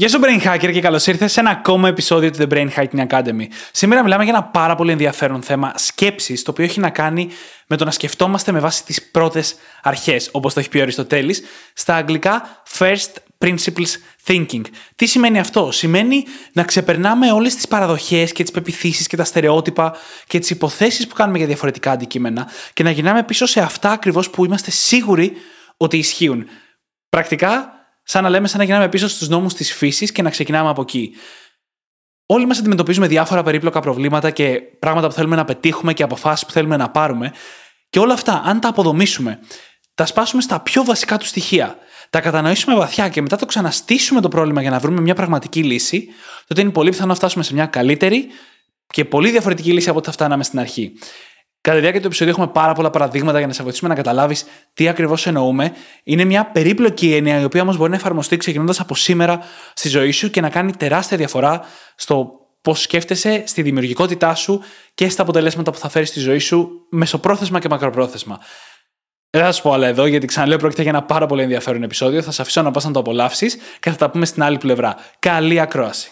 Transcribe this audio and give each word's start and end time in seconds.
Γεια 0.00 0.08
σου 0.08 0.20
Brain 0.22 0.46
Hacker 0.46 0.72
και 0.72 0.80
καλώς 0.80 1.06
ήρθες 1.06 1.32
σε 1.32 1.40
ένα 1.40 1.50
ακόμα 1.50 1.88
επεισόδιο 1.88 2.30
του 2.30 2.38
The 2.40 2.52
Brain 2.52 2.68
Hacking 2.76 3.06
Academy. 3.06 3.46
Σήμερα 3.72 4.02
μιλάμε 4.02 4.24
για 4.24 4.32
ένα 4.32 4.44
πάρα 4.44 4.74
πολύ 4.74 4.92
ενδιαφέρον 4.92 5.42
θέμα 5.42 5.72
σκέψης, 5.76 6.42
το 6.42 6.50
οποίο 6.50 6.64
έχει 6.64 6.80
να 6.80 6.90
κάνει 6.90 7.28
με 7.66 7.76
το 7.76 7.84
να 7.84 7.90
σκεφτόμαστε 7.90 8.52
με 8.52 8.60
βάση 8.60 8.84
τις 8.84 9.10
πρώτες 9.10 9.56
αρχές, 9.82 10.28
όπως 10.32 10.54
το 10.54 10.60
έχει 10.60 10.68
πει 10.68 10.78
ο 10.78 10.82
Αριστοτέλης, 10.82 11.42
στα 11.72 11.94
αγγλικά 11.94 12.62
First 12.78 13.10
Principles 13.38 13.88
Thinking. 14.26 14.60
Τι 14.96 15.06
σημαίνει 15.06 15.38
αυτό; 15.38 15.70
Σημαίνει 15.72 16.24
να 16.52 16.64
ξεπερνάμε 16.64 17.32
όλες 17.32 17.54
τις 17.54 17.68
παραδοχές 17.68 18.32
και 18.32 18.42
τις 18.42 18.52
πεπιθήσεις 18.52 19.06
και 19.06 19.16
τα 19.16 19.24
στερεότυπα 19.24 19.96
και 20.26 20.38
τις 20.38 20.50
υποθέσεις 20.50 21.06
που 21.06 21.14
κάνουμε 21.14 21.38
για 21.38 21.46
διαφορετικά 21.46 21.90
αντικείμενα 21.90 22.48
και 22.72 22.82
να 22.82 22.90
γυρνάμε 22.90 23.22
πίσω 23.22 23.46
σε 23.46 23.60
αυτά 23.60 23.90
ακριβώς 23.90 24.30
που 24.30 24.44
είμαστε 24.44 24.70
σίγουροι 24.70 25.32
ότι 25.76 25.96
ισχύουν. 25.96 26.46
Πρακτικά 27.08 27.77
σαν 28.10 28.22
να 28.22 28.28
λέμε 28.28 28.48
σαν 28.48 28.58
να 28.58 28.64
γυρνάμε 28.64 28.88
πίσω 28.88 29.08
στους 29.08 29.28
νόμους 29.28 29.54
της 29.54 29.74
φύσης 29.74 30.12
και 30.12 30.22
να 30.22 30.30
ξεκινάμε 30.30 30.68
από 30.68 30.80
εκεί. 30.80 31.12
Όλοι 32.26 32.46
μας 32.46 32.58
αντιμετωπίζουμε 32.58 33.06
διάφορα 33.06 33.42
περίπλοκα 33.42 33.80
προβλήματα 33.80 34.30
και 34.30 34.60
πράγματα 34.78 35.06
που 35.06 35.12
θέλουμε 35.12 35.36
να 35.36 35.44
πετύχουμε 35.44 35.92
και 35.92 36.02
αποφάσεις 36.02 36.46
που 36.46 36.52
θέλουμε 36.52 36.76
να 36.76 36.90
πάρουμε. 36.90 37.32
Και 37.90 37.98
όλα 37.98 38.12
αυτά, 38.12 38.42
αν 38.44 38.60
τα 38.60 38.68
αποδομήσουμε, 38.68 39.38
τα 39.94 40.06
σπάσουμε 40.06 40.42
στα 40.42 40.60
πιο 40.60 40.84
βασικά 40.84 41.18
του 41.18 41.26
στοιχεία, 41.26 41.76
τα 42.10 42.20
κατανοήσουμε 42.20 42.76
βαθιά 42.76 43.08
και 43.08 43.22
μετά 43.22 43.36
το 43.36 43.46
ξαναστήσουμε 43.46 44.20
το 44.20 44.28
πρόβλημα 44.28 44.60
για 44.60 44.70
να 44.70 44.78
βρούμε 44.78 45.00
μια 45.00 45.14
πραγματική 45.14 45.62
λύση, 45.62 46.08
τότε 46.46 46.60
είναι 46.60 46.70
πολύ 46.70 46.90
πιθανό 46.90 47.08
να 47.08 47.14
φτάσουμε 47.14 47.44
σε 47.44 47.54
μια 47.54 47.66
καλύτερη 47.66 48.26
και 48.86 49.04
πολύ 49.04 49.30
διαφορετική 49.30 49.72
λύση 49.72 49.88
από 49.88 49.98
ό,τι 49.98 50.06
θα 50.06 50.12
φτάναμε 50.12 50.44
στην 50.44 50.58
αρχή. 50.58 50.92
Κατά 51.60 51.76
τη 51.76 51.80
διάρκεια 51.80 52.00
του 52.00 52.06
επεισόδου 52.06 52.30
έχουμε 52.30 52.46
πάρα 52.46 52.72
πολλά 52.72 52.90
παραδείγματα 52.90 53.38
για 53.38 53.46
να 53.46 53.52
σε 53.52 53.62
βοηθήσουμε 53.62 53.88
να 53.88 53.94
καταλάβεις 53.94 54.44
τι 54.74 54.88
ακριβώς 54.88 55.26
εννοούμε. 55.26 55.72
Είναι 56.02 56.24
μια 56.24 56.46
περίπλοκη 56.46 57.14
έννοια 57.14 57.40
η 57.40 57.44
οποία 57.44 57.62
όμως 57.62 57.76
μπορεί 57.76 57.90
να 57.90 57.96
εφαρμοστεί 57.96 58.36
ξεκινώντας 58.36 58.80
από 58.80 58.94
σήμερα 58.94 59.40
στη 59.74 59.88
ζωή 59.88 60.10
σου 60.10 60.30
και 60.30 60.40
να 60.40 60.48
κάνει 60.50 60.72
τεράστια 60.72 61.16
διαφορά 61.16 61.60
στο 61.94 62.30
πώς 62.62 62.80
σκέφτεσαι, 62.80 63.42
στη 63.46 63.62
δημιουργικότητά 63.62 64.34
σου 64.34 64.60
και 64.94 65.08
στα 65.08 65.22
αποτελέσματα 65.22 65.70
που 65.70 65.78
θα 65.78 65.88
φέρεις 65.88 66.08
στη 66.08 66.20
ζωή 66.20 66.38
σου 66.38 66.86
μεσοπρόθεσμα 66.90 67.58
και 67.58 67.68
μακροπρόθεσμα. 67.68 68.38
Δεν 69.30 69.42
θα 69.42 69.52
σου 69.52 69.62
πω 69.62 69.72
άλλα 69.72 69.86
εδώ, 69.86 70.06
γιατί 70.06 70.26
ξαναλέω 70.26 70.58
πρόκειται 70.58 70.82
για 70.82 70.90
ένα 70.90 71.02
πάρα 71.02 71.26
πολύ 71.26 71.42
ενδιαφέρον 71.42 71.82
επεισόδιο. 71.82 72.22
Θα 72.22 72.30
σε 72.30 72.42
αφήσω 72.42 72.62
να 72.62 72.70
πας 72.70 72.84
να 72.84 72.90
το 72.90 72.98
απολαύσεις 72.98 73.56
και 73.80 73.90
θα 73.90 73.96
τα 73.96 74.10
πούμε 74.10 74.26
στην 74.26 74.42
άλλη 74.42 74.58
πλευρά. 74.58 74.96
Καλή 75.18 75.60
ακρόαση. 75.60 76.10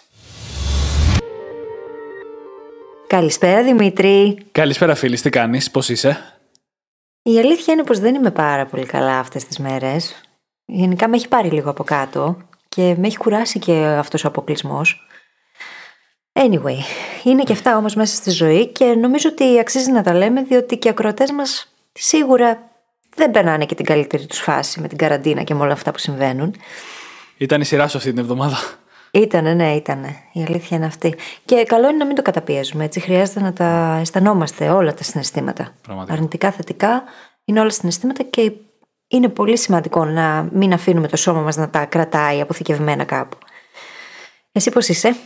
Καλησπέρα 3.09 3.63
Δημήτρη. 3.63 4.39
Καλησπέρα 4.53 4.95
φίλη, 4.95 5.21
τι 5.21 5.31
κάνεις, 5.31 5.71
πώς 5.71 5.89
είσαι; 5.89 6.39
Η 7.23 7.39
αλήθεια 7.39 7.75
είναι 7.75 7.85
πως 7.85 7.99
δεν 7.99 8.15
είμαι 8.15 8.31
πάρα 8.31 8.67
πολύ 8.67 8.87
καλά 8.87 9.19
αυτές 9.19 9.45
τις 9.45 9.59
μέρες. 9.59 10.21
Γενικά 10.65 11.09
με 11.09 11.17
έχει 11.17 11.29
πάρει 11.29 11.51
λίγο 11.51 11.71
από 11.71 11.85
κάτω 11.85 12.37
και 12.69 12.95
με 12.99 13.07
έχει 13.07 13.17
κουράσει 13.17 13.59
και 13.59 13.73
αυτός 13.73 14.25
ο 14.25 14.29
αποκλεισμός. 14.29 15.07
Anyway, 16.33 16.77
είναι 17.25 17.43
και 17.43 17.53
αυτά 17.53 17.77
όμως 17.77 17.95
μέσα 17.95 18.15
στη 18.15 18.31
ζωή 18.31 18.67
και 18.67 18.85
νομίζω 18.85 19.29
ότι 19.29 19.59
αξίζει 19.59 19.91
να 19.91 20.03
τα 20.03 20.15
λέμε 20.15 20.43
διότι 20.43 20.77
και 20.77 20.89
οι 20.89 20.91
ακροατές 20.91 21.31
μας 21.31 21.73
σίγουρα 21.93 22.71
δεν 23.15 23.31
περνάνε 23.31 23.67
και 23.67 23.75
την 23.75 23.85
καλύτερη 23.85 24.27
τους 24.27 24.39
φάση 24.39 24.81
με 24.81 24.89
την 24.89 24.99
καραντίνα 24.99 25.43
και 25.43 25.55
με 25.55 25.63
όλα 25.63 25.73
αυτά 25.73 25.91
που 25.91 25.99
συμβαίνουν. 25.99 26.55
Ήταν 27.37 27.61
η 27.61 27.65
σειρά 27.65 27.89
σου 27.89 27.97
αυτή 27.97 28.11
την 28.11 28.19
εβδομάδα; 28.19 28.59
Ήτανε, 29.21 29.55
ναι, 29.55 29.75
ήτανε. 29.75 30.17
Η 30.33 30.43
αλήθεια 30.43 30.77
είναι 30.77 30.87
αυτή. 30.87 31.15
Και 31.45 31.63
καλό 31.63 31.89
είναι 31.89 31.97
να 31.97 32.07
μην 32.07 32.15
το 32.15 32.23
καταπιέζουμε. 32.23 32.85
Έτσι 32.85 33.01
χρειάζεται 33.01 33.41
να 33.41 33.53
τα 33.53 33.99
αισθανόμαστε 34.01 34.69
όλα 34.69 34.95
τα 34.95 35.03
συναισθήματα. 35.03 35.75
Πραγματικά. 35.83 36.15
Αρνητικά, 36.15 36.51
θετικά 36.51 37.03
είναι 37.45 37.61
όλα 37.61 37.71
συναισθήματα 37.71 38.23
και 38.23 38.53
είναι 39.09 39.29
πολύ 39.29 39.59
σημαντικό 39.59 40.05
να 40.05 40.49
μην 40.53 40.73
αφήνουμε 40.73 41.09
το 41.09 41.17
σώμα 41.17 41.41
μας 41.41 41.57
να 41.57 41.71
τα 41.71 41.85
κρατάει 41.85 42.41
αποθηκευμένα 42.41 43.05
κάπου. 43.05 43.37
Εσύ 44.53 44.71
πώς 44.71 44.89
είσαι; 44.89 45.17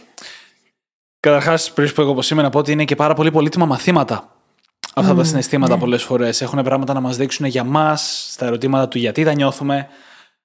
Καταρχάς, 1.20 1.72
πριν 1.72 1.92
πω 1.94 2.02
εγώ 2.02 2.14
πώς 2.14 2.30
είμαι, 2.30 2.42
να 2.42 2.50
πω 2.50 2.58
ότι 2.58 2.72
είναι 2.72 2.84
και 2.84 2.96
πάρα 2.96 3.14
πολύ 3.14 3.30
πολύτιμα 3.30 3.66
μαθήματα. 3.66 4.36
Αυτά 4.94 5.14
τα 5.14 5.24
συναισθήματα 5.24 5.74
ναι. 5.74 5.80
πολλές 5.80 6.02
φορές 6.02 6.40
έχουν 6.40 6.62
πράγματα 6.62 6.92
να 6.92 7.00
μας 7.00 7.16
δείξουν 7.16 7.46
για 7.46 7.64
μας, 7.64 8.28
στα 8.32 8.46
ερωτήματα 8.46 8.88
του 8.88 8.98
γιατί 8.98 9.24
τα 9.24 9.34
νιώθουμε, 9.34 9.88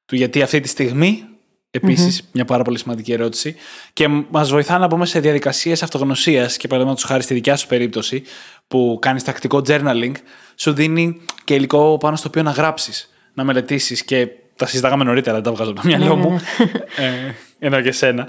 του 0.06 0.16
γιατί 0.16 0.42
αυτή 0.42 0.60
τη 0.60 0.68
στιγμή. 0.68 1.35
Επίσης, 1.76 2.30
μια 2.32 2.46
πάρα 2.46 2.64
πολύ 2.64 2.78
σημαντική 2.78 3.12
ερώτηση. 3.12 3.56
Και 3.94 4.08
μας 4.08 4.50
βοηθά 4.50 4.78
να 4.78 4.88
μπούμε 4.88 5.06
σε 5.06 5.20
διαδικασίες 5.20 5.84
αυτογνωσίας 5.84 6.58
και 6.58 6.68
παραδείγματος 6.68 7.04
χάρη 7.04 7.24
στη 7.24 7.34
δικιά 7.34 7.56
σου 7.56 7.68
περίπτωση, 7.68 8.24
που 8.68 8.98
κάνεις 9.02 9.24
τακτικό 9.24 9.62
journaling, 9.68 10.12
σου 10.56 10.74
δίνει 10.74 11.22
και 11.44 11.54
υλικό 11.54 11.98
πάνω 11.98 12.16
στο 12.16 12.28
οποίο 12.28 12.44
να 12.44 12.52
γράψεις, 12.52 13.10
να 13.34 13.44
μελετήσεις 13.44 14.04
και 14.04 14.28
τα 14.56 14.66
συζητάγαμε 14.66 15.04
νωρίτερα, 15.04 15.36
δεν 15.36 15.44
τα 15.44 15.52
βγάζω 15.52 15.72
από 15.72 15.82
το 15.82 15.88
μυαλό 15.88 16.16
Ναι, 16.16 16.22
μου. 16.22 16.40
ε, 17.06 17.34
ενώ 17.60 17.82
και 17.82 17.90
εσένα. 17.90 18.28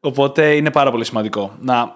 Οπότε 0.00 0.54
είναι 0.54 0.70
πάρα 0.70 0.90
πολύ 0.90 1.04
σημαντικό 1.04 1.56
να 1.60 1.92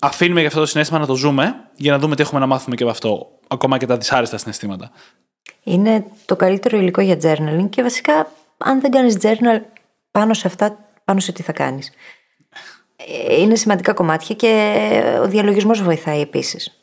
αφήνουμε 0.00 0.38
για 0.40 0.48
αυτό 0.48 0.60
το 0.60 0.66
συνέστημα 0.66 0.98
να 0.98 1.06
το 1.06 1.14
ζούμε 1.14 1.54
για 1.76 1.92
να 1.92 1.98
δούμε 1.98 2.16
τι 2.16 2.22
έχουμε 2.22 2.40
να 2.40 2.46
μάθουμε 2.46 2.76
και 2.76 2.82
από 2.82 2.92
αυτό. 2.92 3.26
Ακόμα 3.48 3.78
και 3.78 3.86
τα 3.86 3.96
δυσάρεστα 3.96 4.38
συναισθήματα. 4.38 4.90
Είναι 5.62 6.04
το 6.24 6.36
καλύτερο 6.36 6.78
υλικό 6.78 7.00
για 7.00 7.16
journaling 7.22 7.66
και 7.70 7.82
βασικά 7.82 8.32
αν 8.58 8.80
δεν 8.80 8.90
κάνεις 8.90 9.16
journal 9.22 9.60
πάνω 10.10 10.34
σε 10.34 10.46
αυτά, 10.46 10.78
πάνω 11.04 11.20
σε 11.20 11.32
τι 11.32 11.42
θα 11.42 11.52
κάνεις. 11.52 11.92
Ε, 12.96 13.40
Είναι 13.40 13.54
σημαντικά 13.54 13.92
κομμάτια 13.92 14.34
και 14.34 15.18
ο 15.22 15.28
διαλογισμός 15.28 15.82
βοηθάει 15.82 16.20
επίσης. 16.20 16.80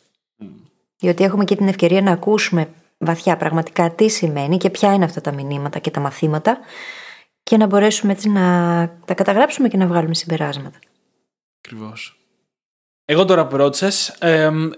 Διότι 1.00 1.24
έχουμε 1.24 1.44
και 1.44 1.56
την 1.56 1.68
ευκαιρία 1.68 2.02
να 2.02 2.12
ακούσουμε 2.12 2.70
βαθιά 2.98 3.38
πραγματικά 3.38 3.92
τι 3.92 4.10
σημαίνει 4.10 4.58
και 4.58 4.70
ποια 4.70 4.94
είναι 4.94 5.06
αυτά 5.06 5.22
τα 5.22 5.32
μηνύματα 5.32 5.80
και 5.80 5.92
τα 5.92 6.00
μαθήματα 6.00 6.60
και 7.44 7.58
να 7.58 7.66
μπορέσουμε 7.66 8.12
έτσι 8.12 8.30
να 8.30 8.44
τα 9.06 9.14
καταγράψουμε 9.14 9.68
και 9.68 9.78
να 9.78 9.88
βγάλουμε 9.88 10.14
συμπεράσματα. 10.14 10.80
Ακριβώς. 11.58 12.17
Εγώ 13.10 13.26
τώρα 13.26 13.48
που 13.48 13.58
ρώτησες, 13.58 14.18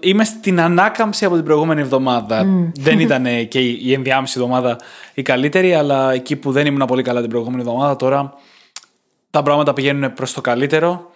είμαι 0.00 0.24
στην 0.24 0.60
ανάκαμψη 0.60 1.24
από 1.24 1.34
την 1.34 1.44
προηγούμενη 1.44 1.80
εβδομάδα. 1.80 2.46
Δεν 2.78 3.00
ήταν 3.00 3.26
ε, 3.26 3.42
και 3.44 3.60
η 3.60 3.80
η 3.82 3.92
ενδιάμεση 3.92 4.34
εβδομάδα 4.36 4.78
η 5.14 5.22
καλύτερη, 5.22 5.74
αλλά 5.74 6.12
εκεί 6.12 6.36
που 6.36 6.52
δεν 6.52 6.66
ήμουν 6.66 6.86
πολύ 6.86 7.02
καλά 7.02 7.20
την 7.20 7.30
προηγούμενη 7.30 7.60
εβδομάδα, 7.62 7.96
τώρα 7.96 8.34
τα 9.30 9.42
πράγματα 9.42 9.72
πηγαίνουν 9.72 10.12
προς 10.12 10.32
το 10.32 10.40
καλύτερο. 10.40 11.10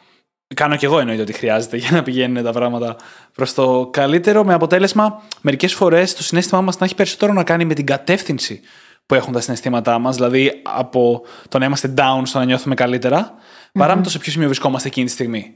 Κάνω 0.54 0.76
κι 0.76 0.84
εγώ 0.84 0.98
εννοείται 0.98 1.22
ότι 1.22 1.32
χρειάζεται 1.32 1.76
για 1.76 1.91
να 1.91 2.03
πηγαίνουν 2.03 2.44
τα 2.44 2.53
πράγματα 2.53 2.97
προς 3.34 3.54
το 3.54 3.88
καλύτερο. 3.92 4.44
Με 4.44 4.54
αποτέλεσμα, 4.54 5.22
μερικές 5.41 5.74
φορές 5.74 6.14
το 6.14 6.22
συνέστημά 6.22 6.60
μας 6.60 6.78
να 6.78 6.86
έχει 6.86 6.94
περισσότερο 6.94 7.32
να 7.32 7.44
κάνει 7.44 7.64
με 7.64 7.74
την 7.74 7.86
κατεύθυνση 7.86 8.60
που 9.06 9.14
έχουν 9.14 9.32
τα 9.32 9.41
συναισθήματά 9.41 9.98
μας, 9.98 10.14
δηλαδή 10.14 10.53
από 10.62 11.22
το 11.48 11.58
να 11.58 11.64
είμαστε 11.64 11.94
down 11.97 12.22
στο 12.24 12.38
να 12.38 12.44
νιώθουμε 12.44 12.74
καλύτερα, 12.74 13.34
παρά 13.72 13.97
με 13.97 14.03
το 14.03 14.10
σε 14.10 14.19
ποιο 14.19 14.32
σημείο 14.32 14.47
βρισκόμαστε 14.47 14.88
εκείνη 14.88 15.06
τη 15.06 15.12
στιγμή. 15.12 15.54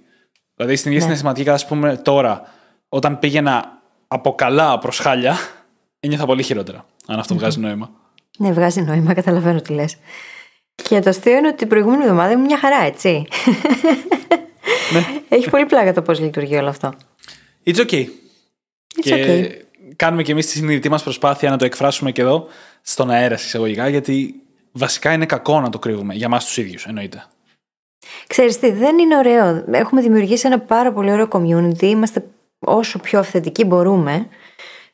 Δηλαδή 0.58 0.76
στην 0.76 0.90
ίδια 0.90 0.98
Ναι. 0.98 1.04
συναισθηματική 1.04 1.44
κατάσταση 1.44 1.74
που 1.74 1.78
είμαι 1.78 1.96
τώρα, 1.96 2.52
όταν 2.88 3.18
πήγαινα 3.18 3.82
από 4.08 4.34
καλά 4.34 4.78
προς 4.78 4.98
χάλια, 4.98 5.36
ένιωθα 6.00 6.26
πολύ 6.26 6.42
χειρότερα. 6.42 6.86
Αν 7.06 7.18
αυτό 7.18 7.34
βγάζει 7.34 7.60
νόημα. 7.60 7.90
Ναι, 8.38 8.52
βγάζει 8.52 8.82
νόημα, 8.82 9.14
καταλαβαίνω 9.14 9.60
τι 9.60 9.72
λες. 9.72 9.96
Και 10.74 11.00
το 11.00 11.10
αστείο 11.10 11.36
είναι 11.36 11.46
ότι 11.46 11.56
την 11.56 11.68
προηγούμενη 11.68 12.02
εβδομάδα 12.02 12.32
ήμουν 12.32 12.44
μια 12.44 12.58
χαρά, 12.58 12.82
έτσι. 12.82 13.26
Έχει 15.28 15.50
πολύ 15.50 15.66
πλάκα 15.66 15.92
το 15.92 16.02
πώς 16.02 16.20
λειτουργεί 16.20 16.56
όλο 16.56 16.68
αυτό. 16.68 16.94
It's 17.64 17.76
okay. 17.76 18.04
It's 18.04 18.06
και 19.00 19.14
okay. 19.26 19.64
κάνουμε 19.96 20.22
κι 20.22 20.30
εμείς 20.30 20.46
τη 20.46 20.52
συνειδητή 20.52 20.88
μας 20.88 21.02
προσπάθεια 21.02 21.50
να 21.50 21.56
το 21.56 21.64
εκφράσουμε 21.64 22.12
και 22.12 22.20
εδώ, 22.20 22.46
στον 22.82 23.10
αέρα 23.10 23.34
εισαγωγικά, 23.34 23.88
γιατί 23.88 24.34
βασικά 24.72 25.12
είναι 25.12 25.26
κακό 25.26 25.60
να 25.60 25.68
το 25.68 25.78
κρύβουμε. 25.78 26.14
Για 26.14 26.26
εμά 26.26 26.38
τους 26.38 26.56
ίδιους, 26.56 26.86
εννοείται. 26.86 27.24
Ξέρεις 28.26 28.58
τι, 28.58 28.70
δεν 28.70 28.98
είναι 28.98 29.16
ωραίο. 29.16 29.64
Έχουμε 29.70 30.00
δημιουργήσει 30.00 30.46
ένα 30.46 30.58
πάρα 30.58 30.92
πολύ 30.92 31.12
ωραίο 31.12 31.28
community. 31.30 31.82
Είμαστε 31.82 32.24
όσο 32.58 32.98
πιο 32.98 33.18
αυθεντικοί 33.18 33.64
μπορούμε 33.64 34.26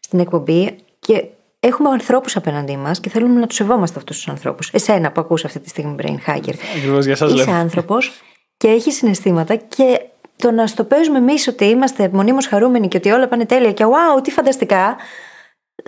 στην 0.00 0.18
εκπομπή 0.18 0.76
και 0.98 1.24
έχουμε 1.60 1.88
ανθρώπους 1.88 2.36
απέναντί 2.36 2.76
μας 2.76 3.00
και 3.00 3.08
θέλουμε 3.08 3.40
να 3.40 3.46
τους 3.46 3.56
σεβόμαστε 3.56 3.98
αυτούς 3.98 4.16
τους 4.16 4.28
ανθρώπους. 4.28 4.70
Εσένα 4.72 5.12
που 5.12 5.20
ακούς 5.20 5.44
αυτή 5.44 5.60
τη 5.60 5.68
στιγμή, 5.68 5.94
Brain 6.02 6.30
Hacker. 6.30 6.54
Ακριβώς 6.76 7.04
για 7.04 7.12
εσά 7.12 7.26
Είσαι 7.26 7.44
λέω. 7.44 7.54
άνθρωπος 7.54 8.22
και 8.56 8.68
έχεις 8.68 8.94
συναισθήματα 8.96 9.54
και 9.54 10.00
το 10.36 10.50
να 10.50 10.66
στο 10.66 10.84
παίζουμε 10.84 11.18
εμείς 11.18 11.48
ότι 11.48 11.64
είμαστε 11.64 12.08
μονίμως 12.12 12.46
χαρούμενοι 12.46 12.88
και 12.88 12.96
ότι 12.96 13.10
όλα 13.10 13.28
πάνε 13.28 13.46
τέλεια 13.46 13.72
και 13.72 13.84
wow, 13.84 14.22
τι 14.22 14.30
φανταστικά. 14.30 14.96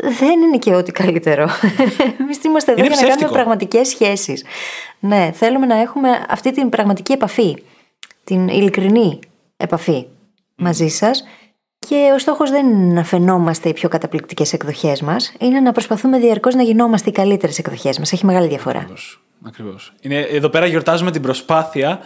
Δεν 0.03 0.41
είναι 0.41 0.59
και 0.59 0.75
ό,τι 0.75 0.93
καλύτερο. 0.93 1.43
Εμείς 2.21 2.45
είμαστε 2.45 2.73
εδώ 2.73 2.85
Είναι 2.85 2.95
για 2.95 2.97
να 2.97 3.03
κάνουμε 3.03 3.07
ψεύτικο. 3.07 3.33
πραγματικές 3.33 3.89
σχέσεις. 3.89 4.45
Ναι, 5.01 5.31
θέλουμε 5.35 5.67
να 5.67 5.81
έχουμε 5.81 6.09
αυτή 6.29 6.53
την 6.53 6.69
πραγματική 6.69 7.13
επαφή. 7.13 7.57
Την 8.25 8.49
ειλικρινή 8.49 9.19
επαφή 9.57 10.07
μαζί 10.55 10.89
σας 10.89 11.25
Και 11.79 12.11
ο 12.15 12.19
στόχος 12.19 12.51
δεν 12.51 12.67
είναι 12.67 12.93
να 12.93 13.05
φαινόμαστε 13.05 13.69
οι 13.69 13.73
πιο 13.73 13.89
καταπληκτικές 13.89 14.53
εκδοχές 14.53 15.01
μας, 15.03 15.33
είναι 15.39 15.61
να 15.61 15.73
προσπαθούμε 15.73 16.19
διαρκώς 16.19 16.55
να 16.55 16.63
γινόμαστε 16.63 17.11
οι 17.11 17.13
καλύτερες 17.13 17.59
εκδοχές 17.59 17.99
μας. 17.99 18.13
Έχει 18.13 18.27
μεγάλη 18.27 18.49
διαφορά. 18.49 18.87
Ακριβώς. 19.47 19.93
Εδώ 20.31 20.49
πέρα 20.49 20.67
γιορτάζουμε 20.67 21.11
την 21.11 21.23
προσπάθεια, 21.23 22.01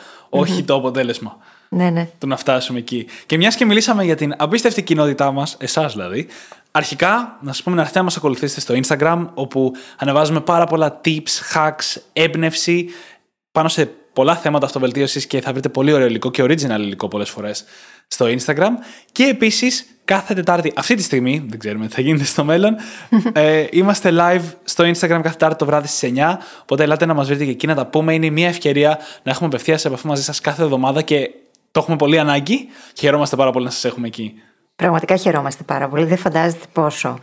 το 0.65 0.75
αποτέλεσμα. 0.75 1.39
Ναι, 1.73 1.91
ναι. 1.91 2.09
Του 2.19 2.27
να 2.27 2.37
φτάσουμε 2.37 2.79
εκεί. 2.79 3.07
Και 3.27 3.37
μιας 3.37 3.57
και 3.57 3.65
μιλήσαμε 3.65 4.05
για 4.05 4.17
την 4.17 4.35
απίστευτη 4.39 4.83
κοινότητά 4.83 5.33
μας, 5.33 5.57
εσάς 5.61 5.93
δηλαδή, 5.93 6.27
αρχικά 6.71 7.39
να 7.41 7.53
σας 7.53 7.63
πούμε 7.63 7.75
να 7.75 7.81
έρθετε 7.81 7.99
να 7.99 8.05
μας 8.05 8.17
ακολουθήσετε 8.17 8.61
στο 8.61 8.75
Instagram, 8.75 9.27
όπου 9.35 9.73
ανεβάζουμε 9.99 10.41
πάρα 10.41 10.67
πολλά 10.67 11.01
tips, 11.05 11.55
hacks, 11.55 12.01
έμπνευση 12.13 12.89
πάνω 13.53 13.69
σε 13.69 13.91
πολλά 14.13 14.37
θέματα 14.37 14.67
αυτοβελτίωσης 14.67 15.27
και 15.27 15.41
θα 15.41 15.53
βρείτε 15.53 15.69
πολύ 15.69 15.93
ωραίο 15.93 16.07
υλικό 16.07 16.31
και 16.31 16.43
original 16.43 16.79
υλικό 16.79 17.09
πολλές 17.09 17.31
φορές 17.31 17.65
στο 18.07 18.27
Instagram. 18.27 18.71
Και 19.13 19.25
επίσης 19.25 19.87
κάθε 20.05 20.35
Τετάρτη, 20.35 20.73
αυτή 20.77 20.95
τη 20.95 21.03
στιγμή, 21.03 21.45
δεν 21.49 21.59
ξέρουμε 21.59 21.87
τι 21.87 21.95
θα 21.95 22.01
γίνεται 22.01 22.25
στο 22.25 22.45
μέλλον, 22.45 22.77
ε, 23.33 23.67
είμαστε 23.71 24.11
live 24.13 24.43
στο 24.65 24.85
Instagram 24.85 25.09
κάθε 25.09 25.29
Τετάρτη 25.31 25.57
το 25.57 25.67
βράδυ 25.67 25.87
στις 25.87 26.13
9. 26.15 26.37
Οπότε 26.63 26.83
ελάτε 26.83 27.07
να 27.07 27.15
μας 27.15 27.27
βρείτε 27.27 27.45
και 27.45 27.51
εκεί 27.51 27.67
να 27.67 27.75
τα 27.75 27.87
πούμε. 27.87 28.15
Είναι 28.15 28.31
μια 28.31 28.49
ευκαιρία 28.49 28.99
να 29.23 29.31
έχουμε 29.31 29.47
απευθείας 29.47 29.81
σε 29.81 29.89
επαφή 29.89 30.07
μαζί 30.07 30.23
σας 30.23 30.41
κάθε 30.41 30.63
εβδομάδα 30.63 31.03
και 31.03 31.31
το 31.71 31.81
έχουμε 31.81 31.97
πολύ 31.97 32.19
ανάγκη 32.19 32.69
και 32.93 33.01
χαιρόμαστε 33.01 33.37
πάρα 33.37 33.51
πολύ 33.51 33.65
να 33.65 33.71
σας 33.71 33.85
έχουμε 33.85 34.07
εκεί. 34.07 34.35
Πραγματικά 34.77 35.17
χαιρόμαστε 35.17 35.63
πάρα 35.63 35.89
πολύ. 35.89 36.05
Δεν 36.05 36.19
φαντάζεστε 36.19 36.67
πόσο. 36.73 37.19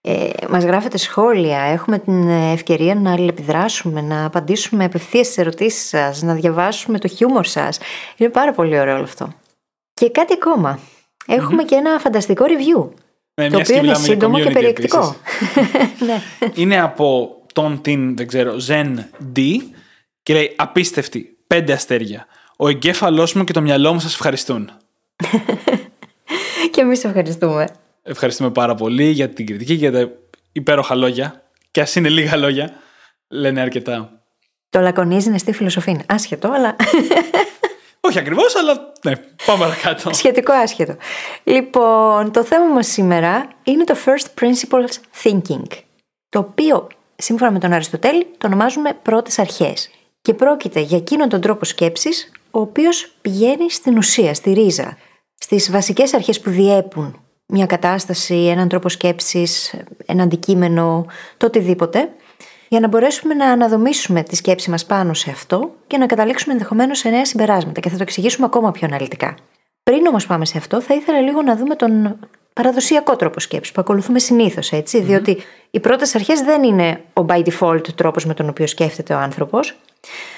Ε, 0.00 0.30
Μας 0.48 0.64
γράφετε 0.64 0.98
σχόλια, 0.98 1.58
έχουμε 1.58 1.98
την 1.98 2.28
ευκαιρία 2.28 2.94
να 2.94 3.12
αλληλεπιδράσουμε, 3.12 4.00
να 4.00 4.24
απαντήσουμε 4.24 4.84
απευθείας 4.84 5.26
στι 5.26 5.40
ερωτήσεις 5.40 5.88
σας, 5.88 6.22
να 6.22 6.34
διαβάσουμε 6.34 6.98
το 6.98 7.08
χιούμορ 7.08 7.46
σας. 7.46 7.78
Είναι 8.16 8.30
πάρα 8.30 8.52
πολύ 8.52 8.78
ωραίο 8.78 8.94
όλο 8.94 9.02
αυτό. 9.02 9.32
Και 9.94 10.10
κάτι 10.10 10.32
ακόμα. 10.32 10.78
και 11.66 11.74
ένα 11.74 11.98
φανταστικό 11.98 12.44
review. 12.48 12.88
Ναι, 13.34 13.50
το 13.50 13.58
οποίο 13.58 13.76
είναι 13.76 13.94
σύντομο 13.94 14.40
και 14.40 14.50
περιεκτικό. 14.50 15.16
ναι. 16.06 16.22
Είναι 16.54 16.80
από 16.80 17.36
τον 17.52 17.80
την, 17.82 18.16
δεν 18.16 18.26
ξέρω, 18.26 18.56
Zen 18.68 18.94
D 19.36 19.40
και 20.22 20.34
λέει 20.34 20.54
απίστευτη, 20.56 21.36
πέντε 21.46 21.72
αστέρια. 21.72 22.26
Ο 22.62 22.68
εγκέφαλός 22.68 23.32
μου 23.32 23.44
και 23.44 23.52
το 23.52 23.60
μυαλό 23.60 23.92
μου 23.92 24.00
σας 24.00 24.14
ευχαριστούν. 24.14 24.70
και 26.70 26.80
εμείς 26.80 27.04
ευχαριστούμε. 27.04 27.68
Ευχαριστούμε 28.02 28.50
πάρα 28.50 28.74
πολύ 28.74 29.04
για 29.04 29.28
την 29.28 29.46
κριτική 29.46 29.78
και 29.78 29.88
για 29.88 29.92
τα 29.92 30.10
υπέροχα 30.52 30.94
λόγια. 30.94 31.42
Και 31.70 31.80
ας 31.80 31.94
είναι 31.94 32.08
λίγα 32.08 32.36
λόγια, 32.36 32.72
λένε 33.28 33.60
αρκετά. 33.60 34.22
Το 34.68 34.80
λακωνίζει 34.80 35.28
είναι 35.28 35.38
στη 35.38 35.52
φιλοσοφία. 35.52 36.04
Άσχετο, 36.06 36.50
αλλά. 36.52 36.76
Όχι 38.00 38.18
ακριβώς, 38.18 38.56
αλλά 38.56 38.92
ναι, 39.02 39.12
πάμε 39.46 39.64
παρακάτω. 39.64 40.12
Σχετικό 40.12 40.52
άσχετο. 40.52 40.96
Λοιπόν, 41.44 42.32
το 42.32 42.44
θέμα 42.44 42.64
μας 42.64 42.86
σήμερα 42.86 43.48
είναι 43.62 43.84
το 43.84 43.96
First 44.04 44.42
Principles 44.42 45.22
Thinking. 45.22 45.66
Το 46.28 46.38
οποίο, 46.38 46.86
σύμφωνα 47.16 47.50
με 47.50 47.58
τον 47.58 47.72
Αριστοτέλη, 47.72 48.26
το 48.38 48.46
ονομάζουμε 48.46 48.98
πρώτες 49.02 49.38
αρχές. 49.38 49.90
Και 50.22 50.34
πρόκειται 50.34 50.80
για 50.80 50.96
εκείνον 50.96 51.28
τον 51.28 51.40
τρόπο 51.40 51.64
σκέψης, 51.64 52.30
ο 52.52 52.60
οποίος 52.60 53.14
πηγαίνει 53.20 53.70
στην 53.70 53.96
ουσία, 53.96 54.34
στη 54.34 54.52
ρίζα, 54.52 54.96
στις 55.38 55.70
βασικές 55.70 56.14
αρχές 56.14 56.40
που 56.40 56.50
διέπουν 56.50 57.16
μια 57.46 57.66
κατάσταση, 57.66 58.34
έναν 58.34 58.68
τρόπο 58.68 58.88
σκέψης, 58.88 59.74
ένα 60.06 60.22
αντικείμενο, 60.22 61.06
το 61.36 61.46
οτιδήποτε, 61.46 62.08
για 62.68 62.80
να 62.80 62.88
μπορέσουμε 62.88 63.34
να 63.34 63.46
αναδομήσουμε 63.46 64.22
τη 64.22 64.36
σκέψη 64.36 64.70
μας 64.70 64.86
πάνω 64.86 65.14
σε 65.14 65.30
αυτό 65.30 65.74
και 65.86 65.98
να 65.98 66.06
καταλήξουμε 66.06 66.52
ενδεχομένως 66.52 66.98
σε 66.98 67.08
νέα 67.08 67.24
συμπεράσματα 67.24 67.80
και 67.80 67.88
θα 67.88 67.96
το 67.96 68.02
εξηγήσουμε 68.02 68.46
ακόμα 68.46 68.70
πιο 68.70 68.86
αναλυτικά. 68.86 69.34
Πριν 69.82 70.06
όμως 70.06 70.26
πάμε 70.26 70.44
σε 70.44 70.58
αυτό, 70.58 70.80
θα 70.80 70.94
ήθελα 70.94 71.20
λίγο 71.20 71.42
να 71.42 71.56
δούμε 71.56 71.74
τον 71.74 72.18
παραδοσιακό 72.52 73.16
τρόπο 73.16 73.40
σκέψης 73.40 73.72
που 73.74 73.80
ακολουθούμε 73.80 74.18
συνήθως, 74.18 74.72
Διότι 74.92 75.42
οι 75.70 75.80
πρώτες 75.80 76.14
αρχές 76.14 76.40
δεν 76.40 76.62
είναι 76.62 77.04
ο 77.12 77.24
by 77.28 77.42
default 77.44 77.88
τρόπος 77.94 78.24
με 78.26 78.34
τον 78.34 78.48
οποίο 78.48 78.66
σκέφτεται 78.66 79.14
ο 79.14 79.18
άνθρωπος. 79.18 79.76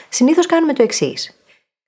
Συνήθως 0.08 0.46
κάνουμε 0.46 0.72
το 0.72 0.82
εξής. 0.82 1.43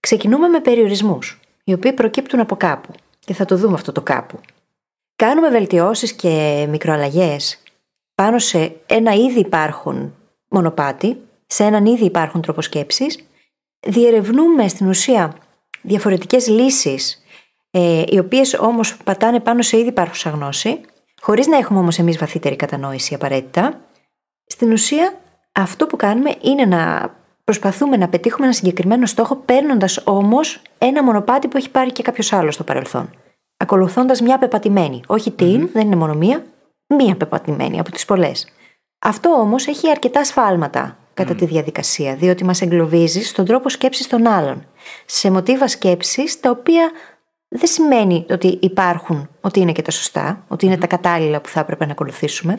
Ξεκινούμε 0.06 0.48
με 0.48 0.60
περιορισμούς, 0.60 1.40
οι 1.64 1.72
οποίοι 1.72 1.92
προκύπτουν 1.92 2.40
από 2.40 2.56
κάπου. 2.56 2.92
Και 3.18 3.34
θα 3.34 3.44
το 3.44 3.56
δούμε 3.56 3.74
αυτό 3.74 3.92
το 3.92 4.02
κάπου. 4.02 4.40
Κάνουμε 5.16 5.48
βελτιώσεις 5.48 6.12
και 6.12 6.66
μικροαλλαγές 6.68 7.62
πάνω 8.14 8.38
σε 8.38 8.76
ένα 8.86 9.12
ήδη 9.12 9.40
υπάρχον 9.40 10.14
μονοπάτι, 10.48 11.20
σε 11.46 11.64
έναν 11.64 11.86
ήδη 11.86 12.04
υπάρχον 12.04 12.42
τρόπο 12.42 12.62
σκέψης, 12.62 13.26
διερευνούμε 13.80 14.68
στην 14.68 14.88
ουσία 14.88 15.36
διαφορετικές 15.82 16.48
λύσεις, 16.48 17.22
ε, 17.70 18.02
οι 18.06 18.18
οποίες 18.18 18.54
όμως 18.54 18.96
πατάνε 18.96 19.40
πάνω 19.40 19.62
σε 19.62 19.78
ήδη 19.78 19.88
υπάρχουσα 19.88 20.30
γνώση, 20.30 20.80
χωρίς 21.20 21.46
να 21.46 21.56
έχουμε 21.56 21.78
όμως 21.78 21.98
εμείς 21.98 22.18
βαθύτερη 22.18 22.56
κατανόηση 22.56 23.14
απαραίτητα. 23.14 23.80
Στην 24.46 24.72
ουσία 24.72 25.20
αυτό 25.52 25.86
που 25.86 25.96
κάνουμε 25.96 26.34
είναι 26.40 26.64
να 26.64 27.14
προσπαθούμε 27.46 27.96
να 27.96 28.08
πετύχουμε 28.08 28.46
ένα 28.46 28.54
συγκεκριμένο 28.54 29.06
στόχο, 29.06 29.36
παίρνοντας 29.36 30.02
όμως 30.04 30.62
ένα 30.78 31.02
μονοπάτι 31.02 31.48
που 31.48 31.56
έχει 31.56 31.70
πάρει 31.70 31.92
και 31.92 32.02
κάποιος 32.02 32.32
άλλος 32.32 32.54
στο 32.54 32.64
παρελθόν 32.64 33.10
ακολουθώντας 33.56 34.20
μια 34.20 34.38
πεπατημένη. 34.38 35.02
Όχι 35.06 35.30
την, 35.30 35.68
δεν 35.72 35.86
είναι 35.86 35.96
μόνο 35.96 36.14
μία, 36.14 36.44
μία 36.86 37.16
πεπατημένη 37.16 37.78
από 37.78 37.90
τις 37.90 38.04
πολλές. 38.04 38.48
Αυτό 38.98 39.30
όμως 39.30 39.66
έχει 39.66 39.90
αρκετά 39.90 40.24
σφάλματα 40.24 40.98
κατά 41.14 41.34
τη 41.34 41.44
διαδικασία, 41.44 42.14
διότι 42.14 42.44
μας 42.44 42.60
εγκλωβίζει 42.60 43.22
στον 43.22 43.44
τρόπο 43.44 43.68
σκέψης 43.68 44.06
των 44.06 44.26
άλλων. 44.26 44.66
Σε 45.04 45.30
μοτίβα 45.30 45.68
σκέψης 45.68 46.40
τα 46.40 46.50
οποία 46.50 46.90
δεν 47.48 47.68
σημαίνει 47.68 48.26
ότι 48.30 48.58
υπάρχουν, 48.62 49.28
ότι 49.40 49.60
είναι 49.60 49.72
και 49.72 49.82
τα 49.82 49.90
σωστά, 49.90 50.44
ότι 50.48 50.66
είναι 50.66 50.76
τα 50.76 50.86
κατάλληλα 50.86 51.40
που 51.40 51.48
θα 51.48 51.60
έπρεπε 51.60 51.86
να 51.86 51.92
ακολουθήσουμε. 51.92 52.58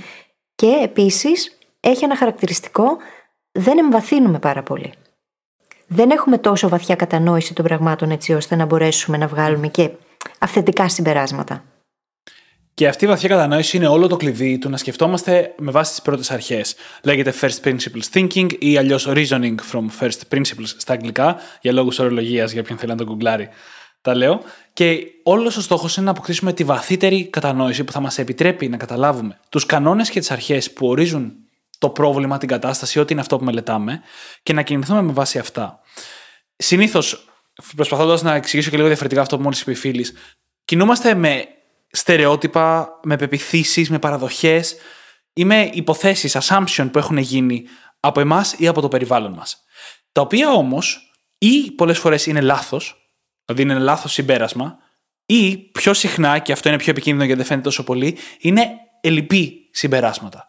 Και 0.55 0.79
επίσης 0.83 1.57
έχει 1.79 2.03
ένα 2.03 2.15
χαρακτηριστικό, 2.15 2.97
δεν 3.57 3.77
εμβαθύνουμε 3.77 4.39
πάρα 4.39 4.63
πολύ. 4.63 4.93
Δεν 5.87 6.09
έχουμε 6.09 6.37
τόσο 6.37 6.69
βαθιά 6.69 6.95
κατανόηση 6.95 7.53
των 7.53 7.65
πραγμάτων 7.65 8.11
έτσι 8.11 8.33
ώστε 8.33 8.55
να 8.55 8.65
μπορέσουμε 8.65 9.17
να 9.17 9.27
βγάλουμε 9.27 9.67
και 9.67 9.89
αυθεντικά 10.39 10.89
συμπεράσματα. 10.89 11.63
Και 12.73 12.87
αυτή 12.87 13.05
η 13.05 13.07
βαθιά 13.07 13.29
κατανόηση 13.29 13.77
είναι 13.77 13.87
όλο 13.87 14.07
το 14.07 14.17
κλειδί 14.17 14.57
του 14.57 14.69
να 14.69 14.77
σκεφτόμαστε 14.77 15.53
με 15.57 15.71
βάση 15.71 15.91
τις 15.91 16.01
πρώτες 16.01 16.31
αρχές. 16.31 16.75
Λέγεται 17.03 17.33
First 17.41 17.61
Principles 17.63 18.09
Thinking 18.13 18.53
ή 18.59 18.77
αλλιώς 18.77 19.07
Reasoning 19.09 19.55
from 19.71 19.85
First 19.99 20.19
Principles 20.35 20.73
στα 20.77 20.93
αγγλικά, 20.93 21.37
για 21.61 21.71
λόγους 21.71 21.99
ορολογίας, 21.99 22.51
για 22.51 22.63
ποιον 22.63 22.77
θέλει 22.77 22.91
να 22.91 22.97
το 22.97 23.03
γκουγκλάρει. 23.03 23.49
Τα 24.01 24.15
λέω. 24.15 24.41
Και 24.73 24.99
όλος 25.23 25.57
ο 25.57 25.61
στόχος 25.61 25.95
είναι 25.95 26.05
να 26.05 26.11
αποκτήσουμε 26.11 26.53
τη 26.53 26.63
βαθύτερη 26.63 27.27
κατανόηση 27.27 27.83
που 27.83 27.91
θα 27.91 27.99
μας 27.99 28.17
επιτρέπει 28.17 28.67
να 28.67 28.77
καταλάβουμε 28.77 29.39
τους 29.49 29.65
κανόνες 29.65 30.09
και 30.09 30.19
τις 30.19 30.31
αρχές 30.31 30.71
που 30.71 30.87
ορίζουν 30.87 31.46
το 31.77 31.89
πρόβλημα, 31.89 32.37
την 32.37 32.47
κατάσταση, 32.47 32.99
ό,τι 32.99 33.11
είναι 33.11 33.21
αυτό 33.21 33.37
που 33.37 33.43
μελετάμε 33.43 34.01
και 34.43 34.53
να 34.53 34.61
κινηθούμε 34.61 35.01
με 35.01 35.11
βάση 35.11 35.39
αυτά. 35.39 35.79
Συνήθως 36.55 37.29
προσπαθώντας 37.75 38.21
να 38.21 38.33
εξηγήσω 38.33 38.69
και 38.69 38.75
λίγο 38.75 38.87
διαφορετικά 38.87 39.21
αυτό 39.21 39.37
που 39.37 39.43
μόλις 39.43 39.61
είπε 39.61 39.71
η 39.71 39.75
φίλης, 39.75 40.13
κινούμαστε 40.65 41.13
με 41.13 41.45
στερεότυπα, 41.89 42.99
με 43.03 43.15
πεπιθήσεις, 43.15 43.89
με 43.89 43.99
παραδοχές 43.99 44.75
ή 45.33 45.45
με 45.45 45.69
υποθέσεις, 45.73 46.37
assumption 46.39 46.89
που 46.91 46.97
έχουν 46.97 47.17
γίνει 47.17 47.63
από 47.99 48.19
εμάς 48.19 48.55
ή 48.57 48.67
από 48.67 48.81
το 48.81 48.87
περιβάλλον 48.87 49.33
μας. 49.33 49.63
Τα 50.11 50.21
οποία 50.21 50.51
όμως 50.51 51.11
ή 51.37 51.71
πολλές 51.71 51.99
φορές 51.99 52.25
είναι 52.25 52.41
λάθος, 52.41 53.11
δηλαδή 53.45 53.63
είναι 53.63 53.79
λάθος 53.79 54.13
συμπέρασμα, 54.13 54.77
ή 55.25 55.57
πιο 55.57 55.93
συχνά, 55.93 56.39
και 56.39 56.51
αυτό 56.51 56.69
είναι 56.69 56.77
πιο 56.77 56.91
επικίνδυνο 56.91 57.23
γιατί 57.23 57.39
δεν 57.39 57.47
φαίνεται 57.47 57.67
τόσο 57.67 57.83
πολύ, 57.83 58.17
είναι 58.39 58.69
ελλειπή 59.01 59.69
συμπεράσματα. 59.71 60.47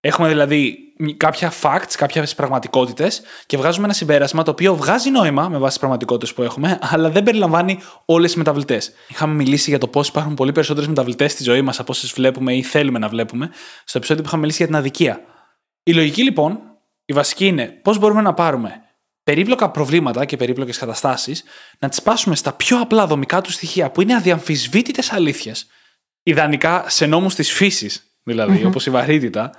Έχουμε 0.00 0.28
δηλαδή 0.28 0.78
κάποια 1.16 1.52
facts, 1.62 1.92
κάποιες 1.96 2.34
πραγματικότητες 2.34 3.22
και 3.46 3.56
βγάζουμε 3.56 3.84
ένα 3.84 3.94
συμπέρασμα 3.94 4.42
το 4.42 4.50
οποίο 4.50 4.76
βγάζει 4.76 5.10
νόημα 5.10 5.48
με 5.48 5.58
βάση 5.58 5.68
τις 5.68 5.78
πραγματικότητες 5.78 6.34
που 6.34 6.42
έχουμε, 6.42 6.78
αλλά 6.82 7.10
δεν 7.10 7.22
περιλαμβάνει 7.22 7.78
όλες 8.04 8.28
τις 8.28 8.38
μεταβλητές. 8.38 8.92
Είχαμε 9.08 9.34
μιλήσει 9.34 9.70
για 9.70 9.78
το 9.78 9.88
πώς 9.88 10.08
υπάρχουν 10.08 10.34
πολύ 10.34 10.52
περισσότερες 10.52 10.88
μεταβλητές 10.88 11.32
στη 11.32 11.42
ζωή 11.42 11.62
μας 11.62 11.80
από 11.80 11.92
όσες 11.92 12.12
βλέπουμε 12.12 12.54
ή 12.54 12.62
θέλουμε 12.62 12.98
να 12.98 13.08
βλέπουμε, 13.08 13.50
στο 13.84 13.98
επεισόδιο 13.98 14.22
που 14.22 14.28
είχαμε 14.28 14.40
μιλήσει 14.40 14.58
για 14.58 14.66
την 14.66 14.76
αδικία. 14.76 15.20
Η 15.82 15.92
λογική 15.92 16.22
λοιπόν, 16.22 16.58
η 17.04 17.12
βασική 17.12 17.46
είναι 17.46 17.66
πώς 17.66 17.98
μπορούμε 17.98 18.22
να 18.22 18.34
πάρουμε 18.34 18.82
περίπλοκα 19.22 19.70
προβλήματα 19.70 20.24
και 20.24 20.36
περίπλοκες 20.36 20.78
καταστάσεις, 20.78 21.44
να 21.78 21.88
τις 21.88 22.02
πάσουμε 22.02 22.36
στα 22.36 22.52
πιο 22.52 22.80
απλά 22.80 23.06
δομικά 23.06 23.40
του 23.40 23.52
στοιχεία 23.52 23.90
που 23.90 24.00
είναι 24.00 24.14
αδιαμφισβήτητες 24.14 25.12
αλήθειες, 25.12 25.66
ιδανικά 26.22 26.84
σε 26.88 27.06
νόμους 27.06 27.34
της 27.34 27.52
φύσης, 27.52 28.18
δηλαδή, 28.22 28.64
όπως 28.64 28.86
η 28.86 28.90
βαρύτητα, 28.90 29.50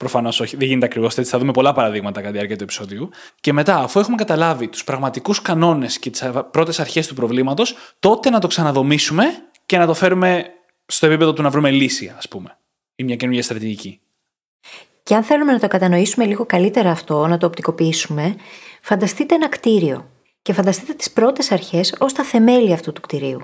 Προφανώς 0.00 0.40
όχι, 0.40 0.56
δεν 0.56 0.68
γίνεται 0.68 0.86
ακριβώς 0.86 1.18
έτσι. 1.18 1.30
Θα 1.30 1.38
δούμε 1.38 1.52
πολλά 1.52 1.72
παραδείγματα 1.72 2.20
κατά 2.20 2.32
τη 2.32 2.36
διάρκεια 2.36 2.56
του 2.56 2.62
επεισόδιου. 2.62 3.10
Και 3.40 3.52
μετά, 3.52 3.76
αφού 3.76 4.00
έχουμε 4.00 4.16
καταλάβει 4.16 4.68
τους 4.68 4.84
πραγματικούς 4.84 5.42
κανόνες 5.42 5.98
και 5.98 6.10
τις 6.10 6.22
πρώτες 6.50 6.80
αρχές 6.80 7.06
του 7.06 7.14
προβλήματος, 7.14 7.76
τότε 7.98 8.30
να 8.30 8.38
το 8.38 8.46
ξαναδομήσουμε 8.46 9.24
και 9.66 9.78
να 9.78 9.86
το 9.86 9.94
φέρουμε 9.94 10.44
στο 10.86 11.06
επίπεδο 11.06 11.32
του 11.32 11.42
να 11.42 11.50
βρούμε 11.50 11.70
λύση, 11.70 12.14
ας 12.16 12.28
πούμε. 12.28 12.56
Ή 12.94 13.04
μια 13.04 13.16
καινούργια 13.16 13.42
στρατηγική. 13.42 14.00
Και 15.02 15.14
αν 15.14 15.22
θέλουμε 15.22 15.52
να 15.52 15.58
το 15.58 15.68
κατανοήσουμε 15.68 16.24
λίγο 16.24 16.46
καλύτερα 16.46 16.90
αυτό, 16.90 17.26
να 17.26 17.38
το 17.38 17.46
οπτικοποιήσουμε, 17.46 18.36
φανταστείτε 18.80 19.34
ένα 19.34 19.48
κτίριο. 19.48 20.10
Και 20.42 20.52
φανταστείτε 20.52 20.92
τις 20.92 21.10
πρώτες 21.10 21.52
αρχές 21.52 21.94
ως 21.98 22.12
τα 22.12 22.22
θεμέλια 22.22 22.74
αυτού 22.74 22.92
του 22.92 23.00
κτηρίου. 23.00 23.40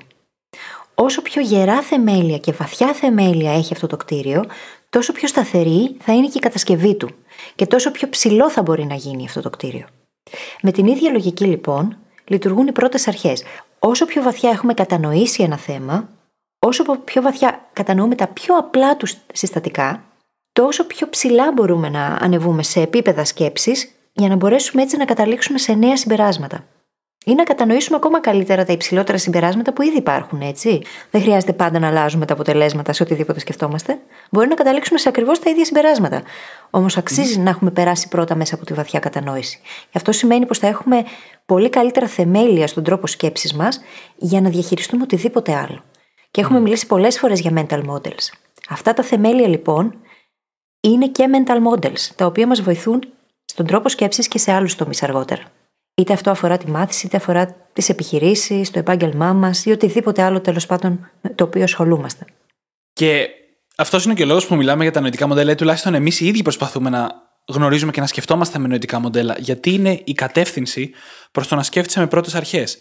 όσο 0.95 1.23
πιο 1.23 1.43
γερά 1.43 1.83
θεμέλια 1.83 2.39
και 2.39 2.53
βαθιά 2.53 2.93
θεμέλια 2.93 3.53
έχει 3.53 3.73
αυτό 3.73 3.87
το 3.87 3.97
κτίριο, 3.97 4.45
τόσο 4.91 5.13
πιο 5.13 5.29
σταθερή 5.29 5.97
θα 6.01 6.13
είναι 6.13 6.27
και 6.27 6.39
η 6.39 6.41
κατασκευή 6.41 6.95
του 6.95 7.11
και 7.55 7.67
τόσο 7.67 7.91
πιο 7.91 8.09
ψηλό 8.09 8.51
θα 8.51 8.63
μπορεί 8.63 8.85
να 8.85 8.95
γίνει 8.95 9.25
αυτό 9.25 9.41
το 9.41 9.51
κτίριο. 9.51 9.87
Με 10.63 10.71
την 10.71 10.87
ίδια 10.87 11.11
λογική 11.11 11.45
λοιπόν 11.45 11.99
λειτουργούν 12.25 12.67
οι 12.67 12.73
πρώτες 12.73 13.09
αρχές. 13.09 13.45
Όσο 13.79 14.05
πιο 14.05 14.23
βαθιά 14.23 14.51
έχουμε 14.51 14.75
κατανοήσει 14.75 15.43
ένα 15.43 15.57
θέμα, 15.57 16.09
όσο 16.59 16.83
πιο 17.05 17.23
βαθιά 17.23 17.69
κατανοούμε 17.73 18.15
τα 18.15 18.27
πιο 18.27 18.57
απλά 18.57 18.97
τους 18.97 19.17
συστατικά, 19.33 20.05
τόσο 20.53 20.85
πιο 20.87 21.09
ψηλά 21.09 21.53
μπορούμε 21.53 21.89
να 21.89 22.07
ανεβούμε 22.07 22.63
σε 22.63 22.81
επίπεδα 22.81 23.25
σκέψης 23.25 23.91
για 24.13 24.29
να 24.29 24.37
μπορέσουμε 24.37 24.83
έτσι 24.83 24.97
να 24.97 25.05
καταλήξουμε 25.05 25.59
σε 25.59 25.75
νέα 25.75 25.97
συμπεράσματα. 25.97 26.65
Ή 27.29 27.35
να 27.35 27.45
κατανοήσουμε 27.45 27.97
ακόμα 27.97 28.21
καλύτερα 28.21 28.65
τα 28.65 28.73
υψηλότερα 28.73 29.19
συμπεράσματα 29.19 29.73
που 29.73 29.83
ήδη 29.83 29.97
υπάρχουν, 29.97 30.41
έτσι. 30.41 30.83
Δεν 31.11 31.23
χρειάζεται 31.23 31.53
πάντα 31.53 31.79
να 31.79 31.87
αλλάζουμε 31.87 32.27
τα 32.27 32.33
αποτελέσματα 32.33 32.93
σε 32.93 33.03
οτιδήποτε 33.03 33.41
σκεφτόμαστε. 33.41 33.99
Μπορεί 34.31 34.49
να 34.49 34.55
καταλήξουμε 34.55 34.99
σε 34.99 35.09
ακριβώς 35.09 35.39
τα 35.39 35.51
ίδια 35.51 35.65
συμπεράσματα. 35.65 36.23
Όμως 36.71 36.97
αξίζει 36.97 37.39
να 37.39 37.51
έχουμε 37.51 37.71
περάσει 37.71 38.09
πρώτα 38.09 38.35
μέσα 38.35 38.55
από 38.55 38.65
τη 38.65 38.73
βαθιά 38.73 39.01
κατανόηση. 39.01 39.61
Γι' 39.63 39.97
αυτό 39.97 40.13
σημαίνει 40.13 40.47
πως 40.47 40.59
θα 40.59 40.67
έχουμε 40.67 41.05
πολύ 41.47 41.69
καλύτερα 41.69 42.07
θεμέλια 42.07 42.67
στον 42.67 42.83
τρόπο 42.83 43.07
σκέψης 43.07 43.55
μας 43.55 43.81
για 44.17 44.41
να 44.41 44.49
διαχειριστούμε 44.49 45.03
οτιδήποτε 45.03 45.55
άλλο. 45.55 45.83
Και 46.31 46.41
έχουμε 46.41 46.61
μιλήσει 46.61 46.87
πολλές 46.87 47.19
φορές 47.19 47.41
για 47.41 47.53
mental 47.55 47.83
models. 47.87 48.31
Αυτά 48.69 48.95
τα 48.95 49.03
θεμέλια 49.03 49.49
λοιπόν 49.49 49.95
είναι 50.81 51.09
και 51.09 51.25
mental 51.33 51.73
models, 51.73 52.01
τα 52.17 52.27
οποία 52.27 52.47
μας 52.47 52.61
βοηθούν 52.61 53.01
στον 53.45 53.67
τρόπο 53.67 53.89
σκέψης 53.89 54.29
και 54.29 54.39
σε 54.39 54.53
άλλους 54.53 54.75
τομείς 54.75 55.03
αργότερα. 55.03 55.43
Είτε 55.99 56.13
αυτό 56.13 56.31
αφορά 56.31 56.57
τη 56.57 56.71
μάθηση, 56.71 57.07
είτε 57.07 57.17
αφορά 57.17 57.57
τις 57.73 57.89
επιχειρήσεις, 57.89 58.71
το 58.71 58.79
επάγγελμά 58.79 59.33
μας 59.33 59.65
ή 59.65 59.71
οτιδήποτε 59.71 60.23
άλλο 60.23 60.41
τέλος 60.41 60.67
πάντων 60.67 61.11
με 61.21 61.31
το 61.31 61.45
οποίο 61.45 61.63
ασχολούμαστε. 61.63 62.25
Και 62.93 63.29
αυτός 63.77 64.05
είναι 64.05 64.15
και 64.15 64.23
ο 64.23 64.27
λόγος 64.27 64.47
που 64.47 64.57
μιλάμε 64.57 64.83
για 64.83 64.93
τα 64.93 65.01
νοητικά 65.01 65.27
μοντέλα, 65.27 65.51
ή 65.51 65.55
τουλάχιστον 65.55 65.95
εμείς 65.95 66.21
οι 66.21 66.27
ίδιοι 66.27 66.43
προσπαθούμε 66.43 66.91
να 66.91 67.09
γνωρίζουμε 67.49 67.93
και 67.93 68.01
να 68.01 68.07
σκεφτόμαστε 68.07 68.59
με 68.59 68.69
νοητικά 68.69 68.99
μοντέλα, 68.99 69.35
γιατί 69.39 69.71
είναι 69.71 70.01
η 70.05 70.13
κατεύθυνση 70.13 70.91
προς 71.33 71.49
το 71.49 71.55
να 71.55 71.63
σκέφτεσαι 71.63 72.01
με 72.01 72.07
πρώτες 72.07 72.35
αρχές. 72.35 72.79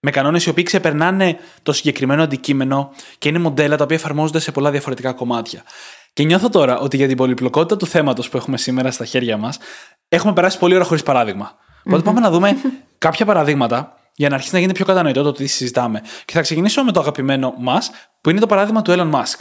Με 0.00 0.10
κανόνες 0.10 0.44
οι 0.44 0.48
οποίοι 0.48 0.64
ξεπερνάνε 0.64 1.38
το 1.62 1.72
συγκεκριμένο 1.72 2.22
αντικείμενο 2.22 2.90
και 3.18 3.28
είναι 3.28 3.38
μοντέλα 3.38 3.76
τα 3.76 3.84
οποία 3.84 3.96
εφαρμόζονται 3.96 4.38
σε 4.38 4.52
πολλά 4.52 4.70
διαφορετικά 4.70 5.12
κομμάτια. 5.12 5.62
Και 6.12 6.24
νιώθω 6.24 6.48
τώρα 6.48 6.78
ότι 6.78 6.96
για 6.96 7.06
την 7.06 7.16
πολυπλοκότητα 7.16 7.76
του 7.76 7.86
θέματος 7.86 8.28
που 8.28 8.36
έχουμε 8.36 8.58
σήμερα 8.58 8.90
στα 8.90 9.04
χέρια 9.04 9.36
μας, 9.36 9.58
έχουμε 10.08 10.32
περάσει 10.32 10.58
πολύ 10.58 10.74
ώρα 10.74 10.84
χωρίς 10.84 11.02
παράδειγμα. 11.02 11.56
Οπότε 11.88 12.02
πάμε 12.02 12.20
να 12.20 12.30
δούμε 12.30 12.56
κάποια 12.98 13.26
παραδείγματα 13.26 13.96
για 14.14 14.28
να 14.28 14.34
αρχίσει 14.34 14.54
να 14.54 14.60
γίνει 14.60 14.72
πιο 14.72 14.84
κατανοητό 14.84 15.22
το 15.22 15.32
τι 15.32 15.46
συζητάμε. 15.46 16.02
Και 16.24 16.32
θα 16.32 16.40
ξεκινήσω 16.40 16.84
με 16.84 16.92
το 16.92 17.00
αγαπημένο 17.00 17.54
μας, 17.58 17.90
που 18.20 18.30
είναι 18.30 18.40
το 18.40 18.46
παράδειγμα 18.46 18.82
του 18.82 18.92
Elon 18.96 19.10
Musk. 19.10 19.38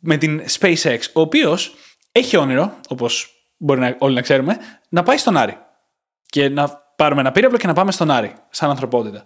Με 0.00 0.16
την 0.16 0.42
SpaceX, 0.58 0.98
ο 1.12 1.20
οποίος 1.20 1.74
έχει 2.12 2.36
όνειρο, 2.36 2.74
όπως 2.88 3.28
μπορεί 3.56 3.80
να, 3.80 3.96
όλοι 3.98 4.14
να 4.14 4.20
ξέρουμε, 4.20 4.56
να 4.88 5.02
πάει 5.02 5.16
στον 5.16 5.36
Άρη. 5.36 5.56
Και 6.26 6.48
να 6.48 6.68
πάρουμε 6.96 7.20
ένα 7.20 7.32
πύραυλο 7.32 7.58
και 7.58 7.66
να 7.66 7.72
πάμε 7.72 7.92
στον 7.92 8.10
Άρη, 8.10 8.34
σαν 8.50 8.70
ανθρωπότητα. 8.70 9.22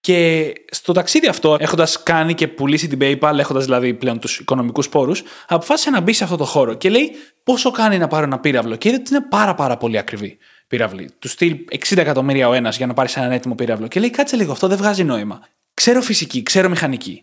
Και 0.00 0.52
στο 0.70 0.92
ταξίδι 0.92 1.26
αυτό, 1.26 1.56
έχοντας 1.60 2.02
κάνει 2.02 2.34
και 2.34 2.48
πουλήσει 2.48 2.88
την 2.88 2.98
PayPal, 3.02 3.38
έχοντας 3.38 3.64
δηλαδή 3.64 3.94
πλέον 3.94 4.18
τους 4.18 4.38
οικονομικούς 4.38 4.88
πόρους, 4.88 5.22
αποφάσισε 5.48 5.90
να 5.90 6.00
μπει 6.00 6.12
σε 6.12 6.24
αυτό 6.24 6.36
το 6.36 6.44
χώρο 6.44 6.74
και 6.74 6.90
λέει 6.90 7.10
πόσο 7.44 7.70
κάνει 7.70 7.98
να 7.98 8.08
πάρω 8.08 8.24
ένα 8.24 8.38
πύραυλο. 8.40 8.76
Και 8.76 8.88
είδε 8.88 8.96
ότι 8.96 9.14
είναι 9.14 9.26
πάρα, 9.28 9.54
πάρα 9.54 9.76
πολύ 9.76 9.98
ακριβή 9.98 10.38
πύραυλη. 10.68 11.10
Του 11.18 11.28
στυλ 11.28 11.56
60 11.88 11.96
εκατομμύρια 11.96 12.48
ο 12.48 12.52
ένας 12.52 12.76
για 12.76 12.86
να 12.86 12.94
πάρεις 12.94 13.16
έναν 13.16 13.32
έτοιμο 13.32 13.54
πύραυλο. 13.54 13.88
Και 13.88 14.00
λέει 14.00 14.10
κάτσε 14.10 14.36
λίγο, 14.36 14.52
αυτό 14.52 14.68
δεν 14.68 14.76
βγάζει 14.76 15.04
νόημα. 15.04 15.40
Ξέρω 15.74 16.00
φυσική, 16.00 16.42
ξέρω 16.42 16.68
μηχανική. 16.68 17.22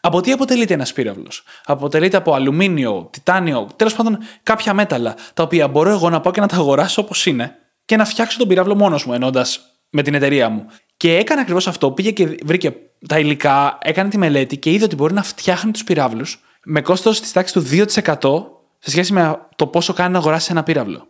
Από 0.00 0.20
τι 0.20 0.32
αποτελείται 0.32 0.74
ένας 0.74 0.92
πύραυλος; 0.92 1.42
Αποτελείται 1.64 2.16
από 2.16 2.34
αλουμίνιο, 2.34 3.08
τιτάνιο, 3.12 3.68
τέλος 3.76 3.94
πάντων 3.94 4.18
κάποια 4.42 4.74
μέταλλα, 4.74 5.14
τα 5.34 5.42
οποία 5.42 5.68
μπορώ 5.68 5.90
εγώ 5.90 6.10
να 6.10 6.20
πάω 6.20 6.32
και 6.32 6.40
να 6.40 6.46
τα 6.46 6.56
αγοράσω 6.56 7.02
όπως 7.02 7.26
είναι 7.26 7.56
και 7.84 7.96
να 7.96 8.04
φτιάξω 8.04 8.38
τον 8.38 8.48
πύραυλο 8.48 8.74
μόνος 8.74 9.06
μου, 9.06 9.12
ενώντας 9.12 9.60
με 9.90 10.02
την 10.02 10.14
εταιρεία 10.14 10.48
μου. 10.48 10.66
Και 10.96 11.16
έκανε 11.16 11.40
ακριβώς 11.40 11.66
αυτό. 11.66 11.90
Πήγε 11.90 12.10
και 12.10 12.38
βρήκε 12.44 12.74
τα 13.08 13.18
υλικά, 13.18 13.78
έκανε 13.82 14.08
τη 14.08 14.18
μελέτη 14.18 14.56
και 14.56 14.70
είδε 14.70 14.84
ότι 14.84 14.94
μπορεί 14.94 15.14
να 15.14 15.22
φτιάχνει 15.22 15.70
τους 15.70 15.84
πυράβλους 15.84 16.40
με 16.64 16.80
κόστος 16.80 17.20
της 17.20 17.32
τάξης 17.32 17.52
του 17.52 17.62
2% 17.62 18.44
σε 18.78 18.90
σχέση 18.90 19.12
με 19.12 19.38
το 19.56 19.66
πόσο 19.66 19.92
κάνει 19.92 20.12
να 20.12 20.18
αγοράσει 20.18 20.48
ένα 20.50 20.62
πύραυλο. 20.62 21.06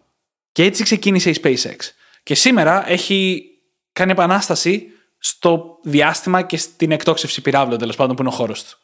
Και 0.53 0.65
έτσι 0.65 0.83
ξεκίνησε 0.83 1.31
η 1.31 1.41
SpaceX. 1.43 1.77
Και 2.23 2.35
σήμερα 2.35 2.91
έχει 2.91 3.51
κάνει 3.93 4.11
επανάσταση 4.11 4.87
στο 5.19 5.79
διάστημα 5.83 6.43
και 6.43 6.57
στην 6.57 6.91
εκτόξευση 6.91 7.43
πυράβλων, 7.43 7.79
τέλος 7.79 7.97
πάντων, 7.97 8.17
που 8.17 8.23
είναι 8.23 8.31
ο 8.31 8.35
χώρος 8.35 8.65
του. 8.65 8.79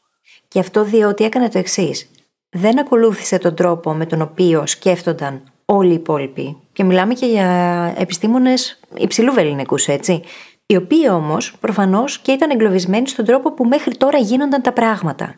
Και 0.48 0.58
αυτό 0.58 0.84
διότι 0.84 1.24
έκανε 1.24 1.48
το 1.48 1.58
εξής. 1.58 2.10
Δεν 2.50 2.78
ακολούθησε 2.78 3.38
τον 3.38 3.54
τρόπο 3.54 3.92
με 3.92 4.06
τον 4.06 4.22
οποίο 4.22 4.66
σκέφτονταν 4.66 5.42
όλοι 5.64 5.90
οι 5.90 5.94
υπόλοιποι. 5.94 6.56
Και 6.72 6.84
μιλάμε 6.84 7.14
και 7.14 7.26
για 7.26 7.46
επιστήμονες 7.96 8.80
υψηλού 8.94 9.32
βεληνικούς, 9.32 9.86
έτσι. 9.86 10.22
Οι 10.66 10.76
οποίοι 10.76 11.08
όμως 11.10 11.56
προφανώς 11.60 12.18
και 12.18 12.32
ήταν 12.32 12.50
εγκλωβισμένοι 12.50 13.08
στον 13.08 13.24
τρόπο 13.24 13.52
που 13.52 13.64
μέχρι 13.64 13.96
τώρα 13.96 14.18
γίνονταν 14.18 14.62
τα 14.62 14.72
πράγματα. 14.72 15.36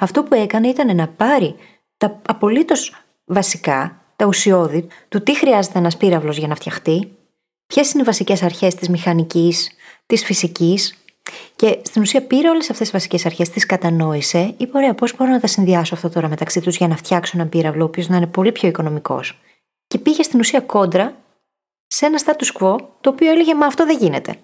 Αυτό 0.00 0.22
που 0.22 0.34
έκανε 0.34 0.68
ήταν 0.68 0.96
να 0.96 1.08
πάρει 1.08 1.54
τα 1.96 2.20
απολύτως 2.28 2.94
βασικά, 3.24 4.03
τα 4.16 4.26
ουσιώδη, 4.26 4.86
του 5.08 5.22
τι 5.22 5.36
χρειάζεται 5.36 5.78
ένας 5.78 5.96
πύραυλος 5.96 6.38
για 6.38 6.48
να 6.48 6.54
φτιαχτεί, 6.54 7.16
ποιες 7.66 7.92
είναι 7.92 8.02
οι 8.02 8.06
βασικές 8.06 8.42
αρχές 8.42 8.74
της 8.74 8.88
μηχανικής, 8.88 9.70
της 10.06 10.24
φυσικής, 10.24 10.94
και 11.56 11.78
στην 11.82 12.02
ουσία 12.02 12.22
πήρε 12.22 12.48
όλες 12.48 12.70
αυτές 12.70 12.78
τις 12.78 12.90
βασικές 12.90 13.26
αρχές, 13.26 13.50
τις 13.50 13.66
κατανόησε, 13.66 14.54
είπε: 14.56 14.76
Ωραία, 14.76 14.94
πώς 14.94 15.16
μπορώ 15.16 15.30
να 15.30 15.40
τα 15.40 15.46
συνδυάσω 15.46 15.94
αυτό 15.94 16.08
τώρα 16.08 16.28
μεταξύ 16.28 16.60
τους 16.60 16.76
για 16.76 16.88
να 16.88 16.96
φτιάξω 16.96 17.32
έναν 17.34 17.48
πύραυλο, 17.48 17.82
ο 17.82 17.86
οποίος 17.86 18.08
να 18.08 18.16
είναι 18.16 18.26
πολύ 18.26 18.52
πιο 18.52 18.68
οικονομικός. 18.68 19.38
Και 19.86 19.98
πήγε 19.98 20.22
στην 20.22 20.38
ουσία 20.38 20.60
κόντρα 20.60 21.14
σε 21.86 22.06
ένα 22.06 22.20
status 22.24 22.60
quo, 22.60 22.76
το 23.00 23.10
οποίο 23.10 23.30
έλεγε 23.30 23.54
Μα 23.54 23.66
αυτό 23.66 23.86
δεν 23.86 23.98
γίνεται. 23.98 24.34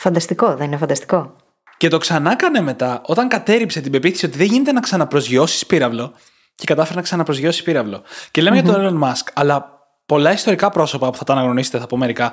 Φανταστικό, 0.00 0.54
δεν 0.54 0.66
είναι 0.66 0.76
φανταστικό. 0.76 1.36
Και 1.76 1.88
το 1.88 1.98
ξανά 1.98 2.32
έκανε 2.32 2.60
μετά, 2.60 3.02
όταν 3.06 3.28
κατέριψε 3.28 3.80
την 3.80 3.92
πεποίθηση 3.92 4.26
ότι 4.26 4.38
δεν 4.38 4.46
γίνεται 4.46 4.72
να 4.72 4.80
ξαναπροσγειώσεις 4.80 5.66
πύραυλο, 5.66 6.12
και 6.54 6.64
κατάφερε 6.66 6.96
να 6.96 7.02
ξαναπροσγειώσει 7.02 7.62
πύραυλο. 7.62 8.02
Και 8.30 8.42
λέμε 8.42 8.60
για 8.60 8.72
τον 8.72 9.00
Elon 9.00 9.08
Musk, 9.08 9.26
αλλά 9.34 9.68
πολλά 10.06 10.32
ιστορικά 10.32 10.70
πρόσωπα 10.70 11.10
που 11.10 11.16
θα 11.16 11.24
τα 11.24 11.32
αναγνωρίσετε, 11.32 11.78
θα 11.78 11.86
πω 11.86 11.96
μερικά, 11.96 12.32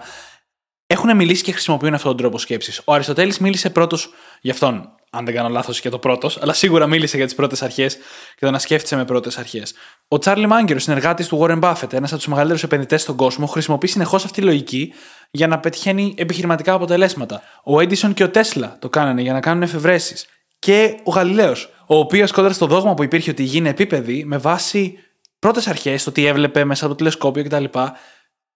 έχουν 0.88 1.16
μιλήσει 1.16 1.44
και 1.44 1.51
χρησιμοποιούν 1.51 1.94
αυτόν 1.94 2.12
τον 2.12 2.20
τρόπο 2.20 2.38
σκέψης. 2.38 2.82
Ο 2.86 2.94
Αριστοτέλης 2.94 3.40
μίλησε 3.40 3.70
πρώτος 3.70 4.13
γι' 4.42 4.50
αυτόν, 4.50 4.90
αν 5.12 5.25
δεν 5.25 5.34
κάνω 5.34 5.50
λάθος 5.50 5.82
και 5.82 5.90
το 5.90 6.00
πρώτος, 6.00 6.42
αλλά 6.42 6.54
σίγουρα 6.54 6.88
μίλησε 6.88 7.18
για 7.18 7.25
τις 7.25 7.36
πρώτες 7.36 7.62
αρχές 7.62 7.96
και 8.36 8.46
το 8.46 8.51
να 8.51 8.60
σκέφτησε 8.60 8.96
με 8.96 9.06
πρώτες 9.06 9.38
αρχές. 9.38 9.74
Ο 10.08 10.18
Τσάρλι 10.18 10.48
Μάγκερ, 10.48 10.75
ο 10.75 10.80
συνεργάτης 10.80 11.28
του 11.28 11.40
Warren 11.42 11.60
Buffett, 11.60 11.94
ένας 11.94 12.10
από 12.10 12.18
τους 12.18 12.28
μεγαλύτερους 12.28 12.63
επενδυτές 12.63 13.01
στον 13.01 13.16
κόσμο, 13.16 13.46
χρησιμοποιεί 13.46 13.88
συνεχώς 13.88 14.25
αυτή 14.25 14.40
τη 14.40 14.46
λογική 14.46 14.94
για 15.32 15.48
να 15.48 15.60
πετυχαίνει 15.60 16.13
επιχειρηματικά 16.18 16.74
αποτελέσματα. 16.74 17.42
Ο 17.63 17.75
Edison 17.75 18.13
και 18.13 18.24
ο 18.24 18.30
Τέσλα 18.30 18.78
το 18.80 18.90
κάνανε 18.90 19.22
για 19.22 19.34
να 19.34 19.40
κάνουν 19.40 19.63
εφευρέσεις. 19.63 20.25
Και 20.65 21.00
ο 21.03 21.12
Γαλιλαίος, 21.12 21.74
ο 21.88 21.96
οποίος 21.96 22.32
κόντρα 22.32 22.53
στο 22.53 22.65
δόγμα 22.65 22.94
που 22.94 23.03
υπήρχε 23.03 23.30
ότι 23.30 23.41
η 23.41 23.46
γη 23.46 23.58
είναι 23.58 23.70
επίπεδη, 23.70 24.25
με 24.25 24.38
βάση 24.38 24.98
πρώτες 25.39 25.68
αρχές, 25.68 26.03
το 26.03 26.12
τι 26.12 26.25
έβλεπε 26.25 26.63
μέσα 26.63 26.86
από 26.86 26.94
το 26.94 26.98
τηλεσκόπιο 26.98 27.44
κτλ., 27.44 27.63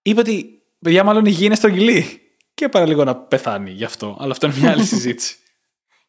είπε 0.02 0.20
ότι 0.20 0.62
παιδιά, 0.78 1.04
μάλλον 1.04 1.24
η 1.24 1.30
γη 1.30 1.44
είναι 1.44 1.54
στρογγυλή 1.54 2.20
και 2.54 2.68
παραλίγο 2.68 3.04
να 3.04 3.16
πεθάνει 3.16 3.70
γι' 3.70 3.84
αυτό. 3.84 4.16
Αλλά 4.20 4.30
αυτό 4.30 4.46
είναι 4.46 4.56
μια 4.58 4.70
άλλη 4.70 4.84
συζήτηση. 4.94 5.36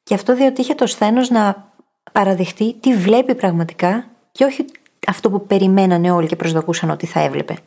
και 0.03 0.13
αυτό 0.13 0.35
διότι 0.35 0.61
είχε 0.61 0.73
το 0.73 0.87
σθένος 0.87 1.29
να 1.29 1.73
παραδεχτεί 2.11 2.73
τι 2.73 2.95
βλέπει 2.95 3.35
πραγματικά 3.35 4.07
και 4.31 4.43
όχι 4.43 4.65
αυτό 5.07 5.29
που 5.29 5.45
περιμένανε 5.45 6.11
όλοι 6.11 6.27
και 6.27 6.35
προσδοκούσαν 6.35 6.89
ότι 6.89 7.05
θα 7.05 7.19
έβλεπε. 7.19 7.57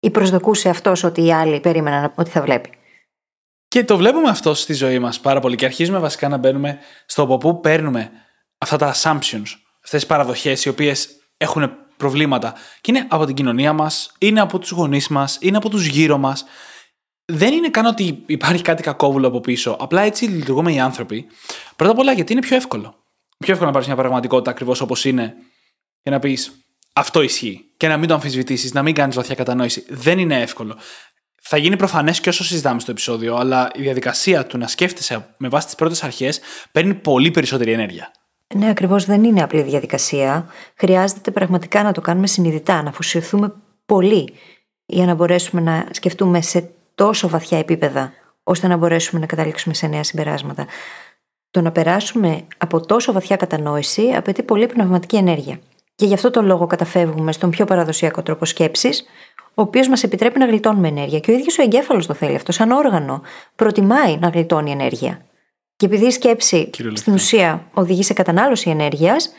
Ή 0.00 0.10
προσδοκούσε 0.10 0.68
αυτός 0.68 1.04
ότι 1.04 1.24
οι 1.24 1.32
άλλοι 1.32 1.60
περίμεναν 1.60 2.12
ότι 2.14 2.30
θα 2.30 2.42
βλέπει. 2.42 2.70
Και 3.72 3.84
το 3.84 3.96
βλέπουμε 3.96 4.28
αυτό 4.28 4.54
στη 4.54 4.72
ζωή 4.72 4.98
μας 4.98 5.20
πάρα 5.20 5.40
πολύ. 5.40 5.56
Και 5.56 5.64
αρχίζουμε 5.64 5.98
βασικά 5.98 6.28
να 6.28 6.36
μπαίνουμε 6.36 6.78
στο 7.06 7.22
από 7.22 7.38
πού 7.38 7.60
παίρνουμε 7.60 8.10
αυτά 8.58 8.76
τα 8.76 8.94
assumptions, 8.94 9.46
αυτές 9.84 10.00
τις 10.00 10.06
παραδοχές 10.06 10.64
οι 10.64 10.68
οποίες 10.68 11.08
έχουν 11.36 11.70
προβλήματα. 11.96 12.54
Και 12.80 12.90
είναι 12.90 13.06
από 13.08 13.24
την 13.24 13.34
κοινωνία 13.34 13.72
μας, 13.72 14.12
είναι 14.18 14.40
από 14.40 14.58
τους 14.58 14.70
γονείς 14.70 15.08
μας, 15.08 15.38
είναι 15.40 15.56
από 15.56 15.68
τους 15.68 15.86
γύρω 15.86 16.18
μας 16.18 16.44
δεν 17.24 17.52
είναι 17.52 17.68
καν 17.68 17.86
ότι 17.86 18.22
υπάρχει 18.26 18.62
κάτι 18.62 18.82
κακόβουλο 18.82 19.26
από 19.26 19.40
πίσω. 19.40 19.76
Απλά 19.80 20.02
έτσι 20.02 20.24
λειτουργούμε 20.24 20.72
οι 20.72 20.80
άνθρωποι. 20.80 21.26
Πρώτα 21.76 21.92
απ' 21.92 21.98
όλα 21.98 22.12
γιατί 22.12 22.32
είναι 22.32 22.40
πιο 22.40 22.56
εύκολο. 22.56 22.94
Πιο 23.38 23.52
εύκολο 23.52 23.66
να 23.66 23.72
πάρεις 23.72 23.86
μια 23.86 23.96
πραγματικότητα 23.96 24.50
ακριβώς 24.50 24.80
όπως 24.80 25.04
είναι 25.04 25.34
και 26.02 26.10
να 26.10 26.18
πεις 26.18 26.52
αυτό 26.92 27.22
ισχύει. 27.22 27.64
Και 27.76 27.88
να 27.88 27.96
μην 27.96 28.08
το 28.08 28.14
αμφισβητήσεις, 28.14 28.72
να 28.72 28.82
μην 28.82 28.94
κάνεις 28.94 29.16
βαθιά 29.16 29.34
κατανόηση. 29.34 29.84
Δεν 29.88 30.18
είναι 30.18 30.40
εύκολο. 30.40 30.76
Θα 31.44 31.56
γίνει 31.56 31.76
προφανές 31.76 32.20
και 32.20 32.28
όσο 32.28 32.44
συζητάμε 32.44 32.80
στο 32.80 32.90
επεισόδιο, 32.90 33.36
αλλά 33.36 33.70
η 33.74 33.82
διαδικασία 33.82 34.46
του 34.46 34.58
να 34.58 34.66
σκέφτεσαι 34.66 35.26
με 35.36 35.48
βάση 35.48 35.66
τις 35.66 35.74
πρώτες 35.74 36.02
αρχές 36.02 36.40
παίρνει 36.72 36.94
πολύ 36.94 37.30
περισσότερη 37.30 37.72
ενέργεια. 37.72 38.12
Ναι, 38.54 38.70
ακριβώς 38.70 39.04
δεν 39.04 39.24
είναι 39.24 39.42
απλή 39.42 39.62
διαδικασία. 39.62 40.46
Χρειάζεται 40.74 41.30
πραγματικά 41.30 41.82
να 41.82 41.92
το 41.92 42.00
κάνουμε 42.00 42.26
συνειδητά, 42.26 42.82
να 42.82 42.88
αφοσιωθούμε 42.88 43.52
πολύ 43.86 44.32
για 44.86 45.06
να 45.06 45.14
μπορέσουμε 45.14 45.60
να 45.60 45.86
σκεφτούμε 45.90 46.40
σε 46.40 46.70
τόσο 46.94 47.28
βαθιά 47.28 47.58
επίπεδα, 47.58 48.12
ώστε 48.42 48.66
να 48.66 48.76
μπορέσουμε 48.76 49.20
να 49.20 49.26
καταλήξουμε 49.26 49.74
σε 49.74 49.86
νέα 49.86 50.02
συμπεράσματα. 50.02 50.66
Το 51.50 51.60
να 51.60 51.72
περάσουμε 51.72 52.44
από 52.56 52.86
τόσο 52.86 53.12
βαθιά 53.12 53.36
κατανόηση 53.36 54.12
απαιτεί 54.16 54.42
πολύ 54.42 54.66
πνευματική 54.66 55.16
ενέργεια. 55.16 55.60
Και 55.94 56.06
γι' 56.06 56.14
αυτό 56.14 56.30
το 56.30 56.42
λόγο 56.42 56.66
καταφεύγουμε 56.66 57.32
στον 57.32 57.50
πιο 57.50 57.64
παραδοσιακό 57.64 58.22
τρόπο 58.22 58.44
σκέψης, 58.44 59.04
ο 59.54 59.62
οποίος 59.62 59.88
μας 59.88 60.02
επιτρέπει 60.02 60.38
να 60.38 60.46
γλιτώνουμε 60.46 60.88
ενέργεια. 60.88 61.18
Και 61.18 61.30
ο 61.30 61.34
ίδιος 61.34 61.58
ο 61.58 61.62
εγκέφαλος 61.62 62.06
το 62.06 62.14
θέλει 62.14 62.34
αυτό, 62.34 62.52
σαν 62.52 62.70
όργανο. 62.70 63.22
Προτιμάει 63.56 64.16
να 64.16 64.28
γλιτώνει 64.28 64.70
ενέργεια. 64.70 65.20
Και 65.76 65.86
επειδή 65.86 66.06
η 66.06 66.10
σκέψη 66.10 66.70
στην 66.92 67.12
ουσία 67.12 67.66
οδηγεί 67.74 68.02
σε 68.02 68.12
κατανάλωση 68.12 68.70
ενέργειας, 68.70 69.32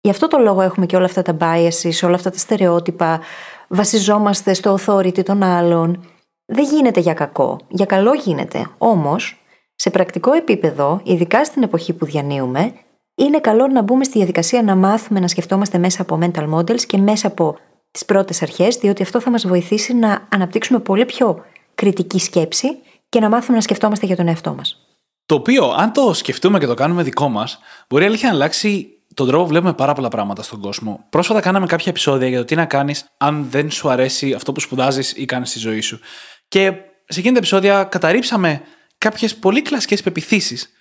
γι' 0.00 0.10
αυτό 0.10 0.28
το 0.28 0.38
λόγο 0.38 0.60
έχουμε 0.60 0.86
και 0.86 0.96
όλα 0.96 1.04
αυτά 1.04 1.22
τα 1.22 1.36
biases, 1.40 2.02
όλα 2.02 2.14
αυτά 2.14 2.30
τα 2.30 2.38
στερεότυπα, 2.38 3.20
βασιζόμαστε 3.68 4.54
στο 4.54 4.78
authority 4.78 5.24
των 5.24 5.42
άλλων. 5.42 6.04
Δεν 6.44 6.64
γίνεται 6.64 7.00
για 7.00 7.14
κακό. 7.14 7.60
Για 7.68 7.86
καλό 7.86 8.14
γίνεται. 8.14 8.66
Όμως, 8.78 9.44
σε 9.74 9.90
πρακτικό 9.90 10.32
επίπεδο, 10.32 11.00
ειδικά 11.04 11.44
στην 11.44 11.62
εποχή 11.62 11.92
που 11.92 12.04
διανύουμε, 12.04 12.72
είναι 13.14 13.40
καλό 13.40 13.66
να 13.66 13.82
μπούμε 13.82 14.04
στη 14.04 14.18
διαδικασία 14.18 14.62
να 14.62 14.76
μάθουμε 14.76 15.20
να 15.20 15.28
σκεφτόμαστε 15.28 15.78
μέσα 15.78 16.02
από 16.02 16.18
mental 16.22 16.54
models 16.54 16.80
και 16.80 16.98
μέσα 16.98 17.26
από 17.26 17.56
τις 17.94 18.04
πρώτες 18.04 18.42
αρχές, 18.42 18.76
διότι 18.76 19.02
αυτό 19.02 19.20
θα 19.20 19.30
μας 19.30 19.46
βοηθήσει 19.46 19.94
να 19.94 20.28
αναπτύξουμε 20.30 20.78
πολύ 20.78 21.04
πιο 21.04 21.44
κριτική 21.74 22.18
σκέψη 22.18 22.68
και 23.08 23.20
να 23.20 23.28
μάθουμε 23.28 23.56
να 23.56 23.62
σκεφτόμαστε 23.62 24.06
για 24.06 24.16
τον 24.16 24.28
εαυτό 24.28 24.54
μας. 24.54 24.86
Το 25.26 25.34
οποίο, 25.34 25.74
αν 25.76 25.92
το 25.92 26.12
σκεφτούμε 26.12 26.58
και 26.58 26.66
το 26.66 26.74
κάνουμε 26.74 27.02
δικό 27.02 27.28
μας, 27.28 27.58
μπορεί 27.88 28.04
αλήθεια 28.04 28.28
να 28.28 28.34
αλλάξει 28.34 28.88
τον 29.14 29.26
τρόπο 29.26 29.42
που 29.42 29.48
βλέπουμε 29.48 29.72
πάρα 29.72 29.92
πολλά 29.92 30.08
πράγματα 30.08 30.42
στον 30.42 30.60
κόσμο. 30.60 31.04
Πρόσφατα 31.10 31.40
κάναμε 31.40 31.66
κάποια 31.66 31.90
επεισόδια 31.90 32.28
για 32.28 32.38
το 32.38 32.44
τι 32.44 32.54
να 32.54 32.64
κάνεις 32.64 33.04
αν 33.16 33.46
δεν 33.50 33.70
σου 33.70 33.88
αρέσει 33.88 34.32
αυτό 34.32 34.52
που 34.52 34.60
σπουδάζεις 34.60 35.12
ή 35.16 35.24
κάνεις 35.24 35.50
στη 35.50 35.58
ζωή 35.58 35.80
σου. 35.80 36.00
Και 36.48 36.72
σε 37.08 37.18
εκείνη 37.18 37.32
τα 37.32 37.38
επεισόδια 37.38 37.84
καταρρύψαμε 37.84 38.62
κάποιες 38.98 39.36
πολύ 39.36 39.62
κλασικές 39.62 40.02
πεπιθήσεις 40.02 40.72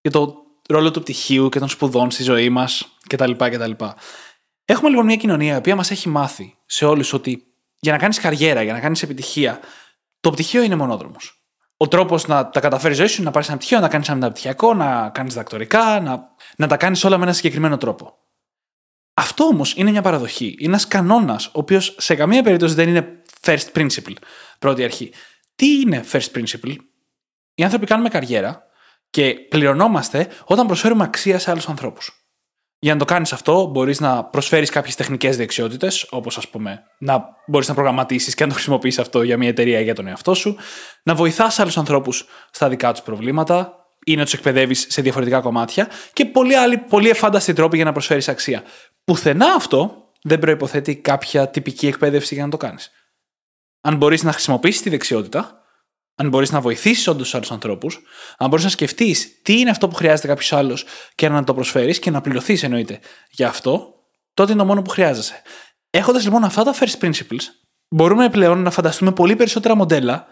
για 0.00 0.10
το 0.10 0.34
ρόλο 0.68 0.90
του 0.90 1.00
πτυχίου 1.00 1.48
και 1.48 1.58
των 1.58 1.68
σπουδών 1.68 2.10
στη 2.10 2.22
ζωή 2.22 2.48
μας 2.48 2.86
κτλ. 3.08 3.32
κτλ. 3.32 3.70
Έχουμε 4.64 4.88
λοιπόν 4.88 5.04
μια 5.04 5.16
κοινωνία 5.16 5.54
η 5.54 5.56
οποία 5.56 5.76
μας 5.76 5.90
έχει 5.90 6.08
μάθει 6.08 6.56
σε 6.66 6.84
όλους 6.84 7.12
ότι 7.12 7.46
για 7.78 7.92
να 7.92 7.98
κάνεις 7.98 8.18
καριέρα, 8.18 8.62
για 8.62 8.72
να 8.72 8.80
κάνεις 8.80 9.02
επιτυχία, 9.02 9.60
το 10.20 10.30
πτυχίο 10.30 10.62
είναι 10.62 10.76
μονόδρομος. 10.76 11.44
Ο 11.76 11.88
τρόπος 11.88 12.26
να 12.26 12.48
τα 12.48 12.60
καταφέρεις 12.60 12.96
ζωή 12.96 13.06
σου 13.06 13.16
είναι 13.16 13.24
να 13.24 13.30
πάρεις 13.30 13.48
ένα 13.48 13.56
πτυχίο, 13.56 13.80
να 13.80 13.88
κάνεις 13.88 14.08
ένα 14.08 14.16
μεταπτυχιακό, 14.16 14.74
να 14.74 15.10
κάνεις 15.10 15.34
δακτορικά, 15.34 16.00
να, 16.00 16.34
να 16.56 16.66
τα 16.66 16.76
κάνεις 16.76 17.04
όλα 17.04 17.18
με 17.18 17.24
ένα 17.24 17.32
συγκεκριμένο 17.32 17.76
τρόπο. 17.76 18.18
Αυτό 19.14 19.44
όμως 19.44 19.74
είναι 19.76 19.90
μια 19.90 20.02
παραδοχή. 20.02 20.46
Είναι 20.58 20.68
ένας 20.68 20.88
κανόνας, 20.88 21.46
ο 21.46 21.50
οποίος 21.52 21.94
σε 21.98 22.14
καμία 22.14 22.42
περίπτωση 22.42 22.74
δεν 22.74 22.88
είναι 22.88 23.22
first 23.40 23.72
principle, 23.74 24.14
πρώτη 24.58 24.84
αρχή. 24.84 25.12
Τι 25.54 25.80
είναι 25.80 26.04
first 26.12 26.30
principle, 26.34 26.76
Οι 27.54 27.64
άνθρωποι 27.64 27.86
κάνουμε 27.86 28.08
καριέρα 28.08 28.62
και 29.10 29.34
πληρωνόμαστε 29.34 30.28
όταν 30.44 30.66
προσφέρουμε 30.66 31.04
αξία 31.04 31.38
σε 31.38 31.50
άλλους 31.50 31.68
ανθρώπους. 31.68 32.23
Για 32.84 32.92
να 32.92 32.98
το 32.98 33.04
κάνεις 33.04 33.32
αυτό, 33.32 33.66
μπορείς 33.66 34.00
να 34.00 34.24
προσφέρεις 34.24 34.70
κάποιες 34.70 34.94
τεχνικές 34.94 35.36
δεξιότητες, 35.36 36.06
όπως 36.10 36.36
ας 36.36 36.48
πούμε 36.48 36.82
να 36.98 37.24
μπορείς 37.46 37.68
να 37.68 37.74
προγραμματίσεις 37.74 38.34
και 38.34 38.42
να 38.42 38.48
το 38.48 38.54
χρησιμοποιήσει 38.54 39.00
αυτό 39.00 39.22
για 39.22 39.36
μια 39.36 39.48
εταιρεία 39.48 39.80
ή 39.80 39.82
για 39.82 39.94
τον 39.94 40.06
εαυτό 40.06 40.34
σου, 40.34 40.56
να 41.02 41.14
βοηθάς 41.14 41.58
άλλους 41.58 41.78
ανθρώπους 41.78 42.26
στα 42.50 42.68
δικά 42.68 42.92
τους 42.92 43.02
προβλήματα 43.02 43.86
ή 44.04 44.16
να 44.16 44.24
τους 44.24 44.32
εκπαιδεύεις 44.32 44.86
σε 44.88 45.02
διαφορετικά 45.02 45.40
κομμάτια 45.40 45.88
και 46.12 46.24
πολλοί 46.24 46.56
άλλοι 46.56 46.78
πολύ 46.78 47.08
εφάνταστοι 47.08 47.52
τρόποι 47.52 47.76
για 47.76 47.84
να 47.84 47.92
προσφέρεις 47.92 48.28
αξία. 48.28 48.62
Πουθενά 49.04 49.54
αυτό 49.54 50.10
δεν 50.22 50.38
προποθέτει 50.38 50.96
κάποια 50.96 51.48
τυπική 51.48 51.86
εκπαίδευση 51.86 52.34
για 52.34 52.44
να 52.44 52.50
το 52.50 52.56
κάνεις. 52.56 52.90
Αν 53.80 53.96
μπορείς 53.96 54.22
να 54.22 54.32
χρησιμοποιήσεις 54.32 54.82
τη 54.82 54.90
δεξιότητα, 54.90 55.63
αν 56.14 56.28
μπορείς 56.28 56.52
να 56.52 56.60
βοηθήσεις 56.60 57.08
όντως 57.08 57.22
τους 57.22 57.34
άλλους 57.34 57.50
ανθρώπους, 57.50 58.00
αν 58.38 58.48
μπορείς 58.48 58.64
να 58.64 58.70
σκεφτείς 58.70 59.42
τι 59.42 59.58
είναι 59.58 59.70
αυτό 59.70 59.88
που 59.88 59.94
χρειάζεται 59.94 60.28
κάποιος 60.28 60.52
άλλος 60.52 60.84
και 61.14 61.28
να 61.28 61.44
το 61.44 61.54
προσφέρεις 61.54 61.98
και 61.98 62.10
να 62.10 62.20
πληρωθείς 62.20 62.62
εννοείται 62.62 63.00
για 63.30 63.48
αυτό, 63.48 63.94
τότε 64.34 64.52
είναι 64.52 64.60
το 64.60 64.66
μόνο 64.66 64.82
που 64.82 64.90
χρειάζεσαι. 64.90 65.42
Έχοντας 65.90 66.24
λοιπόν 66.24 66.44
αυτά 66.44 66.62
τα 66.62 66.74
first 66.74 67.04
principles, 67.04 67.42
μπορούμε 67.88 68.30
πλέον 68.30 68.62
να 68.62 68.70
φανταστούμε 68.70 69.12
πολύ 69.12 69.36
περισσότερα 69.36 69.74
μοντέλα 69.76 70.26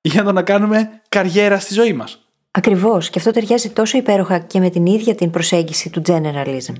για 0.00 0.22
να 0.22 0.42
κάνουμε 0.42 1.02
καριέρα 1.08 1.58
στη 1.58 1.74
ζωή 1.74 1.92
μας. 1.92 2.20
Ακριβώς, 2.50 3.10
και 3.10 3.18
αυτό 3.18 3.30
ταιριάζει 3.30 3.70
τόσο 3.70 3.98
υπέροχα 3.98 4.38
και 4.38 4.58
με 4.58 4.70
την 4.70 4.86
ίδια 4.86 5.14
την 5.14 5.30
προσέγγιση 5.30 5.90
του 5.90 6.02
generalism. 6.06 6.74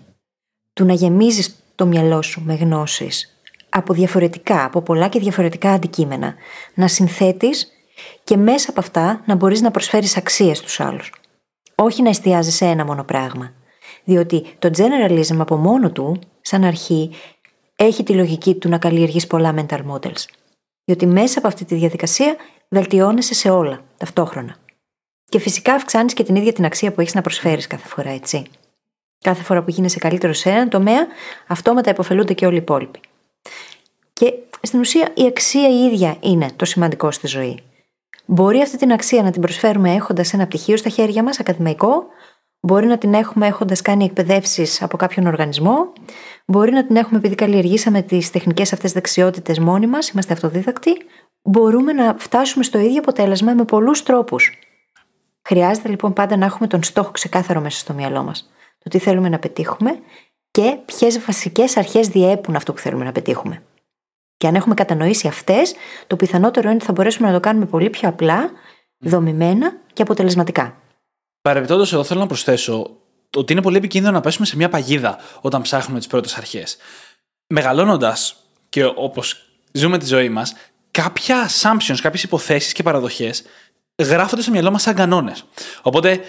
Του 0.73 0.85
να 0.85 0.93
γεμίζεις 0.93 1.57
το 1.75 1.87
μυαλό 1.87 2.23
σου 2.23 2.43
με 2.45 2.55
γνώσεις 2.55 3.41
από 3.69 3.95
διαφορετικά, 3.95 4.65
από 4.65 4.83
πολλά 4.83 5.09
και 5.09 5.19
διαφορετικά 5.19 5.71
αντικείμενα. 5.71 6.35
Να 6.75 6.89
συνθέτεις 6.89 7.76
και 8.25 8.37
μέσα 8.37 8.71
από 8.71 8.81
αυτά 8.81 9.23
να 9.27 9.35
μπορείς 9.35 9.61
να 9.61 9.71
προσφέρεις 9.71 10.17
αξίες 10.17 10.59
στους 10.59 10.81
άλλους. 10.81 11.13
Όχι 11.75 12.03
να 12.03 12.09
εστιάζει 12.09 12.51
σε 12.51 12.65
ένα 12.65 12.85
μόνο 12.85 13.05
πράγμα. 13.05 13.53
Διότι 14.05 14.47
το 14.59 14.71
generalism 14.77 15.37
από 15.39 15.57
μόνο 15.57 15.91
του, 15.91 16.19
σαν 16.41 16.65
αρχή, 16.65 17.11
έχει 17.77 18.03
τη 18.03 18.13
λογική 18.13 18.55
του 18.55 18.69
να 18.69 18.79
καλλιεργείς 18.79 19.27
πολλά 19.27 19.55
mental 19.57 19.81
models. 19.91 20.25
Διότι 20.85 21.07
μέσα 21.07 21.39
από 21.39 21.49
αυτή 21.49 21.65
τη 21.65 21.75
διαδικασία 21.75 22.37
βελτιώνεσαι 22.69 23.35
σε 23.35 23.51
όλα 23.51 23.85
ταυτόχρονα. 23.97 24.57
Και 25.29 25.39
φυσικά 25.39 25.75
αυξάνεις 25.75 26.15
και 26.15 26.23
την 26.23 26.37
ίδια 26.37 26.53
την 26.53 26.65
αξία 26.65 26.93
που 26.93 27.01
έχεις 27.01 27.15
να 27.15 27.21
προσφέρεις 27.21 27.67
κάθε 27.67 27.89
φορά, 27.89 28.11
έτσι. 28.11 28.43
Κάθε 29.19 29.43
φορά 29.43 29.63
που 29.63 29.71
γίνεσαι 29.71 29.99
καλύτερος 29.99 30.39
σε 30.39 30.51
έναν 30.51 30.69
τομέα, 30.69 31.07
αυτόματα 31.47 31.91
υποφελούνται 31.91 32.35
και 32.35 32.47
όλοι 32.47 32.55
οι 32.55 32.59
υπόλοιποι. 32.59 33.01
Και 34.13 34.35
στην 34.63 34.81
ουσία 34.81 35.13
η 35.15 35.27
αξία 35.27 35.69
η 35.69 35.85
ίδια 35.85 36.17
είναι 36.21 36.49
το 36.57 36.65
σημαντικό 36.65 37.11
στη 37.11 37.27
ζωή. 37.27 37.63
Μπορεί 38.25 38.61
αυτή 38.61 38.77
την 38.77 38.93
αξία 38.93 39.23
να 39.23 39.31
την 39.31 39.41
προσφέρουμε 39.41 39.93
έχοντας 39.93 40.33
ένα 40.33 40.47
πτυχίο 40.47 40.77
στα 40.77 40.89
χέρια 40.89 41.23
μας, 41.23 41.41
ακαδημαϊκό, 41.41 42.05
μπορεί 42.61 42.87
να 42.87 42.99
την 42.99 43.15
έχουμε 43.15 43.47
έχοντας 43.47 43.83
κάνει 43.83 44.05
εκπαιδεύσεις 44.05 44.83
από 44.83 44.97
κάποιον 44.97 45.27
οργανισμό, 45.27 45.93
μπορεί 46.47 46.73
να 46.73 46.87
την 46.87 46.97
έχουμε 46.97 47.19
επειδή 47.19 47.35
καλλιεργήσαμε 47.35 48.03
τις 48.03 48.31
τεχνικές 48.31 48.73
αυτές 48.73 48.93
δεξιότητες 48.93 49.59
μόνοι 49.59 49.87
μας, 49.87 50.09
είμαστε 50.09 50.33
αυτοδίδακτοι. 50.33 50.97
Μπορούμε 51.43 51.93
να 51.93 52.15
φτάσουμε 52.19 52.65
στο 52.65 52.79
ίδιο 52.79 52.99
αποτέλεσμα 52.99 53.55
με 53.55 53.65
πολλούς 53.65 54.03
τρόπους. 54.03 54.59
Χρειάζεται 55.43 55.89
λοιπόν 55.89 56.13
πάντα 56.13 56.37
να 56.37 56.45
έχουμε 56.45 56.67
τον 56.67 56.83
στόχο 56.83 57.11
ξεκάθαρο 57.11 57.61
μέσα 57.61 57.79
στο 57.79 57.95
μυαλό 57.95 58.23
μας. 58.23 58.51
Το 58.79 58.89
τι 58.89 58.99
θέλουμε 58.99 59.29
να 59.29 59.39
πετύχουμε 59.39 59.99
και 60.51 60.79
ποιες 60.85 61.25
βασικές 61.25 61.77
αρχές 61.77 62.09
διέπουν 62.09 62.57
αυτό 62.57 62.73
που 62.73 62.79
θέλουμε 62.79 63.05
να 63.05 63.13
πετύχουμε. 63.13 63.63
Και 64.37 64.47
αν 64.47 64.55
έχουμε 64.55 64.75
κατανοήσει 64.75 65.29
αυτές, 65.29 65.75
το 66.07 66.17
πιθανότερο 66.17 66.67
είναι 66.67 66.77
ότι 66.77 66.85
θα 66.85 66.93
μπορέσουμε 66.93 67.29
να 67.29 67.35
το 67.35 67.41
κάνουμε 67.41 67.67
πολύ 67.67 67.91
πιο 67.91 68.09
απλά, 68.09 68.51
δομημένα 68.99 69.77
και 69.93 70.03
αποτελεσματικά. 70.03 70.77
Παρεμπιπτόντως, 71.43 71.93
εδώ 71.93 72.05
θέλω 72.05 72.21
να 72.21 72.27
προσθέσω 72.27 72.91
ότι 73.37 73.53
είναι 73.53 73.63
πολύ 73.63 73.77
επικίνδυνο 73.77 74.13
να 74.13 74.21
πέσουμε 74.21 74.47
σε 74.47 74.57
μια 74.57 74.69
παγίδα 74.69 75.19
όταν 75.41 75.63
ψάχνουμε 75.63 75.99
τις 75.99 76.09
πρώτες 76.09 76.37
αρχές. 76.37 76.77
Μεγαλώνοντας 77.47 78.37
και 78.69 78.85
όπως 78.85 79.49
ζούμε 79.73 79.99
τη 79.99 80.07
ζωή 80.07 80.29
μας, 80.29 80.55
κάποια 80.91 81.49
assumptions, 81.49 81.97
κάποιες 82.01 82.23
υποθέσεις 82.23 82.73
και 82.73 82.83
παραδοχές 82.83 83.43
γράφονται 84.03 84.43
στο 84.43 84.51
μυαλό 84.51 84.71
μας 84.71 84.83
σαν 84.83 84.95
κανόνες. 84.95 85.45
Οπότε, 85.83 86.21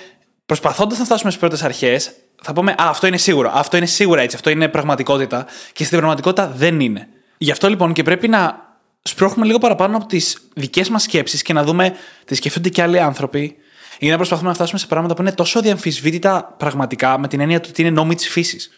προσπαθώντας 0.45 0.97
να 0.97 1.05
φτάσουμε 1.05 1.29
στις 1.29 1.41
πρώτες 1.41 1.63
αρχές, 1.63 2.11
θα 2.41 2.53
πούμε 2.53 2.71
Α, 2.71 2.75
αυτό 2.77 3.07
είναι 3.07 3.17
σίγουρο. 3.17 3.51
Αυτό 3.53 3.77
είναι 3.77 3.85
σίγουρα 3.85 4.21
έτσι. 4.21 4.35
Αυτό 4.35 4.49
είναι 4.49 4.67
πραγματικότητα. 4.67 5.45
Και 5.73 5.83
στην 5.83 5.97
πραγματικότητα 5.97 6.47
δεν 6.47 6.79
είναι. 6.79 7.07
Γι' 7.37 7.51
αυτό 7.51 7.69
λοιπόν 7.69 7.93
και 7.93 8.03
πρέπει 8.03 8.27
να 8.27 8.65
σπρώχνουμε 9.01 9.45
λίγο 9.45 9.57
παραπάνω 9.57 9.97
από 9.97 10.05
τις 10.05 10.37
δικές 10.55 10.89
μας 10.89 11.03
σκέψεις 11.03 11.41
και 11.41 11.53
να 11.53 11.63
δούμε 11.63 11.95
τι 12.25 12.35
σκέφτονται 12.35 12.69
και 12.69 12.81
άλλοι 12.81 12.99
άνθρωποι, 12.99 13.55
ή 13.99 14.09
να 14.09 14.15
προσπαθούμε 14.15 14.47
να 14.47 14.53
φτάσουμε 14.53 14.79
σε 14.79 14.87
πράγματα 14.87 15.13
που 15.13 15.21
είναι 15.21 15.31
τόσο 15.31 15.61
διαμφισβήτητα 15.61 16.55
πραγματικά 16.57 17.19
με 17.19 17.27
την 17.27 17.39
έννοια 17.39 17.59
του 17.59 17.67
ότι 17.71 17.81
είναι 17.81 17.91
νόμοι 17.91 18.15
της 18.15 18.29
φύσης. 18.29 18.71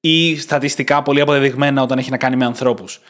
Ή 0.00 0.38
στατιστικά 0.38 1.02
πολύ 1.02 1.20
αποδεδειγμένα 1.20 1.82
όταν 1.82 1.98
έχει 1.98 2.10
να 2.10 2.16
κάνει 2.16 2.36
με 2.36 2.44
ανθρώπους. 2.44 3.00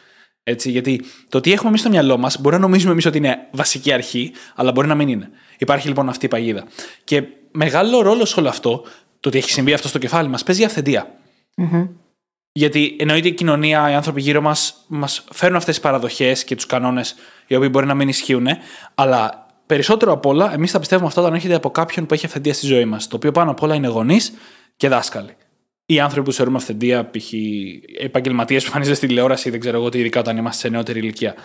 Έτσι, 0.43 0.71
γιατί 0.71 1.05
το 1.29 1.41
τι 1.41 1.51
έχουμε 1.51 1.67
εμείς 1.67 1.79
στο 1.79 1.89
μυαλό 1.89 2.17
μας 2.17 2.41
μπορεί 2.41 2.55
να 2.55 2.61
νομίζουμε 2.61 2.91
εμείς 2.91 3.05
ότι 3.05 3.17
είναι 3.17 3.37
βασική 3.51 3.91
αρχή, 3.91 4.31
αλλά 4.55 4.71
μπορεί 4.71 4.87
να 4.87 4.95
μην 4.95 5.07
είναι. 5.07 5.29
Υπάρχει 5.57 5.87
λοιπόν 5.87 6.09
αυτή 6.09 6.25
η 6.25 6.29
παγίδα. 6.29 6.63
Και 7.03 7.23
μεγάλο 7.51 8.01
ρόλο 8.01 8.25
σε 8.25 8.39
όλο 8.39 8.49
αυτό, 8.49 8.83
το 9.19 9.29
ότι 9.29 9.37
έχει 9.37 9.51
συμβεί 9.51 9.73
αυτό 9.73 9.87
στο 9.87 9.97
κεφάλι 9.99 10.29
μας, 10.29 10.43
παίζει 10.43 10.61
η 10.61 10.65
αυθεντία. 10.65 11.07
Mm-hmm. 11.57 11.89
Γιατί 12.53 12.95
εννοείται 12.99 13.27
η 13.27 13.31
κοινωνία, 13.31 13.91
οι 13.91 13.93
άνθρωποι 13.93 14.21
γύρω 14.21 14.41
μας 14.41 14.85
μας 14.87 15.23
φέρνουν 15.31 15.57
αυτές 15.57 15.73
τις 15.73 15.83
παραδοχές 15.83 16.43
και 16.43 16.55
τους 16.55 16.65
κανόνες 16.65 17.15
οι 17.47 17.55
οποίοι 17.55 17.67
μπορεί 17.71 17.85
να 17.85 17.93
μην 17.93 18.07
ισχύουν, 18.07 18.47
αλλά 18.95 19.45
περισσότερο 19.65 20.11
απ' 20.11 20.25
όλα 20.25 20.53
εμείς 20.53 20.71
θα 20.71 20.79
πιστεύουμε 20.79 21.07
αυτό 21.07 21.21
όταν 21.21 21.33
έρχεται 21.33 21.55
από 21.55 21.71
κάποιον 21.71 22.05
που 22.05 22.13
έχει 22.13 22.25
αυθεντία 22.25 22.53
στη 22.53 22.65
ζωή 22.65 22.85
μας. 22.85 23.07
Το 23.07 23.15
οποίο 23.15 23.31
πάνω 23.31 23.51
απ' 23.51 23.61
όλα 23.61 23.75
είναι 23.75 23.87
γονείς 23.87 24.33
και 24.75 24.87
δάσκαλοι. 24.87 25.35
Οι 25.85 25.99
άνθρωποι 25.99 26.27
που 26.27 26.33
θεωρούμε 26.33 26.57
αυθεντία, 26.57 27.09
π.χ. 27.09 27.31
επαγγελματίες 27.99 28.61
που 28.61 28.67
εμφανίζονται 28.67 28.95
στη 28.95 29.07
τηλεόραση, 29.07 29.49
δεν 29.49 29.59
ξέρω 29.59 29.77
εγώ 29.77 29.89
τι, 29.89 29.99
ειδικά 29.99 30.19
όταν 30.19 30.37
είμαστε 30.37 30.61
σε 30.61 30.69
νεότερη 30.69 30.99
ηλικία. 30.99 31.35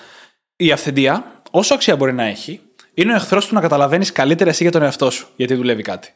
Η 0.57 0.73
αυθεντία, 0.73 1.42
όσο 1.51 1.75
αξία 1.75 1.97
μπορεί 1.97 2.12
να 2.12 2.25
έχει, 2.25 2.61
είναι 2.95 3.12
ο 3.12 3.14
εχθρός 3.14 3.47
του 3.47 3.55
να 3.55 3.61
καταλαβαίνεις 3.61 4.12
καλύτερα 4.12 4.51
εσύ 4.51 4.62
για 4.62 4.73
τον 4.73 4.83
εαυτό 4.83 5.11
σου, 5.11 5.29
γιατί 5.37 5.55
δουλεύει 5.55 5.83
κάτι. 5.83 6.14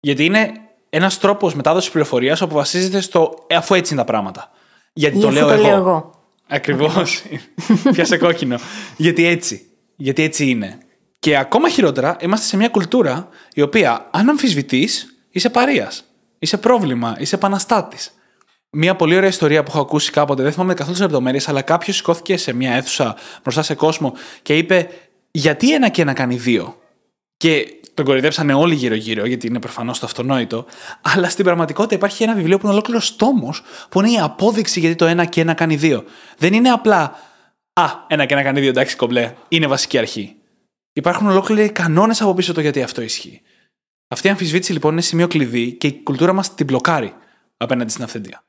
Γιατί 0.00 0.24
είναι 0.24 0.52
ένας 0.90 1.18
τρόπος 1.18 1.54
μετάδοσης 1.54 1.90
πληροφορίας 1.90 2.40
που 2.40 2.54
βασίζεται 2.54 3.00
στο 3.00 3.44
ε, 3.46 3.54
αφού 3.54 3.74
έτσι 3.74 3.92
είναι 3.92 4.02
τα 4.02 4.08
πράγματα. 4.12 4.50
Γιατί 4.92 5.20
το, 5.20 5.30
λέω, 5.30 5.46
το 5.46 5.52
εγώ. 5.52 5.62
λέω 5.62 5.76
εγώ. 5.76 6.14
Ακριβώς. 6.48 7.22
Πιάσε 7.92 8.16
κόκκινο. 8.16 8.58
Γιατί 8.96 9.26
έτσι. 9.26 9.66
Γιατί 9.96 10.22
έτσι 10.22 10.48
είναι. 10.48 10.78
Και 11.18 11.36
ακόμα 11.36 11.68
χειρότερα, 11.68 12.16
είμαστε 12.20 12.46
σε 12.46 12.56
μια 12.56 12.68
κουλτούρα 12.68 13.28
η 13.54 13.62
οποία, 13.62 14.08
αν 14.10 14.28
αμφισβητείς, 14.28 15.16
είσαι 15.30 15.50
παρεία. 15.50 15.92
Είσαι 16.38 16.56
πρόβλημα. 16.56 17.16
Είσαι 17.18 17.34
επαναστάτης. 17.34 18.14
Μία 18.70 18.96
πολύ 18.96 19.16
ωραία 19.16 19.28
ιστορία 19.28 19.62
που 19.62 19.70
έχω 19.70 19.80
ακούσει 19.80 20.10
κάποτε, 20.10 20.42
δεν 20.42 20.52
θυμάμαι 20.52 20.74
καθόλου 20.74 20.92
τις 20.92 21.02
λεπτομέρειες, 21.02 21.48
αλλά 21.48 21.62
κάποιος 21.62 21.96
σηκώθηκε 21.96 22.36
σε 22.36 22.52
μια 22.52 22.72
αίθουσα 22.72 23.16
μπροστά 23.42 23.62
σε 23.62 23.74
κόσμο 23.74 24.14
και 24.42 24.56
είπε: 24.56 24.88
Γιατί 25.30 25.74
ένα 25.74 25.88
και 25.88 26.02
ένα 26.02 26.12
κάνει 26.12 26.36
δύο; 26.36 26.76
Και 27.36 27.79
τον 28.00 28.08
κορυδέψανε 28.08 28.54
όλοι 28.54 28.74
γύρω-γύρω, 28.74 29.26
γιατί 29.26 29.46
είναι 29.46 29.58
προφανώς 29.58 29.98
το 29.98 30.06
αυτονόητο. 30.06 30.64
Αλλά 31.02 31.28
στην 31.28 31.44
πραγματικότητα 31.44 31.94
υπάρχει 31.94 32.22
ένα 32.22 32.34
βιβλίο 32.34 32.56
που 32.56 32.64
είναι 32.64 32.72
ολόκληρος 32.72 33.16
τόμος, 33.16 33.62
που 33.88 34.00
είναι 34.00 34.10
η 34.10 34.18
απόδειξη 34.18 34.80
γιατί 34.80 34.94
το 34.94 35.06
ένα 35.06 35.24
και 35.24 35.40
ένα 35.40 35.54
κάνει 35.54 35.76
δύο. 35.76 36.04
Δεν 36.38 36.52
είναι 36.52 36.70
απλά 36.70 37.14
Α, 37.72 37.84
ένα 38.06 38.24
και 38.24 38.34
ένα 38.34 38.42
κάνει 38.42 38.60
δύο, 38.60 38.68
εντάξει, 38.68 38.96
κομπλέ. 38.96 39.34
Είναι 39.48 39.66
βασική 39.66 39.98
αρχή. 39.98 40.36
Υπάρχουν 40.92 41.28
ολόκληροι 41.28 41.70
κανόνες 41.70 42.20
από 42.20 42.34
πίσω 42.34 42.52
το 42.52 42.60
γιατί 42.60 42.82
αυτό 42.82 43.02
ισχύει. 43.02 43.42
Αυτή 44.08 44.26
η 44.26 44.30
αμφισβήτηση 44.30 44.72
λοιπόν 44.72 44.92
είναι 44.92 45.00
σημείο 45.00 45.26
κλειδί 45.26 45.72
και 45.72 45.86
η 45.86 46.02
κουλτούρα 46.02 46.32
μας 46.32 46.54
την 46.54 46.66
μπλοκάρει 46.66 47.14
απέναντι 47.56 47.90
στην 47.90 48.04
αυθεντία. 48.04 48.42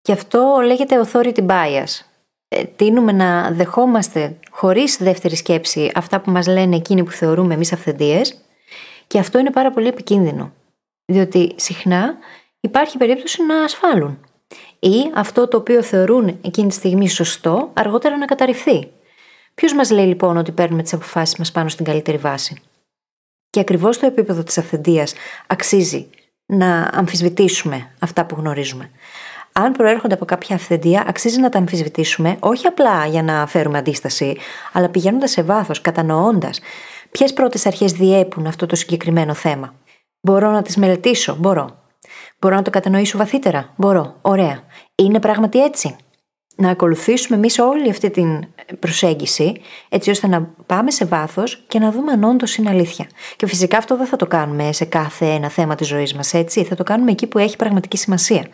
Και 0.00 0.12
αυτό 0.12 0.58
λέγεται 0.64 1.00
authority 1.04 1.46
bias. 1.46 2.00
Ε, 2.48 2.64
τίνουμε 2.64 3.12
να 3.12 3.50
δεχόμαστε 3.50 4.38
χωρίς 4.50 4.96
δεύτερη 4.96 5.36
σκέψη 5.36 5.90
αυτά 5.94 6.20
που 6.20 6.30
μας 6.30 6.46
λένε 6.46 6.76
εκείνοι 6.76 7.04
που 7.04 7.10
θεωρούμε 7.10 7.54
εμείς 7.54 7.72
αυθεντίες, 7.72 8.44
και 9.12 9.18
αυτό 9.18 9.38
είναι 9.38 9.50
πάρα 9.50 9.70
πολύ 9.70 9.88
επικίνδυνο. 9.88 10.52
Διότι 11.04 11.52
συχνά 11.56 12.16
υπάρχει 12.60 12.96
περίπτωση 12.96 13.42
να 13.42 13.64
ασφάλουν. 13.64 14.18
Ή 14.78 15.10
αυτό 15.14 15.48
το 15.48 15.56
οποίο 15.56 15.82
θεωρούν 15.82 16.38
εκείνη 16.42 16.68
τη 16.68 16.74
στιγμή 16.74 17.08
σωστό, 17.08 17.70
αργότερα 17.72 18.16
να 18.16 18.24
καταρριφθεί. 18.24 18.90
Ποιος 19.54 19.74
μας 19.74 19.90
λέει 19.90 20.06
λοιπόν 20.06 20.36
ότι 20.36 20.52
παίρνουμε 20.52 20.82
τις 20.82 20.92
αποφάσεις 20.92 21.36
μας 21.36 21.52
πάνω 21.52 21.68
στην 21.68 21.84
καλύτερη 21.84 22.16
βάση; 22.16 22.62
Και 23.50 23.60
ακριβώς 23.60 23.96
στο 23.96 24.06
επίπεδο 24.06 24.42
της 24.42 24.58
αυθεντίας 24.58 25.14
αξίζει 25.46 26.10
να 26.46 26.90
αμφισβητήσουμε 26.92 27.90
αυτά 27.98 28.26
που 28.26 28.34
γνωρίζουμε. 28.38 28.90
Αν 29.52 29.72
προέρχονται 29.72 30.14
από 30.14 30.24
κάποια 30.24 30.56
αυθεντία, 30.56 31.04
αξίζει 31.06 31.40
να 31.40 31.48
τα 31.48 31.58
αμφισβητήσουμε, 31.58 32.36
όχι 32.40 32.66
απλά 32.66 33.06
για 33.06 33.22
να 33.22 33.46
φέρουμε 33.46 33.78
αντίσταση, 33.78 34.36
αλλά 34.72 34.88
πηγαίνοντας 34.88 35.30
σε 35.30 35.42
βάθος, 35.42 35.80
κατανοώντας 35.80 36.60
ποιες 37.12 37.32
πρώτες 37.32 37.66
αρχές 37.66 37.92
διέπουν 37.92 38.46
αυτό 38.46 38.66
το 38.66 38.76
συγκεκριμένο 38.76 39.34
θέμα; 39.34 39.74
Μπορώ 40.20 40.50
να 40.50 40.62
τις 40.62 40.76
μελετήσω, 40.76 41.36
μπορώ. 41.36 41.80
Μπορώ 42.38 42.54
να 42.54 42.62
το 42.62 42.70
κατανοήσω 42.70 43.18
βαθύτερα, 43.18 43.72
μπορώ. 43.76 44.16
Ωραία. 44.22 44.62
Είναι 44.94 45.20
πράγματι 45.20 45.62
έτσι; 45.62 45.96
Να 46.56 46.70
ακολουθήσουμε 46.70 47.36
εμείς 47.36 47.58
όλη 47.58 47.90
αυτή 47.90 48.10
την 48.10 48.44
προσέγγιση, 48.78 49.60
έτσι 49.88 50.10
ώστε 50.10 50.26
να 50.26 50.54
πάμε 50.66 50.90
σε 50.90 51.04
βάθος 51.04 51.64
και 51.68 51.78
να 51.78 51.90
δούμε 51.90 52.12
αν 52.12 52.24
όντως 52.24 52.56
είναι 52.56 52.70
αλήθεια. 52.70 53.06
Και 53.36 53.46
φυσικά 53.46 53.78
αυτό 53.78 53.96
δεν 53.96 54.06
θα 54.06 54.16
το 54.16 54.26
κάνουμε 54.26 54.72
σε 54.72 54.84
κάθε 54.84 55.26
ένα 55.26 55.48
θέμα 55.48 55.74
της 55.74 55.86
ζωής 55.86 56.14
μας, 56.14 56.34
έτσι. 56.34 56.64
Θα 56.64 56.74
το 56.74 56.82
κάνουμε 56.82 57.10
εκεί 57.10 57.26
που 57.26 57.38
έχει 57.38 57.56
πραγματική 57.56 57.96
σημασία. 57.96 58.46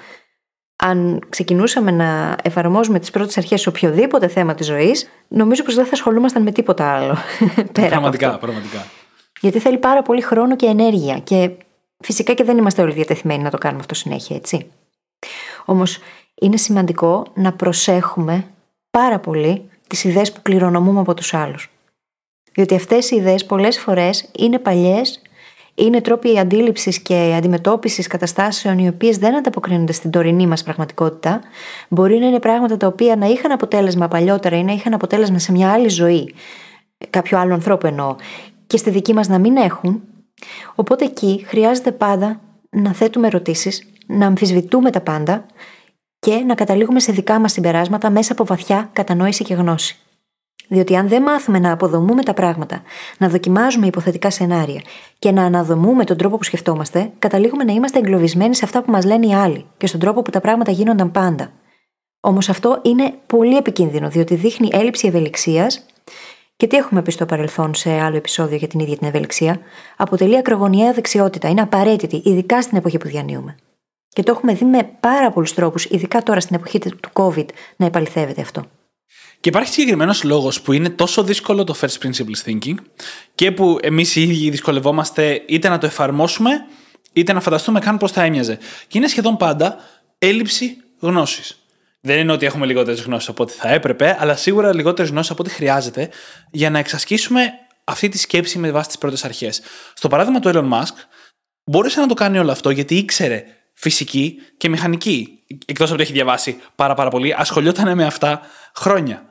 Αν 0.82 1.22
ξεκινούσαμε 1.28 1.90
να 1.90 2.36
εφαρμόζουμε 2.42 2.98
τις 2.98 3.10
πρώτες 3.10 3.38
αρχές 3.38 3.60
σε 3.60 3.68
οποιοδήποτε 3.68 4.28
θέμα 4.28 4.54
της 4.54 4.66
ζωής, 4.66 5.10
νομίζω 5.28 5.62
πως 5.62 5.74
δεν 5.74 5.84
θα 5.84 5.90
ασχολούμασταν 5.92 6.42
με 6.42 6.52
τίποτα 6.52 6.92
άλλο. 6.94 7.16
Πέρα 7.72 7.88
πραγματικά, 7.88 8.28
από 8.28 8.38
πραγματικά. 8.38 8.86
Γιατί 9.40 9.58
θέλει 9.58 9.78
πάρα 9.78 10.02
πολύ 10.02 10.20
χρόνο 10.20 10.56
και 10.56 10.66
ενέργεια. 10.66 11.18
Και 11.18 11.50
φυσικά 11.98 12.32
και 12.32 12.44
δεν 12.44 12.58
είμαστε 12.58 12.82
όλοι 12.82 12.92
διατεθειμένοι 12.92 13.42
να 13.42 13.50
το 13.50 13.58
κάνουμε 13.58 13.80
αυτό 13.80 13.94
συνέχεια, 13.94 14.36
έτσι. 14.36 14.70
Όμως 15.64 15.98
είναι 16.34 16.56
σημαντικό 16.56 17.26
να 17.34 17.52
προσέχουμε 17.52 18.44
πάρα 18.90 19.18
πολύ 19.18 19.70
τις 19.86 20.04
ιδέες 20.04 20.32
που 20.32 20.42
κληρονομούμε 20.42 21.00
από 21.00 21.14
τους 21.14 21.34
άλλους. 21.34 21.70
Διότι 22.52 22.74
αυτές 22.74 23.10
οι 23.10 23.16
ιδέες 23.16 23.46
πολλές 23.46 23.78
φορές 23.78 24.30
είναι 24.38 24.58
παλιές, 24.58 25.22
είναι 25.78 26.00
τρόποι 26.00 26.38
αντίληψης 26.38 26.98
και 26.98 27.34
αντιμετώπισης 27.36 28.06
καταστάσεων 28.06 28.78
οι 28.78 28.88
οποίες 28.88 29.18
δεν 29.18 29.36
ανταποκρίνονται 29.36 29.92
στην 29.92 30.10
τωρινή 30.10 30.46
μας 30.46 30.62
πραγματικότητα. 30.62 31.40
Μπορεί 31.88 32.18
να 32.18 32.26
είναι 32.26 32.38
πράγματα 32.38 32.76
τα 32.76 32.86
οποία 32.86 33.16
να 33.16 33.26
είχαν 33.26 33.52
αποτέλεσμα 33.52 34.08
παλιότερα 34.08 34.56
ή 34.56 34.64
να 34.64 34.72
είχαν 34.72 34.94
αποτέλεσμα 34.94 35.38
σε 35.38 35.52
μια 35.52 35.72
άλλη 35.72 35.88
ζωή, 35.88 36.34
κάποιο 37.10 37.38
άλλο 37.38 37.54
ανθρώπου 37.54 37.86
εννοώ, 37.86 38.16
και 38.66 38.76
στη 38.76 38.90
δική 38.90 39.14
μας 39.14 39.28
να 39.28 39.38
μην 39.38 39.56
έχουν. 39.56 40.02
Οπότε 40.74 41.04
εκεί 41.04 41.44
χρειάζεται 41.46 41.92
πάντα 41.92 42.40
να 42.70 42.92
θέτουμε 42.92 43.26
ερωτήσεις, 43.26 43.88
να 44.06 44.26
αμφισβητούμε 44.26 44.90
τα 44.90 45.00
πάντα 45.00 45.46
και 46.18 46.34
να 46.34 46.54
καταλήγουμε 46.54 47.00
σε 47.00 47.12
δικά 47.12 47.38
μας 47.38 47.52
συμπεράσματα 47.52 48.10
μέσα 48.10 48.32
από 48.32 48.44
βαθιά 48.44 48.90
κατανόηση 48.92 49.44
και 49.44 49.54
γνώση. 49.54 49.98
Διότι 50.68 50.96
αν 50.96 51.08
δεν 51.08 51.22
μάθουμε 51.22 51.58
να 51.58 51.72
αποδομούμε 51.72 52.22
τα 52.22 52.34
πράγματα, 52.34 52.82
να 53.18 53.28
δοκιμάζουμε 53.28 53.86
υποθετικά 53.86 54.30
σενάρια 54.30 54.80
και 55.18 55.30
να 55.30 55.42
αναδομούμε 55.42 56.04
τον 56.04 56.16
τρόπο 56.16 56.36
που 56.36 56.44
σκεφτόμαστε, 56.44 57.10
καταλήγουμε 57.18 57.64
να 57.64 57.72
είμαστε 57.72 57.98
εγκλωβισμένοι 57.98 58.54
σε 58.54 58.64
αυτά 58.64 58.82
που 58.82 58.90
μας 58.90 59.04
λένε 59.04 59.26
οι 59.26 59.34
άλλοι 59.34 59.66
και 59.76 59.86
στον 59.86 60.00
τρόπο 60.00 60.22
που 60.22 60.30
τα 60.30 60.40
πράγματα 60.40 60.70
γίνονταν 60.70 61.10
πάντα. 61.10 61.52
Όμως 62.20 62.48
αυτό 62.48 62.78
είναι 62.82 63.14
πολύ 63.26 63.56
επικίνδυνο, 63.56 64.08
διότι 64.08 64.34
δείχνει 64.34 64.68
έλλειψη 64.72 65.06
ευελιξίας 65.06 65.86
και 66.56 66.66
τι 66.66 66.76
έχουμε 66.76 67.02
πει 67.02 67.10
στο 67.10 67.26
παρελθόν 67.26 67.74
σε 67.74 67.90
άλλο 68.00 68.16
επεισόδιο 68.16 68.56
για 68.56 68.68
την 68.68 68.80
ίδια 68.80 68.96
την 68.96 69.06
ευελιξία, 69.06 69.60
αποτελεί 69.96 70.36
ακρογωνιαία 70.36 70.92
δεξιότητα, 70.92 71.48
είναι 71.48 71.60
απαραίτητη, 71.60 72.22
ειδικά 72.24 72.62
στην 72.62 72.78
εποχή 72.78 72.98
που 72.98 73.08
διανύουμε. 73.08 73.56
Και 74.08 74.22
το 74.22 74.32
έχουμε 74.32 74.54
δει 74.54 74.64
με 74.64 74.90
πάρα 75.00 75.30
πολλούς 75.30 75.54
τρόπους, 75.54 75.84
ειδικά 75.84 76.22
τώρα 76.22 76.40
στην 76.40 76.56
εποχή 76.56 76.78
του 76.78 77.10
COVID, 77.12 77.46
να 77.76 77.86
επαληθεύεται 77.86 78.40
αυτό. 78.40 78.62
Και 79.40 79.48
υπάρχει 79.48 79.72
συγκεκριμένος 79.72 80.22
λόγος 80.22 80.60
που 80.60 80.72
είναι 80.72 80.90
τόσο 80.90 81.22
δύσκολο 81.22 81.64
το 81.64 81.74
first 81.80 82.06
principles 82.06 82.50
thinking 82.50 82.74
και 83.34 83.52
που 83.52 83.78
εμείς 83.82 84.16
οι 84.16 84.22
ίδιοι 84.22 84.50
δυσκολευόμαστε 84.50 85.42
είτε 85.46 85.68
να 85.68 85.78
το 85.78 85.86
εφαρμόσουμε 85.86 86.50
είτε 87.12 87.32
να 87.32 87.40
φανταστούμε 87.40 87.80
καν 87.80 87.96
πώς 87.96 88.12
θα 88.12 88.22
έμοιαζε. 88.22 88.58
Και 88.86 88.98
είναι 88.98 89.08
σχεδόν 89.08 89.36
πάντα 89.36 89.78
έλλειψη 90.18 90.76
γνώσης. 91.00 91.62
Δεν 92.00 92.18
είναι 92.18 92.32
ότι 92.32 92.46
έχουμε 92.46 92.66
λιγότερες 92.66 93.00
γνώσεις 93.00 93.28
από 93.28 93.42
ό,τι 93.42 93.52
θα 93.52 93.68
έπρεπε, 93.68 94.16
αλλά 94.20 94.36
σίγουρα 94.36 94.74
λιγότερες 94.74 95.10
γνώσεις 95.10 95.30
από 95.30 95.42
ό,τι 95.42 95.54
χρειάζεται 95.54 96.10
για 96.50 96.70
να 96.70 96.78
εξασκήσουμε 96.78 97.50
αυτή 97.84 98.08
τη 98.08 98.18
σκέψη 98.18 98.58
με 98.58 98.70
βάση 98.70 98.88
τις 98.88 98.98
πρώτες 98.98 99.24
αρχές. 99.24 99.60
Στο 99.94 100.08
παράδειγμα 100.08 100.40
του 100.40 100.50
Elon 100.54 100.72
Musk, 100.72 100.94
μπόρεσε 101.64 102.00
να 102.00 102.06
το 102.06 102.14
κάνει 102.14 102.38
όλο 102.38 102.50
αυτό 102.50 102.70
γιατί 102.70 102.96
ήξερε 102.96 103.44
φυσική 103.74 104.38
και 104.56 104.68
μηχανική. 104.68 105.42
Εκτός 105.66 105.86
από 105.86 105.94
ότι 105.94 106.02
έχει 106.02 106.12
διαβάσει 106.12 106.58
πάρα, 106.74 106.94
πάρα 106.94 107.10
πολύ, 107.10 107.34
ασχολιόταν 107.38 107.96
με 107.96 108.04
αυτά 108.04 108.40
χρόνια. 108.74 109.27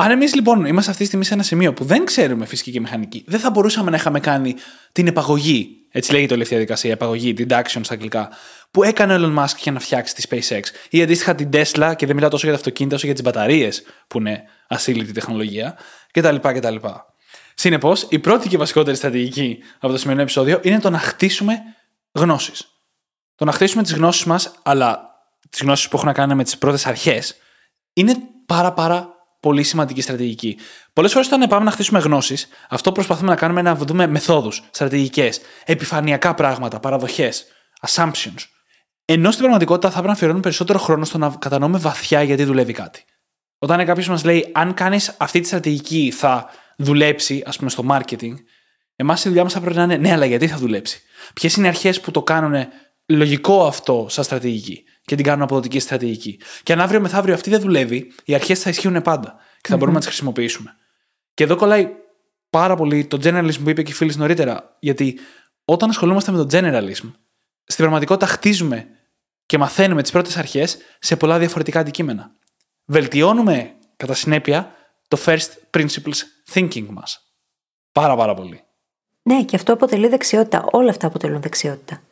Αν 0.00 0.10
εμείς 0.10 0.34
λοιπόν 0.34 0.64
είμαστε 0.64 0.90
αυτή 0.90 1.02
τη 1.02 1.08
στιγμή 1.08 1.24
σε 1.24 1.34
ένα 1.34 1.42
σημείο 1.42 1.72
που 1.72 1.84
δεν 1.84 2.04
ξέρουμε 2.04 2.46
φυσική 2.46 2.70
και 2.70 2.80
μηχανική, 2.80 3.24
δεν 3.26 3.40
θα 3.40 3.50
μπορούσαμε 3.50 3.90
να 3.90 3.96
είχαμε 3.96 4.20
κάνει 4.20 4.54
την 4.92 5.06
επαγωγή, 5.06 5.86
έτσι 5.90 6.12
λέγεται 6.12 6.32
όλη 6.32 6.42
αυτή 6.42 6.54
η 6.54 6.56
διαδικασία, 6.56 6.92
επαγωγή, 6.92 7.34
deduction 7.38 7.80
στα 7.82 7.94
αγγλικά, 7.94 8.28
που 8.70 8.82
έκανε 8.82 9.14
ο 9.14 9.18
Elon 9.20 9.44
Musk 9.44 9.56
για 9.58 9.72
να 9.72 9.80
φτιάξει 9.80 10.14
τη 10.14 10.22
SpaceX. 10.28 10.62
Ή 10.90 11.02
αντίστοιχα 11.02 11.34
την 11.34 11.48
Tesla, 11.52 11.92
και 11.96 12.06
δεν 12.06 12.14
μιλάω 12.14 12.30
τόσο 12.30 12.42
για 12.42 12.52
τα 12.52 12.58
αυτοκίνητα 12.58 12.96
όσο 12.96 13.06
για 13.06 13.14
τις 13.14 13.24
μπαταρίες, 13.24 13.82
που 14.06 14.18
είναι 14.18 14.42
ασύλληπτη 14.68 15.12
τεχνολογία, 15.12 15.76
κτλ. 16.12 16.36
κτλ. 16.36 16.76
Συνεπώς, 17.54 18.06
η 18.08 18.18
πρώτη 18.18 18.48
και 18.48 18.56
βασικότερη 18.56 18.96
στρατηγική 18.96 19.58
από 19.78 19.92
το 19.92 19.98
σημερινό 19.98 20.22
επεισόδιο 20.22 20.60
είναι 20.62 20.80
το 20.80 20.90
να 20.90 20.98
χτίσουμε 20.98 21.58
γνώσεις. 22.12 22.68
Το 23.34 23.44
να 23.44 23.52
χτίσουμε 23.52 23.82
τις 23.82 23.92
γνώσεις 23.92 24.24
μας, 24.24 24.52
αλλά 24.62 25.00
τις 25.50 25.60
γνώσεις 25.60 25.88
που 25.88 25.96
έχουν 25.96 26.08
να 26.08 26.14
κάνουν 26.14 26.36
με 26.36 26.44
τις 26.44 26.58
πρώτες 26.58 26.86
αρχές, 26.86 27.36
είναι 27.92 28.14
πάρα 28.46 28.72
πάρα 28.72 29.17
πολύ 29.40 29.62
σημαντική 29.62 30.00
στρατηγική. 30.00 30.58
Πολλές 30.92 31.12
φορές 31.12 31.26
όταν 31.26 31.48
πάμε 31.48 31.64
να 31.64 31.70
χτίσουμε 31.70 31.98
γνώσεις, 31.98 32.48
αυτό 32.68 32.88
που 32.88 32.94
προσπαθούμε 32.94 33.28
να 33.28 33.36
κάνουμε 33.36 33.60
είναι 33.60 33.70
να 33.70 33.76
δούμε 33.76 34.06
μεθόδους, 34.06 34.62
στρατηγικές, 34.70 35.40
επιφανειακά 35.64 36.34
πράγματα, 36.34 36.80
παραδοχές, 36.80 37.46
assumptions. 37.86 38.44
Ενώ 39.04 39.28
στην 39.28 39.40
πραγματικότητα 39.40 39.86
θα 39.86 39.92
πρέπει 39.92 40.06
να 40.06 40.12
αφιερώνουμε 40.12 40.42
περισσότερο 40.42 40.78
χρόνο 40.78 41.04
στο 41.04 41.18
να 41.18 41.34
κατανοούμε 41.38 41.78
βαθιά 41.78 42.22
γιατί 42.22 42.44
δουλεύει 42.44 42.72
κάτι. 42.72 43.04
Όταν 43.58 43.84
κάποιος 43.84 44.08
μας 44.08 44.24
λέει, 44.24 44.50
αν 44.52 44.74
κάνεις 44.74 45.14
αυτή 45.18 45.40
τη 45.40 45.46
στρατηγική 45.46 46.12
θα 46.16 46.50
δουλέψει, 46.76 47.42
ας 47.46 47.56
πούμε 47.56 47.70
στο 47.70 47.84
marketing, 47.90 48.34
εμάς 48.96 49.24
η 49.24 49.28
δουλειά 49.28 49.42
μας 49.42 49.52
θα 49.52 49.60
πρέπει 49.60 49.76
να 49.76 49.82
είναι, 49.82 49.96
ναι, 49.96 50.12
αλλά 50.12 50.24
γιατί 50.24 50.48
θα 50.48 50.56
δουλέψει; 50.56 51.02
Ποιες 51.34 51.56
είναι 51.56 51.66
οι 51.66 51.68
αρχές 51.68 52.00
που 52.00 52.10
το 52.10 52.22
κάνουν 52.22 52.66
λογικό 53.06 53.66
αυτό 53.66 54.06
σαν 54.08 54.24
στρατηγική; 54.24 54.84
Και 55.08 55.16
την 55.16 55.24
κάνουν 55.24 55.42
αποδοτική 55.42 55.78
στρατηγική. 55.78 56.40
Και 56.62 56.72
αν 56.72 56.80
αύριο 56.80 57.00
μεθαύριο 57.00 57.34
αυτή 57.34 57.50
δεν 57.50 57.60
δουλεύει, 57.60 58.12
οι 58.24 58.34
αρχές 58.34 58.60
θα 58.60 58.70
ισχύουν 58.70 59.02
πάντα 59.02 59.36
και 59.60 59.68
θα 59.68 59.76
μπορούμε 59.76 59.92
να 59.92 59.98
τις 59.98 60.08
χρησιμοποιήσουμε. 60.08 60.76
Και 61.34 61.44
εδώ 61.44 61.56
κολλάει 61.56 61.88
πάρα 62.50 62.76
πολύ 62.76 63.06
το 63.06 63.18
generalism 63.22 63.58
που 63.62 63.70
είπε 63.70 63.82
και 63.82 63.90
η 63.90 63.94
φίλη 63.94 64.16
νωρίτερα, 64.16 64.76
γιατί 64.80 65.18
όταν 65.64 65.88
ασχολούμαστε 65.88 66.32
με 66.32 66.44
το 66.44 66.46
generalism, 66.50 67.12
στην 67.64 67.76
πραγματικότητα 67.76 68.26
χτίζουμε 68.26 68.86
και 69.46 69.58
μαθαίνουμε 69.58 70.02
τις 70.02 70.10
πρώτες 70.10 70.36
αρχές 70.36 70.78
σε 70.98 71.16
πολλά 71.16 71.38
διαφορετικά 71.38 71.80
αντικείμενα. 71.80 72.30
Βελτιώνουμε 72.84 73.74
κατά 73.96 74.14
συνέπεια 74.14 74.74
το 75.08 75.18
first 75.24 75.48
principles 75.76 76.18
thinking 76.52 76.86
μας. 76.88 77.32
Πάρα 77.92 78.16
πάρα 78.16 78.34
πολύ. 78.34 78.62
Ναι, 79.22 79.44
και 79.44 79.56
αυτό 79.56 79.72
αποτελεί 79.72 80.08
δεξιότητα. 80.08 80.64
Όλα 80.70 80.90
αυτά 80.90 81.06
αποτελούν 81.06 81.40
δεξιότητα 81.40 82.02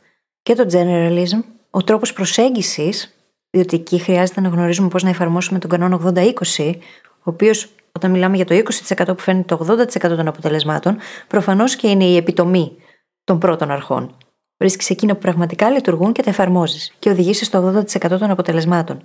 και 0.42 0.54
το 0.54 0.66
generalism, 0.72 1.42
ο 1.76 1.84
τρόπος 1.84 2.12
προσέγγισης, 2.12 3.14
διότι 3.50 3.76
εκεί 3.76 3.98
χρειάζεται 3.98 4.40
να 4.40 4.48
γνωρίζουμε 4.48 4.88
πώς 4.88 5.02
να 5.02 5.08
εφαρμόσουμε 5.08 5.58
τον 5.58 5.70
κανόνα 5.70 6.00
80-20, 6.14 6.74
ο 7.02 7.30
οποίος 7.30 7.68
όταν 7.92 8.10
μιλάμε 8.10 8.36
για 8.36 8.44
το 8.44 8.54
20% 8.54 9.06
που 9.06 9.22
φέρνει 9.22 9.42
το 9.42 9.66
80% 9.68 9.98
των 10.00 10.28
αποτελεσμάτων, 10.28 10.96
προφανώς 11.26 11.76
και 11.76 11.88
είναι 11.88 12.04
η 12.04 12.16
επιτομή 12.16 12.76
των 13.24 13.38
πρώτων 13.38 13.70
αρχών. 13.70 14.16
Βρίσκεις 14.56 14.90
εκείνα 14.90 15.12
που 15.12 15.18
πραγματικά 15.18 15.70
λειτουργούν 15.70 16.12
και 16.12 16.22
τα 16.22 16.30
εφαρμόζεις 16.30 16.92
και 16.98 17.10
οδηγεί 17.10 17.32
στο 17.32 17.84
80% 17.92 18.18
των 18.18 18.30
αποτελεσμάτων. 18.30 19.02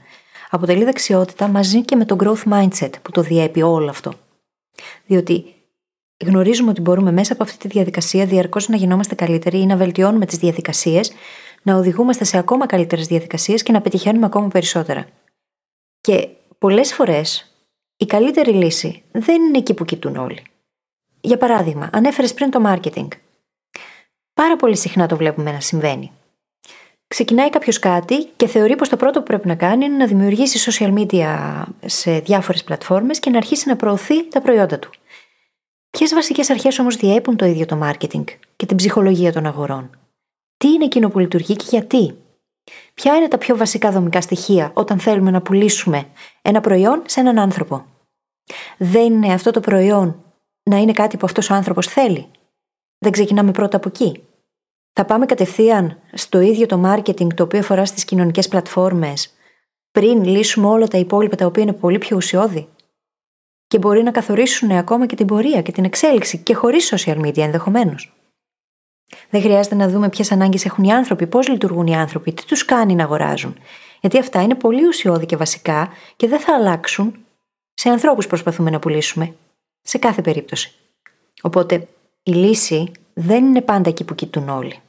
Αποτελεί 0.49 0.83
δεξιότητα 0.83 1.47
μαζί 1.47 1.81
και 1.81 1.95
με 1.95 2.05
το 2.05 2.15
growth 2.19 2.53
mindset 2.53 2.91
που 3.01 3.11
το 3.11 3.21
διέπει 3.21 3.61
όλο 3.61 3.89
αυτό. 3.89 4.13
Διότι 5.05 5.45
γνωρίζουμε 6.25 6.69
ότι 6.69 6.81
μπορούμε 6.81 7.11
μέσα 7.11 7.33
από 7.33 7.43
αυτή 7.43 7.57
τη 7.57 7.67
διαδικασία 7.67 8.25
διαρκώς 8.25 8.67
να 8.67 8.75
γινόμαστε 8.75 9.15
καλύτεροι 9.15 9.59
ή 9.59 9.65
να 9.65 9.75
βελτιώνουμε 9.75 10.25
τις 10.25 10.37
διαδικασίες, 10.37 11.11
να 11.61 11.75
οδηγούμαστε 11.75 12.23
σε 12.23 12.37
ακόμα 12.37 12.65
καλύτερες 12.65 13.07
διαδικασίες 13.07 13.63
και 13.63 13.71
να 13.71 13.81
πετυχαίνουμε 13.81 14.25
ακόμα 14.25 14.47
περισσότερα. 14.47 15.05
Και 16.01 16.27
πολλές 16.57 16.93
φορές 16.93 17.55
η 17.97 18.05
καλύτερη 18.05 18.51
λύση 18.51 19.03
δεν 19.11 19.41
είναι 19.41 19.57
εκεί 19.57 19.73
που 19.73 19.85
κοιτούν 19.85 20.15
όλοι. 20.15 20.43
Για 21.21 21.37
παράδειγμα, 21.37 21.89
ανέφερες 21.93 22.33
πριν 22.33 22.51
το 22.51 22.61
marketing. 22.65 23.07
Πάρα 24.33 24.55
πολύ 24.55 24.77
συχνά 24.77 25.07
το 25.07 25.15
βλέπουμε 25.15 25.51
να 25.51 25.59
συμβαίνει. 25.59 26.11
Ξεκινάει 27.07 27.49
κάποιος 27.49 27.79
κάτι 27.79 28.25
και 28.35 28.47
θεωρεί 28.47 28.75
πως 28.75 28.89
το 28.89 28.97
πρώτο 28.97 29.19
που 29.19 29.25
πρέπει 29.25 29.47
να 29.47 29.55
κάνει 29.55 29.85
είναι 29.85 29.97
να 29.97 30.05
δημιουργήσει 30.05 30.71
social 30.71 30.93
media 30.97 31.63
σε 31.85 32.19
διάφορες 32.19 32.63
πλατφόρμες 32.63 33.19
και 33.19 33.29
να 33.29 33.37
αρχίσει 33.37 33.67
να 33.67 33.75
προωθεί 33.75 34.27
τα 34.27 34.41
προϊόντα 34.41 34.79
του. 34.79 34.89
Ποιες 35.89 36.13
βασικές 36.13 36.49
αρχές 36.49 36.79
όμως 36.79 36.95
διέπουν 36.95 37.35
το 37.35 37.45
ίδιο 37.45 37.65
το 37.65 37.79
marketing 37.83 38.23
και 38.55 38.65
την 38.65 38.77
ψυχολογία 38.77 39.31
των 39.31 39.45
αγορών; 39.45 39.89
Τι 40.61 40.67
είναι 40.67 40.85
εκείνο 40.85 41.09
που 41.09 41.19
λειτουργεί 41.19 41.55
και 41.55 41.65
γιατί; 41.69 42.15
Ποια 42.93 43.15
είναι 43.15 43.27
τα 43.27 43.37
πιο 43.37 43.57
βασικά 43.57 43.91
δομικά 43.91 44.21
στοιχεία 44.21 44.71
όταν 44.73 44.99
θέλουμε 44.99 45.31
να 45.31 45.41
πουλήσουμε 45.41 46.05
ένα 46.41 46.61
προϊόν 46.61 47.01
σε 47.05 47.19
έναν 47.19 47.39
άνθρωπο; 47.39 47.85
Δεν 48.77 49.13
είναι 49.13 49.33
αυτό 49.33 49.51
το 49.51 49.59
προϊόν 49.59 50.23
να 50.63 50.77
είναι 50.77 50.91
κάτι 50.91 51.17
που 51.17 51.25
αυτός 51.25 51.49
ο 51.49 51.53
άνθρωπος 51.53 51.87
θέλει; 51.87 52.27
Δεν 52.97 53.11
ξεκινάμε 53.11 53.51
πρώτα 53.51 53.77
από 53.77 53.87
εκεί. 53.87 54.23
Θα 54.93 55.05
πάμε 55.05 55.25
κατευθείαν 55.25 55.97
στο 56.13 56.39
ίδιο 56.39 56.65
το 56.65 56.81
marketing 56.85 57.33
το 57.33 57.43
οποίο 57.43 57.59
αφορά 57.59 57.85
στις 57.85 58.05
κοινωνικές 58.05 58.47
πλατφόρμες 58.47 59.33
πριν 59.91 60.23
λύσουμε 60.23 60.67
όλα 60.67 60.87
τα 60.87 60.97
υπόλοιπα 60.97 61.35
τα 61.35 61.45
οποία 61.45 61.63
είναι 61.63 61.73
πολύ 61.73 61.97
πιο 61.97 62.17
ουσιώδη; 62.17 62.67
Και 63.67 63.77
μπορεί 63.77 64.03
να 64.03 64.11
καθορίσουν 64.11 64.71
ακόμα 64.71 65.05
και 65.05 65.15
την 65.15 65.27
πορεία 65.27 65.61
και 65.61 65.71
την 65.71 65.83
εξέλιξη 65.83 66.37
και 66.37 66.53
χωρίς 66.53 66.93
social 66.95 67.19
media 67.25 67.37
ενδεχομένως. 67.37 68.13
Δεν 69.29 69.41
χρειάζεται 69.41 69.75
να 69.75 69.89
δούμε 69.89 70.09
ποιες 70.09 70.31
ανάγκες 70.31 70.65
έχουν 70.65 70.83
οι 70.83 70.91
άνθρωποι, 70.91 71.27
πώς 71.27 71.47
λειτουργούν 71.47 71.87
οι 71.87 71.95
άνθρωποι, 71.95 72.33
τι 72.33 72.45
τους 72.45 72.65
κάνει 72.65 72.95
να 72.95 73.03
αγοράζουν. 73.03 73.57
Γιατί 74.01 74.19
αυτά 74.19 74.41
είναι 74.41 74.55
πολύ 74.55 74.87
ουσιώδη 74.87 75.25
και 75.25 75.35
βασικά 75.35 75.89
και 76.15 76.27
δεν 76.27 76.39
θα 76.39 76.55
αλλάξουν 76.55 77.15
σε 77.73 77.89
ανθρώπους 77.89 78.27
προσπαθούμε 78.27 78.69
να 78.69 78.79
πουλήσουμε. 78.79 79.33
Σε 79.81 79.97
κάθε 79.97 80.21
περίπτωση. 80.21 80.71
Οπότε 81.41 81.87
η 82.23 82.31
λύση 82.31 82.91
δεν 83.13 83.45
είναι 83.45 83.61
πάντα 83.61 83.89
εκεί 83.89 84.03
που 84.03 84.15
κοιτούν 84.15 84.49
όλοι. 84.49 84.79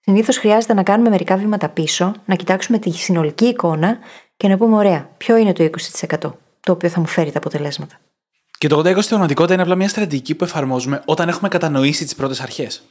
Συνήθως 0.00 0.36
χρειάζεται 0.36 0.74
να 0.74 0.82
κάνουμε 0.82 1.08
μερικά 1.10 1.36
βήματα 1.36 1.68
πίσω, 1.68 2.14
να 2.24 2.34
κοιτάξουμε 2.34 2.78
τη 2.78 2.90
συνολική 2.90 3.44
εικόνα 3.44 3.98
και 4.36 4.48
να 4.48 4.56
πούμε: 4.56 4.76
Ωραία, 4.76 5.10
ποιο 5.16 5.36
είναι 5.36 5.52
το 5.52 5.70
20% 5.98 6.32
το 6.60 6.72
οποίο 6.72 6.88
θα 6.88 7.00
μου 7.00 7.06
φέρει 7.06 7.32
τα 7.32 7.38
αποτελέσματα. 7.38 8.00
Και 8.58 8.68
το 8.68 8.78
80-20 8.78 8.84
στην 8.84 9.08
πραγματικότητα 9.08 9.54
είναι 9.54 9.62
απλά 9.62 9.74
μια 9.74 9.88
στρατηγική 9.88 10.34
που 10.34 10.44
εφαρμόζουμε 10.44 11.02
όταν 11.04 11.28
έχουμε 11.28 11.48
κατανοήσει 11.48 12.04
τις 12.04 12.14
πρώτες 12.14 12.40
αρχές. 12.40 12.82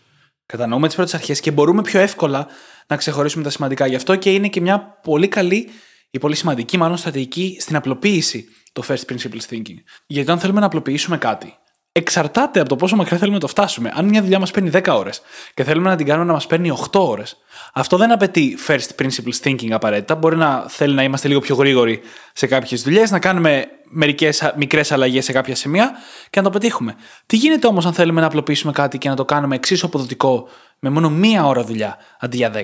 Κατανοούμε 0.48 0.88
τις 0.88 0.96
πρώτες 0.96 1.14
αρχές 1.14 1.40
και 1.40 1.52
μπορούμε 1.52 1.82
πιο 1.82 2.00
εύκολα 2.00 2.48
να 2.88 2.96
ξεχωρίσουμε 2.96 3.44
τα 3.44 3.50
σημαντικά. 3.50 3.88
Γι' 3.88 3.96
αυτό 3.96 4.16
και 4.16 4.34
είναι 4.34 4.48
και 4.48 4.62
μια 4.62 5.00
πολύ 5.04 5.28
καλή 5.28 5.70
ή 6.12 6.20
πολύ 6.20 6.36
σημαντική, 6.36 6.78
μάλλον 6.78 6.98
στρατηγική 6.98 7.58
στην 7.60 7.76
απλοποίηση 7.76 8.48
το 8.74 8.84
first 8.88 9.12
principles 9.12 9.54
thinking. 9.54 9.76
Γιατί 10.08 10.32
αν 10.32 10.40
θέλουμε 10.40 10.60
να 10.60 10.66
απλοποιήσουμε 10.66 11.18
κάτι, 11.18 11.58
εξαρτάται 11.92 12.60
από 12.60 12.70
το 12.70 12.76
πόσο 12.76 12.96
μακριά 12.96 13.18
θέλουμε 13.18 13.36
να 13.36 13.42
το 13.42 13.48
φτάσουμε. 13.48 13.92
Αν 13.96 14.06
μια 14.06 14.22
δουλειά 14.22 14.40
μας 14.40 14.52
παίρνει 14.52 14.70
10 14.74 14.96
ώρες 14.98 15.22
και 15.54 15.64
θέλουμε 15.64 15.90
να 15.90 15.96
την 15.96 16.06
κάνουμε 16.06 16.26
να 16.26 16.34
μας 16.34 16.48
παίρνει 16.48 16.72
8 16.92 17.00
ώρες, 17.00 17.38
αυτό 17.74 17.98
δεν 17.98 18.12
απαιτεί 18.12 18.58
first 18.68 19.02
principles 19.02 19.42
thinking 19.44 19.72
απαραίτητα. 19.72 20.16
Μπορεί 20.16 20.36
να 20.36 20.66
θέλει 20.70 20.94
να 20.94 21.04
είμαστε 21.04 21.28
λίγο 21.28 21.40
πιο 21.40 21.56
γρήγοροι 21.56 22.02
σε 22.34 22.48
κάποιες 22.48 22.82
δουλειές, 22.82 23.12
να 23.12 23.20
κάνουμε 23.20 23.68
μερικές 23.90 24.54
μικρές 24.56 24.92
αλλαγές 24.92 25.26
σε 25.26 25.32
κάποια 25.32 25.56
σημεία 25.56 25.92
και 26.30 26.40
να 26.40 26.44
το 26.44 26.50
πετύχουμε. 26.50 26.96
Τι 27.26 27.36
γίνεται 27.36 27.68
όμως 27.68 27.86
αν 27.86 27.94
θέλουμε 27.94 28.22
να 28.22 28.28
απλοποιήσουμε 28.28 28.72
κάτι 28.72 28.98
και 28.98 29.10
να 29.10 29.16
το 29.16 29.26
κάνουμε 29.26 29.56
εξίσου 29.56 29.86
αποδοτικό 29.86 30.48
με 30.80 30.90
μόνο 30.90 31.10
μία 31.10 31.46
ώρα 31.46 31.64
δουλειά 31.64 31.98
αντί 32.20 32.38
για 32.38 32.52
10. 32.56 32.64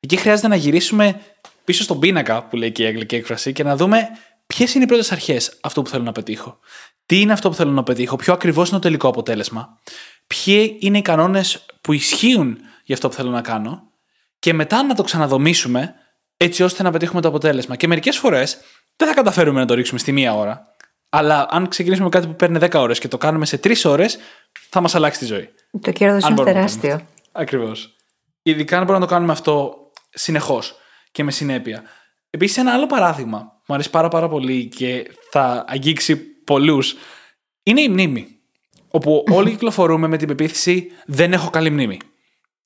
Εκεί 0.00 0.16
χρειάζεται 0.16 0.48
να 0.48 0.56
γυρίσουμε 0.56 1.20
πίσω 1.64 1.82
στον 1.82 1.98
πίνακα 1.98 2.42
που 2.42 2.56
λέει 2.56 2.72
και 2.72 2.82
η 2.82 2.86
αγγλική 2.86 3.14
έκφραση 3.14 3.52
και 3.52 3.62
να 3.62 3.76
δούμε 3.76 4.08
ποιες 4.46 4.74
είναι 4.74 4.84
οι 4.84 4.86
πρώτες 4.86 5.12
αρχές 5.12 5.58
αυτού 5.60 5.82
που 5.82 5.90
θέλω 5.90 6.04
να 6.04 6.12
πετύχω. 6.12 6.58
Τι 7.06 7.20
είναι 7.20 7.32
αυτό 7.32 7.48
που 7.48 7.54
θέλω 7.54 7.70
να 7.70 7.82
πετύχω, 7.82 8.16
ποιο 8.16 8.32
ακριβώς 8.32 8.68
είναι 8.68 8.78
το 8.78 8.82
τελικό 8.82 9.08
αποτέλεσμα, 9.08 9.78
ποιοι 10.26 10.76
είναι 10.80 10.98
οι 10.98 11.02
κανόνες 11.02 11.66
που 11.80 11.92
ισχύουν 11.92 12.58
για 12.84 12.94
αυτό 12.94 13.08
που 13.08 13.14
θέλω 13.14 13.30
να 13.30 13.40
κάνω 13.40 13.90
και 14.38 14.54
μετά 14.54 14.82
να 14.82 14.94
το 14.94 15.02
ξαναδομήσουμε 15.02 15.94
έτσι 16.36 16.62
ώστε 16.62 16.82
να 16.82 16.90
πετύχουμε 16.90 17.20
το 17.20 17.28
αποτέλεσμα. 17.28 17.76
Και 17.76 17.86
μερικές 17.86 18.16
φορές 18.16 18.58
δεν 19.00 19.08
θα 19.08 19.14
καταφέρουμε 19.14 19.60
να 19.60 19.66
το 19.66 19.74
ρίξουμε 19.74 19.98
στη 19.98 20.12
μία 20.12 20.34
ώρα. 20.34 20.74
Αλλά 21.10 21.46
αν 21.50 21.68
ξεκινήσουμε 21.68 22.04
με 22.04 22.10
κάτι 22.10 22.26
που 22.26 22.36
παίρνει 22.36 22.58
10 22.60 22.74
ώρες 22.74 22.98
και 22.98 23.08
το 23.08 23.18
κάνουμε 23.18 23.46
σε 23.46 23.60
3 23.64 23.74
ώρες, 23.84 24.18
θα 24.68 24.80
μας 24.80 24.94
αλλάξει 24.94 25.18
τη 25.18 25.24
ζωή. 25.24 25.48
Το 25.80 25.92
κέρδος 25.92 26.28
είναι 26.28 26.42
τεράστιο. 26.42 27.00
Ακριβώς. 27.32 27.96
Ειδικά 28.42 28.76
αν 28.76 28.84
μπορούμε 28.84 28.98
να 28.98 29.06
το 29.06 29.14
κάνουμε 29.14 29.32
αυτό 29.32 29.74
συνεχώς 30.10 30.74
και 31.12 31.24
με 31.24 31.30
συνέπεια. 31.30 31.82
Επίσης, 32.30 32.56
ένα 32.56 32.72
άλλο 32.72 32.86
παράδειγμα 32.86 33.38
μου 33.66 33.74
αρέσει 33.74 33.90
πάρα, 33.90 34.08
πάρα 34.08 34.28
πολύ 34.28 34.68
και 34.68 35.10
θα 35.30 35.64
αγγίξει 35.68 36.16
πολλούς 36.16 36.96
είναι 37.62 37.80
η 37.80 37.88
μνήμη. 37.88 38.26
Όπου 38.90 39.24
όλοι 39.30 39.50
κυκλοφορούμε 39.54 40.08
με 40.08 40.16
την 40.16 40.28
πεποίθηση 40.28 40.86
δεν 41.06 41.32
έχω 41.32 41.50
καλή 41.50 41.70
μνήμη. 41.70 41.98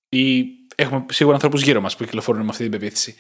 Ή 0.09 0.45
έχουμε 0.75 1.05
σίγουρα 1.11 1.35
ανθρώπους 1.35 1.63
γύρω 1.63 1.81
μας 1.81 1.97
που 1.97 2.05
κυκλοφορούν 2.05 2.43
με 2.43 2.49
αυτή 2.51 2.63
την 2.63 2.71
πεποίθηση. 2.71 3.15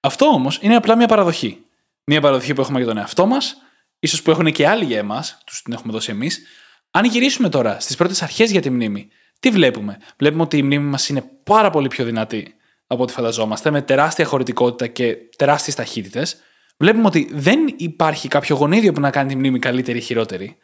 Αυτό 0.00 0.26
όμως 0.26 0.58
είναι 0.62 0.76
απλά 0.76 0.96
μια 0.96 1.06
παραδοχή. 1.06 1.65
Μια 2.06 2.20
παραδοχή 2.20 2.54
που 2.54 2.60
έχουμε 2.60 2.78
για 2.78 2.88
τον 2.88 2.96
εαυτό 2.96 3.26
μας, 3.26 3.56
ίσως 3.98 4.22
που 4.22 4.30
έχουν 4.30 4.52
και 4.52 4.68
άλλοι 4.68 4.84
για 4.84 4.98
εμάς, 4.98 5.38
τους 5.46 5.62
την 5.62 5.72
έχουμε 5.72 5.92
δώσει 5.92 6.10
εμείς. 6.10 6.42
Αν 6.90 7.04
γυρίσουμε 7.04 7.48
τώρα 7.48 7.80
στις 7.80 7.96
πρώτες 7.96 8.22
αρχές 8.22 8.50
για 8.50 8.60
τη 8.60 8.70
μνήμη, 8.70 9.08
τι 9.40 9.50
βλέπουμε; 9.50 9.98
Βλέπουμε 10.18 10.42
ότι 10.42 10.56
η 10.56 10.62
μνήμη 10.62 10.84
μας 10.84 11.08
είναι 11.08 11.30
πάρα 11.44 11.70
πολύ 11.70 11.88
πιο 11.88 12.04
δυνατή 12.04 12.54
από 12.86 13.02
ό,τι 13.02 13.12
φανταζόμαστε, 13.12 13.70
με 13.70 13.82
τεράστια 13.82 14.24
χωρητικότητα 14.24 14.86
και 14.86 15.16
τεράστιες 15.36 15.76
ταχύτητες. 15.76 16.36
Βλέπουμε 16.76 17.06
ότι 17.06 17.28
δεν 17.32 17.74
υπάρχει 17.76 18.28
κάποιο 18.28 18.56
γονίδιο 18.56 18.92
που 18.92 19.00
να 19.00 19.10
κάνει 19.10 19.28
τη 19.28 19.36
μνήμη 19.36 19.58
καλύτερη 19.58 19.98
ή 19.98 20.00
χειρότερη. 20.00 20.56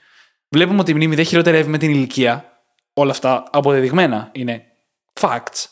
Βλέπουμε 0.49 0.81
ότι 0.81 0.91
η 0.91 0.95
μνήμη 0.95 1.15
δεν 1.15 1.25
χειροτερεύει 1.25 1.71
με 1.71 1.79
την 1.79 1.91
ηλικία. 1.91 2.63
Όλα 2.93 3.11
αυτά 3.11 3.45
αποδεδειγμένα 3.51 4.31
είναι 4.33 4.65
facts. 5.21 5.65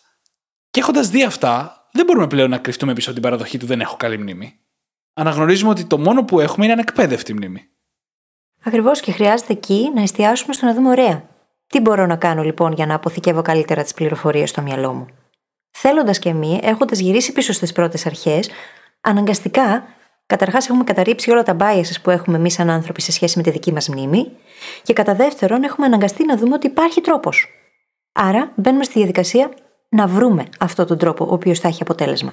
Και 0.70 0.80
έχοντας 0.80 1.08
δει 1.08 1.24
αυτά, 1.24 1.86
δεν 1.92 2.04
μπορούμε 2.04 2.26
πλέον 2.26 2.50
να 2.50 2.58
κρυφτούμε 2.58 2.92
πίσω 2.92 3.10
από 3.10 3.20
την 3.20 3.28
παραδοχή 3.28 3.58
του 3.58 3.66
δεν 3.66 3.80
έχω 3.80 3.96
καλή 3.96 4.18
μνήμη. 4.18 4.59
Αναγνωρίζουμε 5.20 5.70
ότι 5.70 5.84
το 5.84 5.98
μόνο 5.98 6.24
που 6.24 6.40
έχουμε 6.40 6.64
είναι 6.64 6.72
ανεκπαίδευτη 6.72 7.34
μνήμη. 7.34 7.68
Ακριβώς 8.64 9.00
και 9.00 9.12
χρειάζεται 9.12 9.52
εκεί 9.52 9.90
να 9.94 10.02
εστιάσουμε 10.02 10.52
στο 10.52 10.66
να 10.66 10.74
δούμε 10.74 10.88
ωραία. 10.88 11.22
Τι 11.66 11.80
μπορώ 11.80 12.06
να 12.06 12.16
κάνω 12.16 12.42
λοιπόν 12.42 12.72
για 12.72 12.86
να 12.86 12.94
αποθηκεύω 12.94 13.42
καλύτερα 13.42 13.82
τις 13.82 13.94
πληροφορίες 13.94 14.50
στο 14.50 14.62
μυαλό 14.62 14.92
μου. 14.92 15.06
Θέλοντας 15.70 16.18
και 16.18 16.32
μη, 16.32 16.60
έχοντας 16.62 16.98
γυρίσει 16.98 17.32
πίσω 17.32 17.52
στις 17.52 17.72
πρώτες 17.72 18.06
αρχές, 18.06 18.50
αναγκαστικά 19.00 19.84
Καταρχάς, 20.26 20.68
έχουμε 20.68 20.84
καταρρύψει 20.84 21.30
όλα 21.30 21.42
τα 21.42 21.56
biases 21.60 22.00
που 22.02 22.10
έχουμε 22.10 22.36
εμείς 22.36 22.52
σαν 22.52 22.70
άνθρωποι 22.70 23.00
σε 23.00 23.12
σχέση 23.12 23.36
με 23.36 23.42
τη 23.42 23.50
δική 23.50 23.72
μας 23.72 23.88
μνήμη. 23.88 24.32
Και 24.82 24.92
κατά 24.92 25.14
δεύτερον, 25.14 25.62
έχουμε 25.62 25.86
αναγκαστεί 25.86 26.24
να 26.24 26.36
δούμε 26.36 26.54
ότι 26.54 26.66
υπάρχει 26.66 27.00
τρόπος. 27.00 27.48
Άρα, 28.12 28.52
μπαίνουμε 28.56 28.84
στη 28.84 28.98
διαδικασία 28.98 29.50
να 29.88 30.06
βρούμε 30.06 30.44
αυτόν 30.58 30.86
τον 30.86 30.98
τρόπο 30.98 31.24
ο 31.24 31.32
οποίος 31.32 31.58
θα 31.58 31.68
έχει 31.68 31.82
αποτέλεσμα. 31.82 32.32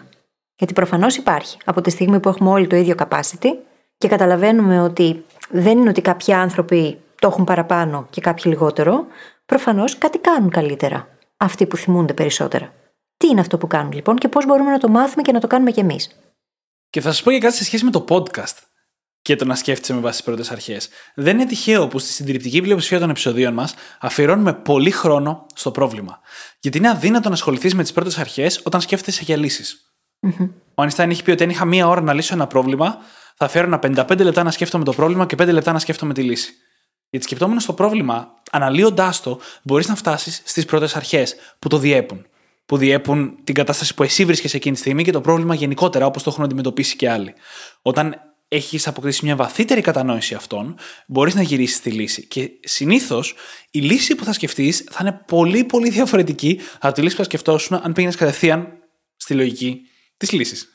Γιατί 0.58 0.74
προφανώς 0.74 1.16
υπάρχει. 1.16 1.58
Από 1.66 1.82
τη 1.82 1.90
στιγμή 1.90 2.20
που 2.20 2.30
έχουμε 2.30 2.50
όλοι 2.50 2.68
το 2.68 2.76
ίδιο 2.76 2.96
capacity 2.98 3.50
και 3.98 4.08
καταλαβαίνουμε 4.08 4.82
ότι 4.82 5.26
δεν 5.50 5.78
είναι 5.78 5.90
ότι 5.90 6.02
κάποιοι 6.02 6.34
άνθρωποι 6.34 7.00
το 7.20 7.28
έχουν 7.28 7.44
παραπάνω 7.44 8.08
και 8.10 8.22
κάποιοι 8.22 8.44
λιγότερο, 8.48 9.06
προφανώς 9.46 9.98
κάτι 9.98 10.18
κάνουν 10.18 10.50
καλύτερα. 10.50 11.08
Αυτοί 11.38 11.66
που 11.66 11.78
θυμούνται 11.78 12.14
περισσότερα. 12.14 12.74
Τι 13.18 13.28
είναι 13.28 13.40
αυτό 13.40 13.58
που 13.58 13.68
κάνουν 13.68 13.92
λοιπόν 13.92 14.16
και 14.16 14.28
πώς 14.28 14.46
μπορούμε 14.46 14.72
να 14.72 14.78
το 14.78 14.88
μάθουμε 14.88 15.22
και 15.22 15.32
να 15.32 15.40
το 15.40 15.48
κάνουμε 15.48 15.72
κι 15.72 15.80
εμείς; 15.80 16.20
Και 16.90 17.02
θα 17.02 17.12
σας 17.12 17.24
πω 17.24 17.30
για 17.30 17.40
κάτι 17.40 17.56
σε 17.56 17.64
σχέση 17.64 17.86
με 17.86 17.92
το 17.92 18.06
podcast 18.10 18.58
και 19.22 19.36
το 19.36 19.46
να 19.46 19.56
σκέφτεσαι 19.56 19.94
με 19.94 20.00
βάση 20.00 20.18
τις 20.18 20.26
πρώτες 20.26 20.52
αρχές. 20.52 20.90
Δεν 21.16 21.40
είναι 21.40 21.46
τυχαίο 21.46 21.88
που 21.88 22.00
στη 22.00 22.12
συντριπτική 22.12 22.62
πλειοψηφία 22.62 23.00
των 23.00 23.10
επεισοδίων 23.10 23.54
μας 23.54 23.74
αφιερώνουμε 24.00 24.54
πολύ 24.54 24.92
χρόνο 24.92 25.46
στο 25.54 25.72
πρόβλημα. 25.72 26.20
Γιατί 26.60 26.78
είναι 26.78 26.90
αδύνατο 26.90 27.28
να 27.30 27.36
ασχοληθείς 27.36 27.76
με 27.76 27.84
τις 27.84 27.92
πρώτες 27.92 28.18
αρχές 28.18 28.62
όταν 28.64 28.82
σκέφτεσαι 28.82 29.24
για 29.24 29.38
λύσεις. 29.38 29.87
Mm-hmm. 30.22 30.50
Ο 30.74 30.82
Ανιστάιν 30.82 31.10
έχει 31.10 31.24
πει 31.24 31.32
ότι 31.32 31.44
αν 31.44 31.50
είχα 31.50 31.66
μία 31.66 31.88
ώρα 31.88 32.02
να 32.02 32.14
λύσω 32.14 32.34
ένα 32.34 32.48
πρόβλημα, 32.48 32.98
θα 33.36 33.46
αφιέρωνα 33.46 33.80
55 33.84 34.18
λεπτά 34.18 34.44
να 34.44 34.52
σκέφτομαι 34.52 34.84
το 34.84 34.94
πρόβλημα 34.94 35.26
και 35.26 35.36
5 35.40 35.52
λεπτά 35.52 35.72
να 35.72 35.80
σκέφτομαι 35.80 36.14
τη 36.14 36.22
λύση. 36.22 36.54
Γιατί 37.10 37.26
σκεπτόμενος 37.26 37.66
το 37.66 37.74
πρόβλημα, 37.74 38.34
αναλύοντάς 38.52 39.22
το, 39.22 39.40
μπορείς 39.64 39.88
να 39.88 39.96
φτάσεις 39.96 40.42
στις 40.46 40.66
πρώτες 40.66 40.96
αρχές 40.96 41.36
που 41.60 41.68
το 41.68 41.78
διέπουν 41.78 42.26
που 42.68 42.78
διέπουν 42.78 43.38
την 43.44 43.56
κατάσταση 43.56 43.94
που 43.94 44.04
εσύ 44.04 44.26
βρίσκεσαι 44.26 44.58
εκείνη 44.58 44.74
τη 44.74 44.80
στιγμή 44.80 45.04
και 45.04 45.12
το 45.12 45.22
πρόβλημα 45.22 45.56
γενικότερα 45.56 46.06
όπως 46.06 46.24
το 46.24 46.30
έχουν 46.30 46.44
αντιμετωπίσει 46.44 46.96
και 46.96 47.10
άλλοι. 47.10 47.34
Όταν 47.82 48.22
έχεις 48.48 48.88
αποκτήσει 48.88 49.26
μια 49.26 49.36
βαθύτερη 49.36 49.82
κατανόηση 49.82 50.34
αυτών, 50.34 50.76
μπορείς 51.08 51.36
να 51.36 51.42
γυρίσεις 51.42 51.82
τη 51.82 51.92
λύση. 51.92 52.28
Και 52.28 52.50
συνήθως 52.64 53.36
η 53.72 53.80
λύση 53.80 54.16
που 54.16 54.24
θα 54.24 54.34
σκεφτείς 54.34 54.84
θα 54.92 54.98
είναι 55.02 55.22
πολύ 55.28 55.64
πολύ 55.64 55.90
διαφορετική 55.90 56.60
από 56.80 56.94
τη 56.94 57.02
λύση 57.02 57.16
που 57.16 57.22
θα 57.22 57.28
σκεφτόσουν 57.28 57.80
αν 57.84 57.94
πήγαινες 57.94 58.16
κατευθείαν 58.16 58.68
στη 59.16 59.34
λογική 59.34 59.82
τη 60.18 60.36
λύση. 60.36 60.68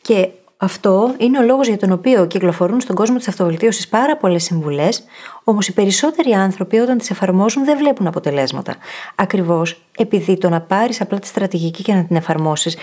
Και 0.00 0.28
αυτό 0.56 1.14
είναι 1.18 1.38
ο 1.38 1.42
λόγος 1.42 1.68
για 1.68 1.76
τον 1.76 1.92
οποίο 1.92 2.26
κυκλοφορούν 2.26 2.80
στον 2.80 2.96
κόσμο 2.96 3.16
της 3.16 3.28
αυτοβελτίωσης 3.28 3.88
πάρα 3.88 4.16
πολλές 4.16 4.44
συμβουλές, 4.44 5.04
όμως 5.44 5.68
οι 5.68 5.72
περισσότεροι 5.72 6.32
άνθρωποι 6.32 6.78
όταν 6.78 6.98
τις 6.98 7.10
εφαρμόζουν 7.10 7.64
δεν 7.64 7.78
βλέπουν 7.78 8.06
αποτελέσματα. 8.06 8.76
Ακριβώς 9.14 9.82
επειδή 9.96 10.38
το 10.38 10.48
να 10.48 10.60
πάρεις 10.60 11.00
απλά 11.00 11.18
τη 11.18 11.26
στρατηγική 11.26 11.82
και 11.82 11.94
να 11.94 12.04
την 12.04 12.16
εφαρμόσεις 12.16 12.76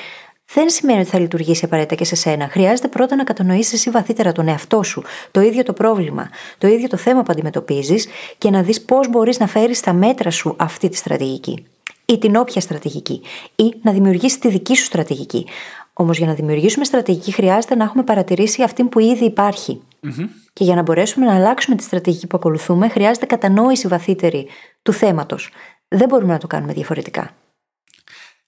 δεν 0.54 0.70
σημαίνει 0.70 1.00
ότι 1.00 1.10
θα 1.10 1.20
λειτουργήσει 1.20 1.66
απαραίτητα 1.66 1.96
και 1.96 2.06
σε 2.06 2.16
σένα. 2.16 2.48
Χρειάζεται 2.50 2.88
πρώτα 2.88 3.16
να 3.16 3.24
κατανοήσεις 3.24 3.74
εσύ 3.74 3.90
βαθύτερα 3.90 4.32
τον 4.32 4.48
εαυτό 4.48 4.84
σου, 4.84 5.04
το 5.32 5.42
ίδιο 5.42 5.64
το 5.64 5.74
πρόβλημα, 5.74 6.30
το 6.58 6.68
ίδιο 6.68 6.88
το 6.88 6.98
θέμα 6.98 7.22
που 7.22 7.32
αντιμετωπίζεις 7.32 8.08
και 8.38 8.50
να 8.50 8.62
δεις 8.62 8.82
πώς 8.82 9.10
μπορείς 9.10 9.40
να 9.40 9.48
φέρεις 9.48 9.78
στα 9.78 9.94
μέτρα 9.94 10.32
σου 10.32 10.56
αυτή 10.58 10.90
τη 10.90 10.96
στρατηγική. 10.96 11.66
Ή 12.12 12.18
την 12.18 12.36
όποια 12.36 12.62
στρατηγική. 12.62 13.22
Ή 13.56 13.74
να 13.82 13.92
δημιουργήσει 13.92 14.40
τη 14.40 14.50
δική 14.50 14.76
σου 14.76 14.84
στρατηγική. 14.84 15.48
Όμως 15.94 16.18
για 16.18 16.28
να 16.28 16.34
δημιουργήσουμε 16.34 16.86
στρατηγική 16.86 17.32
χρειάζεται 17.32 17.76
να 17.76 17.84
έχουμε 17.84 18.04
παρατηρήσει 18.04 18.64
αυτή 18.64 18.84
που 18.84 19.00
ήδη 19.00 19.26
υπάρχει. 19.26 19.82
Mm-hmm. 20.04 20.28
Και 20.54 20.64
για 20.64 20.76
να 20.76 20.82
μπορέσουμε 20.82 21.26
να 21.26 21.36
αλλάξουμε 21.36 21.76
τη 21.76 21.84
στρατηγική 21.84 22.28
που 22.28 22.38
ακολουθούμε, 22.38 22.90
χρειάζεται 22.90 23.26
κατανόηση 23.26 23.88
βαθύτερη 23.88 24.48
του 24.82 24.94
θέματος. 24.94 25.50
Δεν 25.88 26.08
μπορούμε 26.08 26.34
να 26.34 26.40
το 26.40 26.48
κάνουμε 26.48 26.74
διαφορετικά. 26.74 27.36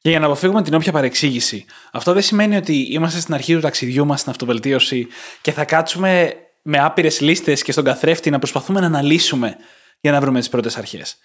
Και 0.01 0.09
για 0.09 0.19
να 0.19 0.25
αποφύγουμε 0.25 0.61
την 0.61 0.73
όποια 0.73 0.91
παρεξήγηση, 0.91 1.65
αυτό 1.91 2.13
δεν 2.13 2.21
σημαίνει 2.21 2.55
ότι 2.55 2.73
είμαστε 2.73 3.19
στην 3.19 3.33
αρχή 3.33 3.53
του 3.53 3.59
ταξιδιού 3.59 4.05
μας 4.05 4.19
στην 4.19 4.31
αυτοβελτίωση 4.31 5.07
και 5.41 5.51
θα 5.51 5.65
κάτσουμε 5.65 6.33
με 6.61 6.79
άπειρες 6.79 7.21
λίστες 7.21 7.63
και 7.63 7.71
στον 7.71 7.83
καθρέφτη 7.83 8.29
να 8.29 8.37
προσπαθούμε 8.37 8.79
να 8.79 8.85
αναλύσουμε 8.85 9.55
για 9.99 10.11
να 10.11 10.19
βρούμε 10.19 10.39
τις 10.39 10.49
πρώτες 10.49 10.77
αρχές. 10.77 11.17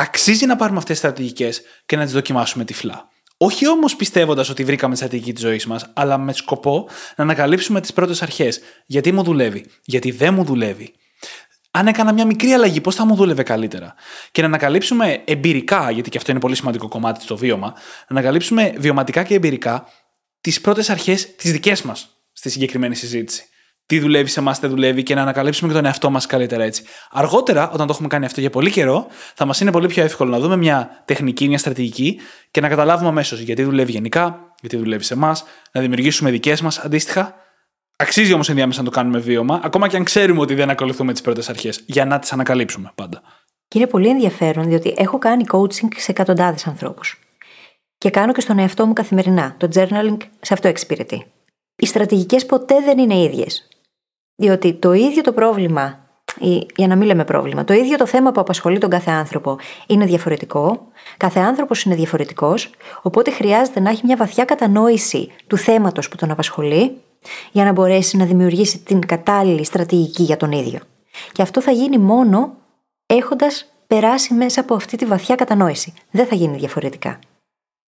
Αξίζει 0.00 0.46
να 0.46 0.56
πάρουμε 0.56 0.78
αυτές 0.78 1.00
τις 1.00 1.08
στρατηγικές 1.08 1.62
και 1.86 1.96
να 1.96 2.04
τις 2.04 2.12
δοκιμάσουμε 2.12 2.64
τυφλά. 2.64 3.08
Όχι 3.36 3.68
όμως 3.68 3.96
πιστεύοντας 3.96 4.48
ότι 4.48 4.64
βρήκαμε 4.64 4.92
τη 4.92 4.98
στρατηγική 4.98 5.32
της 5.32 5.42
ζωής 5.42 5.66
μας, 5.66 5.90
αλλά 5.94 6.18
με 6.18 6.32
σκοπό 6.32 6.88
να 7.16 7.24
ανακαλύψουμε 7.24 7.80
τις 7.80 7.92
πρώτες 7.92 8.22
αρχές. 8.22 8.60
Γιατί 8.86 9.12
μου 9.12 9.22
δουλεύει, 9.22 9.66
γιατί 9.84 10.10
δεν 10.10 10.34
μου 10.34 10.44
δουλεύει. 10.44 10.94
Αν 11.70 11.86
έκανα 11.86 12.12
μια 12.12 12.26
μικρή 12.26 12.52
αλλαγή, 12.52 12.80
πώς 12.80 12.94
θα 12.94 13.04
μου 13.04 13.14
δούλευε 13.14 13.42
καλύτερα; 13.42 13.94
Και 14.32 14.40
να 14.40 14.46
ανακαλύψουμε 14.46 15.22
εμπειρικά, 15.24 15.90
γιατί 15.90 16.10
και 16.10 16.18
αυτό 16.18 16.30
είναι 16.30 16.40
πολύ 16.40 16.56
σημαντικό 16.56 16.88
κομμάτι 16.88 17.22
στο 17.22 17.36
βίωμα, 17.36 17.66
να 17.68 18.18
ανακαλύψουμε 18.18 18.74
βιωματικά 18.76 19.22
και 19.22 19.34
εμπειρικά 19.34 19.88
τις 20.40 20.60
πρώτες 20.60 20.90
αρχές, 20.90 21.34
τις 21.36 21.52
δικές 21.52 21.82
μας 21.82 22.08
στη 22.32 22.50
συγκεκριμένη 22.50 22.94
συζήτηση 22.94 23.48
τι 23.88 23.98
δουλεύει 23.98 24.28
σε 24.28 24.40
εμάς, 24.40 24.58
δεν 24.58 24.70
δουλεύει 24.70 25.02
και 25.02 25.14
να 25.14 25.22
ανακαλύψουμε 25.22 25.68
και 25.68 25.76
τον 25.76 25.84
εαυτό 25.84 26.10
μας 26.10 26.26
καλύτερα 26.26 26.64
έτσι. 26.64 26.82
Αργότερα, 27.10 27.70
όταν 27.70 27.86
το 27.86 27.92
έχουμε 27.92 28.08
κάνει 28.08 28.24
αυτό 28.24 28.40
για 28.40 28.50
πολύ 28.50 28.70
καιρό, 28.70 29.06
θα 29.34 29.44
μας 29.44 29.60
είναι 29.60 29.70
πολύ 29.70 29.86
πιο 29.86 30.02
εύκολο 30.02 30.30
να 30.30 30.38
δούμε 30.38 30.56
μια 30.56 31.02
τεχνική, 31.04 31.48
μια 31.48 31.58
στρατηγική 31.58 32.18
και 32.50 32.60
να 32.60 32.68
καταλάβουμε 32.68 33.08
αμέσως 33.08 33.40
γιατί 33.40 33.62
δουλεύει 33.62 33.92
γενικά, 33.92 34.54
γιατί 34.60 34.76
δουλεύει 34.76 35.02
σε 35.04 35.14
εμάς, 35.14 35.44
να 35.72 35.80
δημιουργήσουμε 35.80 36.30
δικές 36.30 36.60
μας 36.60 36.78
αντίστοιχα. 36.78 37.34
Αξίζει 37.96 38.32
όμως 38.32 38.48
ενδιάμεσα 38.48 38.78
να 38.78 38.84
το 38.84 38.90
κάνουμε 38.90 39.18
βίωμα, 39.18 39.60
ακόμα 39.64 39.88
και 39.88 39.96
αν 39.96 40.04
ξέρουμε 40.04 40.40
ότι 40.40 40.54
δεν 40.54 40.70
ακολουθούμε 40.70 41.12
τις 41.12 41.20
πρώτες 41.20 41.48
αρχές, 41.48 41.82
για 41.86 42.04
να 42.04 42.18
τις 42.18 42.32
ανακαλύψουμε 42.32 42.92
πάντα. 42.94 43.22
Και 43.68 43.78
είναι 43.78 43.86
πολύ 43.86 44.08
ενδιαφέρον, 44.08 44.68
διότι 44.68 44.94
έχω 44.96 45.18
κάνει 45.18 45.44
coaching 45.52 45.88
σε 45.96 46.10
εκατοντάδες 46.10 46.66
ανθρώπους. 46.66 47.18
Και 47.98 48.10
κάνω 48.10 48.32
και 48.32 48.40
στον 48.40 48.58
εαυτό 48.58 48.86
μου 48.86 48.92
καθημερινά. 48.92 49.54
Το 49.58 49.68
journaling 49.74 50.16
σε 50.40 50.54
αυτό 50.54 50.68
εξυπηρετεί. 50.68 51.26
Οι 51.76 51.86
στρατηγικές 51.86 52.46
ποτέ 52.46 52.74
δεν 52.84 52.98
είναι 52.98 53.16
ίδιες. 53.16 53.67
Διότι 54.40 54.74
το 54.74 54.92
ίδιο 54.92 55.22
το 55.22 55.32
πρόβλημα, 55.32 55.98
ή 56.40 56.66
για 56.76 56.86
να 56.86 56.96
μην 56.96 57.06
λέμε 57.06 57.24
πρόβλημα, 57.24 57.64
το 57.64 57.72
ίδιο 57.72 57.96
το 57.96 58.06
θέμα 58.06 58.32
που 58.32 58.40
απασχολεί 58.40 58.78
τον 58.78 58.90
κάθε 58.90 59.10
άνθρωπο 59.10 59.58
είναι 59.86 60.04
διαφορετικό, 60.04 60.86
κάθε 61.16 61.40
άνθρωπος 61.40 61.82
είναι 61.82 61.94
διαφορετικός, 61.94 62.70
οπότε 63.02 63.30
χρειάζεται 63.30 63.80
να 63.80 63.90
έχει 63.90 64.02
μια 64.04 64.16
βαθιά 64.16 64.44
κατανόηση 64.44 65.30
του 65.46 65.56
θέματος 65.56 66.08
που 66.08 66.16
τον 66.16 66.30
απασχολεί, 66.30 66.96
για 67.52 67.64
να 67.64 67.72
μπορέσει 67.72 68.16
να 68.16 68.24
δημιουργήσει 68.24 68.78
την 68.78 69.06
κατάλληλη 69.06 69.64
στρατηγική 69.64 70.22
για 70.22 70.36
τον 70.36 70.52
ίδιο. 70.52 70.80
Και 71.32 71.42
αυτό 71.42 71.60
θα 71.60 71.70
γίνει 71.70 71.98
μόνο 71.98 72.54
έχοντας 73.06 73.72
περάσει 73.86 74.34
μέσα 74.34 74.60
από 74.60 74.74
αυτή 74.74 74.96
τη 74.96 75.04
βαθιά 75.04 75.34
κατανόηση. 75.34 75.94
Δεν 76.10 76.26
θα 76.26 76.34
γίνει 76.34 76.56
διαφορετικά. 76.56 77.18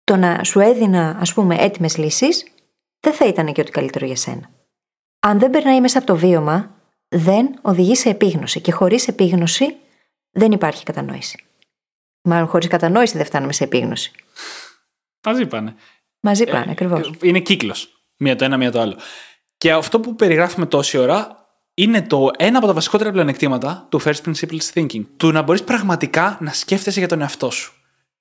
Το 0.04 0.16
να 0.16 0.44
σου 0.44 0.61
έδινα, 0.61 1.16
ας 1.20 1.32
πούμε, 1.32 1.56
έτοιμες 1.59 1.96
λύσεις, 1.96 2.46
δεν 3.00 3.12
θα 3.12 3.26
ήταν 3.26 3.52
και 3.52 3.61
ό,τι 3.61 3.70
καλύτερο 3.70 4.06
για 4.06 4.16
σένα 4.16 4.50
αν 5.26 5.38
δεν 5.38 5.50
περνάει 5.50 5.80
μέσα 5.80 5.98
από 5.98 6.06
το 6.06 6.16
βίωμα, 6.16 6.70
δεν 7.08 7.58
οδηγεί 7.62 7.94
σε 7.96 8.08
επίγνωση. 8.08 8.60
Και 8.60 8.72
χωρίς 8.72 9.08
επίγνωση 9.08 9.76
δεν 10.30 10.52
υπάρχει 10.52 10.84
κατανόηση. 10.84 11.44
Μάλλον 12.22 12.46
χωρίς 12.46 12.68
κατανόηση 12.68 13.16
δεν 13.16 13.26
φτάνουμε 13.26 13.52
σε 13.52 13.64
επίγνωση. 13.64 14.10
Μαζί 15.26 15.46
πάνε. 15.46 15.74
Μαζί 16.20 16.44
ε, 16.46 16.50
πάνε, 16.50 16.64
ε, 16.66 16.70
ακριβώ. 16.70 17.00
Είναι 17.22 17.38
κύκλος. 17.40 17.88
Μία 18.16 18.36
το 18.36 18.44
ένα, 18.44 18.56
μία 18.56 18.70
το 18.70 18.80
άλλο. 18.80 18.96
Και 19.56 19.72
αυτό 19.72 20.00
που 20.00 20.14
περιγράφουμε 20.14 20.66
τόση 20.66 20.98
ώρα 20.98 21.46
είναι 21.74 22.02
το 22.02 22.30
ένα 22.36 22.58
από 22.58 22.66
τα 22.66 22.72
βασικότερα 22.72 23.10
πλεονεκτήματα 23.10 23.86
του 23.90 24.02
First 24.02 24.20
Principles 24.26 24.72
Thinking. 24.74 25.04
Του 25.16 25.32
να 25.32 25.42
μπορείς 25.42 25.62
πραγματικά 25.62 26.38
να 26.40 26.52
σκέφτεσαι 26.52 26.98
για 26.98 27.08
τον 27.08 27.20
εαυτό 27.20 27.50
σου. 27.50 27.72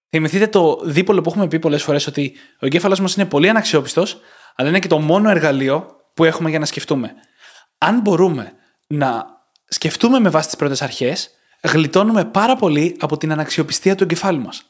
Θυμηθείτε 0.10 0.48
το 0.48 0.82
δίπολο 0.84 1.22
που 1.22 1.30
έχουμε 1.30 1.48
πει 1.48 1.60
πολλές 1.60 1.84
φορές 1.84 2.08
ότι 2.08 2.34
ο 2.60 2.66
εγκέφαλο 2.66 2.98
μας 3.02 3.16
είναι 3.16 3.26
πολύ 3.26 3.50
αναξιόπιστος, 3.50 4.20
αλλά 4.56 4.70
είναι 4.70 4.80
και 4.80 4.88
το 4.88 5.00
μόνο 5.00 5.30
εργαλείο 5.30 5.95
που 6.16 6.24
έχουμε 6.24 6.50
για 6.50 6.60
να 6.60 6.66
σκεφτούμε. 6.66 7.14
Αν 7.78 8.00
μπορούμε 8.00 8.52
να 8.88 9.26
σκεφτούμε 9.68 10.20
με 10.20 10.30
βάση 10.30 10.48
τις 10.48 10.56
πρώτες 10.56 10.82
αρχές, 10.82 11.30
γλιτώνουμε 11.64 12.26
πάρα 12.26 12.56
πολύ 12.56 12.96
από 13.00 13.18
την 13.18 13.32
αναξιοπιστία 13.32 13.96
του 13.96 14.04
εγκεφάλου 14.04 14.42
μας. 14.42 14.64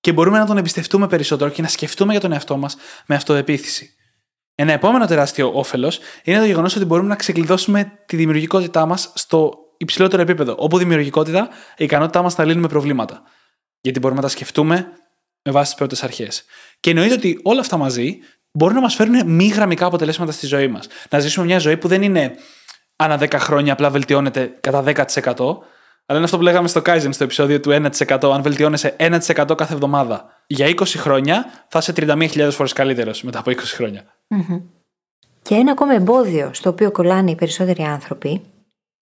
Και 0.00 0.12
μπορούμε 0.12 0.38
να 0.38 0.46
τον 0.46 0.56
εμπιστευτούμε 0.56 1.06
περισσότερο 1.06 1.50
και 1.50 1.62
να 1.62 1.68
σκεφτούμε 1.68 2.12
για 2.12 2.20
τον 2.20 2.32
εαυτό 2.32 2.56
μας 2.56 2.76
με 3.06 3.14
αυτοεπίθεση. 3.14 3.94
Ένα 4.54 4.72
επόμενο 4.72 5.06
τεράστιο 5.06 5.50
όφελος 5.54 5.98
είναι 6.24 6.38
το 6.38 6.44
γεγονός 6.44 6.76
ότι 6.76 6.84
μπορούμε 6.84 7.08
να 7.08 7.16
ξεκλειδώσουμε 7.16 7.92
τη 8.06 8.16
δημιουργικότητά 8.16 8.86
μας 8.86 9.12
στο 9.14 9.52
υψηλότερο 9.76 10.22
επίπεδο. 10.22 10.54
Όπου 10.58 10.78
δημιουργικότητα, 10.78 11.48
η 11.76 11.84
ικανότητά 11.84 12.22
μας 12.22 12.36
να 12.36 12.44
λύνουμε 12.44 12.68
προβλήματα. 12.68 13.22
Γιατί 13.80 13.98
μπορούμε 13.98 14.20
να 14.20 14.26
τα 14.26 14.32
σκεφτούμε 14.32 14.92
με 15.42 15.52
βάση 15.52 15.66
τις 15.66 15.74
πρώτες 15.74 16.02
αρχές. 16.02 16.44
Και 16.80 16.90
εννοείται 16.90 17.14
ότι 17.14 17.40
όλα 17.42 17.60
αυτά 17.60 17.76
μαζί 17.76 18.18
μπορούν 18.52 18.74
να 18.74 18.80
μας 18.80 18.94
φέρουν 18.94 19.26
μη 19.26 19.46
γραμμικά 19.46 19.86
αποτελέσματα 19.86 20.32
στη 20.32 20.46
ζωή 20.46 20.68
μας. 20.68 20.86
Να 21.10 21.18
ζήσουμε 21.18 21.46
μια 21.46 21.58
ζωή 21.58 21.76
που 21.76 21.88
δεν 21.88 22.02
είναι 22.02 22.34
ανά 22.96 23.18
10 23.18 23.32
χρόνια 23.32 23.72
απλά 23.72 23.90
βελτιώνεται 23.90 24.56
κατά 24.60 24.82
10%, 24.82 24.96
αλλά 26.06 26.18
είναι 26.18 26.24
αυτό 26.24 26.36
που 26.36 26.42
λέγαμε 26.42 26.68
στο 26.68 26.82
Kaizen 26.86 27.08
στο 27.10 27.24
επεισόδιο 27.24 27.60
του 27.60 27.70
1%. 27.70 28.30
Αν 28.32 28.42
βελτιώνεσαι 28.42 28.96
1% 28.98 29.54
κάθε 29.56 29.72
εβδομάδα 29.72 30.24
για 30.46 30.66
20 30.66 30.84
χρόνια, 30.86 31.44
θα 31.68 31.78
είσαι 31.78 31.92
31.000 31.96 32.48
φορές 32.52 32.72
καλύτερος 32.72 33.22
μετά 33.22 33.38
από 33.38 33.50
20 33.50 33.56
χρονια 33.74 34.04
Και 35.42 35.54
ένα 35.54 35.72
ακόμα 35.72 35.94
εμπόδιο 35.94 36.50
στο 36.52 36.70
οποίο 36.70 36.90
κολλάνε 36.90 37.30
οι 37.30 37.34
περισσότεροι 37.34 37.82
άνθρωποι 37.82 38.42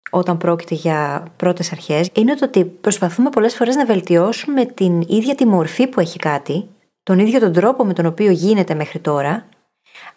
όταν 0.09 0.37
πρόκειται 0.37 0.75
για 0.75 1.27
πρώτες 1.35 1.71
αρχές, 1.71 2.09
είναι 2.13 2.35
το 2.35 2.45
ότι 2.45 2.65
προσπαθούμε 2.65 3.29
πολλές 3.29 3.55
φορές 3.55 3.75
να 3.75 3.85
βελτιώσουμε 3.85 4.65
την 4.65 5.01
ίδια 5.01 5.35
τη 5.35 5.45
μορφή 5.45 5.87
που 5.87 5.99
έχει 5.99 6.19
κάτι 6.19 6.67
τον 7.03 7.19
ίδιο 7.19 7.39
τον 7.39 7.53
τρόπο 7.53 7.85
με 7.85 7.93
τον 7.93 8.05
οποίο 8.05 8.31
γίνεται 8.31 8.73
μέχρι 8.73 8.99
τώρα, 8.99 9.49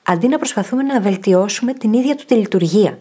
αντί 0.02 0.28
να 0.28 0.36
προσπαθούμε 0.36 0.82
να 0.82 1.00
βελτιώσουμε 1.00 1.72
την 1.72 1.92
ίδια 1.92 2.14
του 2.14 2.24
τη 2.24 2.34
λειτουργία. 2.34 2.98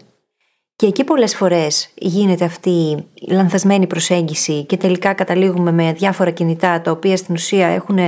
Και 0.76 0.88
εκεί 0.88 1.04
πολλές 1.04 1.36
φορές 1.36 1.90
γίνεται 1.96 2.46
αυτή 2.46 2.70
η 3.14 3.32
λανθασμένη 3.32 3.88
προσέγγιση 3.88 4.66
και 4.66 4.78
τελικά 4.78 5.14
καταλήγουμε 5.14 5.72
με 5.72 5.94
διάφορα 5.94 6.32
κινητά 6.32 6.82
τα 6.82 6.92
οποία 6.92 7.18
στην 7.18 7.36
ουσία 7.36 7.68
έχουν 7.68 8.00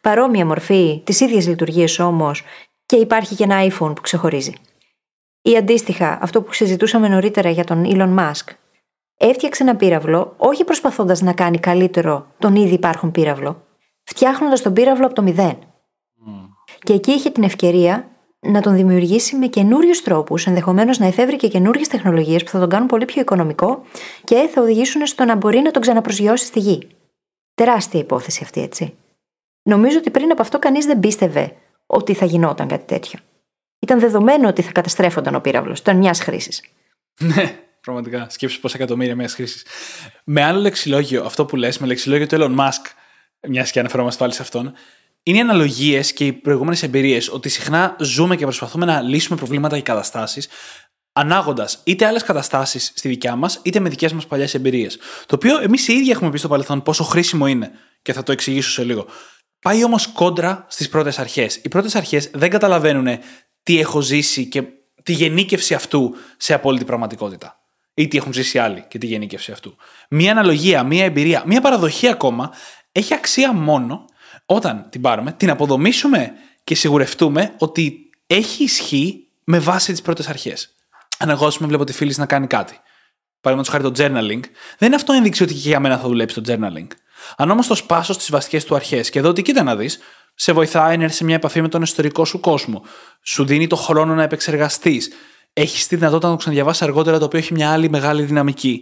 παρόμοια 0.00 0.46
μορφή, 0.46 1.00
τις 1.04 1.20
ίδιες 1.20 1.46
λειτουργίες 1.46 1.98
όμως, 1.98 2.42
και 2.86 2.96
υπάρχει 2.96 3.34
και 3.34 3.44
ένα 3.44 3.66
iPhone 3.66 3.92
που 3.94 4.00
ξεχωρίζει. 4.00 4.52
Ή 5.42 5.56
αντίστοιχα, 5.56 6.18
αυτό 6.22 6.42
που 6.42 6.52
συζητούσαμε 6.52 7.08
νωρίτερα 7.08 7.50
για 7.50 7.64
τον 7.64 7.84
Elon 7.86 8.18
Musk. 8.18 8.54
Έφτιαξε 9.16 9.62
ένα 9.62 9.76
πύραυλο, 9.76 10.34
όχι 10.36 10.64
προσπαθώντας 10.64 11.20
να 11.20 11.32
κάνει 11.32 11.58
καλύτερο 11.58 12.26
τον 12.38 12.56
ήδη 12.56 12.74
υπάρχον 12.74 13.10
πύραυλο, 13.10 13.62
φτιάχνοντας 14.10 14.62
τον 14.62 14.72
πύραυλο 14.72 15.06
από 15.06 15.14
το 15.14 15.22
μηδέν. 15.22 15.58
Και 16.82 16.92
εκεί 16.92 17.10
είχε 17.10 17.30
την 17.30 17.42
ευκαιρία 17.42 18.10
να 18.40 18.60
τον 18.60 18.74
δημιουργήσει 18.74 19.36
με 19.36 19.46
καινούριους 19.46 20.02
τρόπους, 20.02 20.46
ενδεχομένως 20.46 20.98
να 20.98 21.06
εφεύρει 21.06 21.36
και 21.36 21.48
καινούριε 21.48 21.86
τεχνολογίες 21.86 22.44
που 22.44 22.50
θα 22.50 22.58
τον 22.58 22.68
κάνουν 22.68 22.88
πολύ 22.88 23.04
πιο 23.04 23.20
οικονομικό 23.20 23.82
και 24.24 24.50
θα 24.54 24.62
οδηγήσουν 24.62 25.06
στο 25.06 25.24
να 25.24 25.34
μπορεί 25.34 25.60
να 25.60 25.70
τον 25.70 25.82
ξαναπροσγειώσει 25.82 26.46
στη 26.46 26.58
γη. 26.58 26.88
Τεράστια 27.54 28.00
υπόθεση 28.00 28.40
αυτή, 28.42 28.60
έτσι. 28.60 28.94
Νομίζω 29.62 29.98
ότι 29.98 30.10
πριν 30.10 30.30
από 30.30 30.42
αυτό 30.42 30.58
κανείς 30.58 30.86
δεν 30.86 31.00
πίστευε 31.00 31.56
ότι 31.86 32.14
θα 32.14 32.24
γινόταν 32.24 32.68
κάτι 32.68 32.84
τέτοιο. 32.84 33.18
Ήταν 33.78 34.00
δεδομένο 34.00 34.48
ότι 34.48 34.62
θα 34.62 34.72
καταστρέφονταν 34.72 35.34
ο 35.34 35.40
πύραυλος, 35.40 35.78
ήταν 35.78 35.96
μιας 35.96 36.20
χρήσης. 36.20 36.62
Ναι, 37.20 37.58
πραγματικά. 37.80 38.26
Σκέψου 38.30 38.60
πόσα 38.60 38.76
εκατομμύρια 38.76 39.16
μιας 39.16 39.34
χρήσης. 39.34 39.66
Με 40.24 40.42
άλλο 40.42 40.60
λεξιλόγιο, 40.60 41.24
αυτό 41.24 41.44
που 41.44 41.56
λες, 41.56 41.78
με 41.78 41.86
λεξιλόγιο 41.86 42.26
του 42.26 42.36
Elon 42.36 42.58
Musk, 42.58 42.84
μιας 43.48 43.70
και 43.70 43.78
αναφερόμαστε 43.78 44.20
πάλι 44.20 44.32
σε 44.32 44.42
αυτόν, 44.42 44.72
είναι 45.22 45.38
οι 45.38 45.40
αναλογίες 45.40 46.12
και 46.12 46.26
οι 46.26 46.32
προηγούμενες 46.32 46.82
εμπειρίες 46.82 47.32
ότι 47.32 47.48
συχνά 47.48 47.96
ζούμε 48.00 48.36
και 48.36 48.44
προσπαθούμε 48.44 48.84
να 48.84 49.00
λύσουμε 49.00 49.36
προβλήματα 49.36 49.76
ή 49.76 49.82
καταστάσεις 49.82 50.48
ανάγοντας 51.12 51.80
είτε 51.84 52.06
άλλες 52.06 52.22
καταστάσεις 52.22 52.92
στη 52.94 53.08
δικιά 53.08 53.36
μας, 53.36 53.60
είτε 53.62 53.80
με 53.80 53.88
δικές 53.88 54.12
μας 54.12 54.26
παλιές 54.26 54.54
εμπειρίες. 54.54 54.98
Το 55.26 55.34
οποίο 55.34 55.60
εμείς 55.60 55.88
οι 55.88 55.92
ίδιοι 55.92 56.10
έχουμε 56.10 56.30
πει 56.30 56.38
στο 56.38 56.48
παρελθόν 56.48 56.82
πόσο 56.82 57.04
χρήσιμο 57.04 57.46
είναι 57.46 57.70
και 58.02 58.12
θα 58.12 58.22
το 58.22 58.32
εξηγήσω 58.32 58.70
σε 58.70 58.84
λίγο. 58.84 59.06
πάει 59.60 59.84
όμως 59.84 60.06
κόντρα 60.06 60.66
στις 60.68 60.88
πρώτες 60.88 61.18
αρχές. 61.18 61.56
Οι 61.56 61.68
πρώτες 61.68 61.94
αρχές 61.94 62.30
δεν 62.32 62.50
καταλαβαίνουν 62.50 63.18
τι 63.62 63.80
έχω 63.80 64.00
ζήσει 64.00 64.46
και 64.46 64.62
τη 65.02 65.12
γενίκευση 65.12 65.74
αυτού 65.74 66.14
σε 66.36 66.54
απόλυτη 66.54 66.84
πραγματικότητα. 66.84 67.54
Ή 67.94 68.08
τι 68.08 68.16
έχουν 68.16 68.32
ζήσει 68.32 68.58
άλλοι 68.58 68.84
και 68.88 68.98
τη 68.98 69.06
γενίκευση 69.06 69.52
αυτού. 69.52 69.76
Μία 70.10 70.30
αναλογία, 70.30 70.82
μία 70.82 71.04
εμπειρία, 71.04 71.42
μία 71.46 71.60
παραδοχή 71.60 72.08
ακόμα 72.08 72.52
έχει 72.92 73.14
αξία 73.14 73.52
μόνο 73.52 74.04
όταν 74.46 74.86
την 74.90 75.00
πάρουμε, 75.00 75.32
την 75.32 75.50
αποδομήσουμε 75.50 76.32
και 76.64 76.74
σιγουρευτούμε 76.74 77.54
ότι 77.58 78.10
έχει 78.26 78.62
ισχύ 78.62 79.26
με 79.44 79.58
βάση 79.58 79.92
τις 79.92 80.02
πρώτες 80.02 80.28
αρχές. 80.28 80.74
Αν 81.18 81.28
εγώ, 81.28 81.46
α 81.46 81.50
πούμε, 81.50 81.68
βλέπω 81.68 81.84
τη 81.84 81.92
φίλη 81.92 82.14
να 82.16 82.26
κάνει 82.26 82.46
κάτι. 82.46 82.80
Παραδείγματος 83.40 83.80
χάρη 83.80 83.82
το 83.82 84.18
journaling, 84.18 84.42
δεν 84.78 84.88
είναι 84.88 84.94
αυτό 84.94 85.12
ένδειξη 85.12 85.42
ότι 85.42 85.54
και 85.54 85.68
για 85.68 85.80
μένα 85.80 85.98
θα 85.98 86.08
δουλέψει 86.08 86.40
το 86.40 86.52
journaling. 86.52 86.86
Αν 87.36 87.50
όμως 87.50 87.66
το 87.66 87.74
σπάσω 87.74 88.12
στις 88.12 88.30
βασικές 88.30 88.64
του 88.64 88.74
αρχές 88.74 89.10
και 89.10 89.20
δω 89.20 89.28
ότι 89.28 89.42
κοίτα 89.42 89.62
να 89.62 89.76
δεις, 89.76 89.98
σε 90.34 90.52
βοηθάει 90.52 90.96
να 90.96 91.02
έρθεις 91.02 91.18
σε 91.18 91.24
μια 91.24 91.34
επαφή 91.34 91.60
με 91.60 91.68
τον 91.68 91.82
ιστορικό 91.82 92.24
σου 92.24 92.40
κόσμο, 92.40 92.82
σου 93.22 93.44
δίνει 93.44 93.66
το 93.66 93.76
χρόνο 93.76 94.14
να 94.14 94.22
επεξεργαστείς, 94.22 95.10
έχεις 95.52 95.86
τη 95.86 95.96
δυνατότητα 95.96 96.26
να 96.26 96.32
το 96.32 96.38
ξαναδιαβάσεις 96.38 96.82
αργότερα, 96.82 97.18
το 97.18 97.24
οποίο 97.24 97.38
έχει 97.38 97.52
μια 97.52 97.72
άλλη 97.72 97.90
μεγάλη 97.90 98.22
δυναμική. 98.22 98.80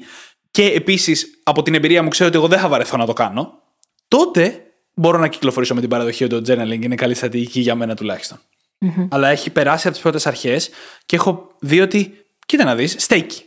Και 0.51 0.65
επίσης, 0.65 1.41
από 1.43 1.63
την 1.63 1.75
εμπειρία 1.75 2.03
μου, 2.03 2.09
ξέρω 2.09 2.29
ότι 2.29 2.39
εγώ 2.39 2.49
δεν 2.49 2.59
θα 2.59 2.69
βαρεθώ 2.69 2.97
να 2.97 3.07
το 3.07 3.13
κάνω, 3.13 3.63
τότε 4.09 4.63
μπορώ 4.95 5.19
να 5.19 5.29
κυκλοφορήσω 5.29 5.75
με 5.75 5.81
την 5.81 5.89
παραδοχή 5.89 6.25
ότι 6.25 6.43
το 6.43 6.53
journaling 6.53 6.83
είναι 6.83 6.95
καλή 6.95 7.15
στρατηγική 7.15 7.61
για 7.61 7.75
μένα 7.75 7.95
τουλάχιστον. 7.95 8.39
Mm-hmm. 8.81 9.09
Αλλά 9.11 9.29
έχει 9.29 9.51
περάσει 9.51 9.87
από 9.87 9.95
τις 9.95 10.03
πρώτες 10.03 10.27
αρχές 10.27 10.71
και 11.07 11.17
έχω 11.17 11.55
δει 11.59 11.81
ότι, 11.81 12.25
κοίτα 12.47 12.65
να 12.65 12.75
δεις, 12.75 12.95
στέκει. 12.99 13.43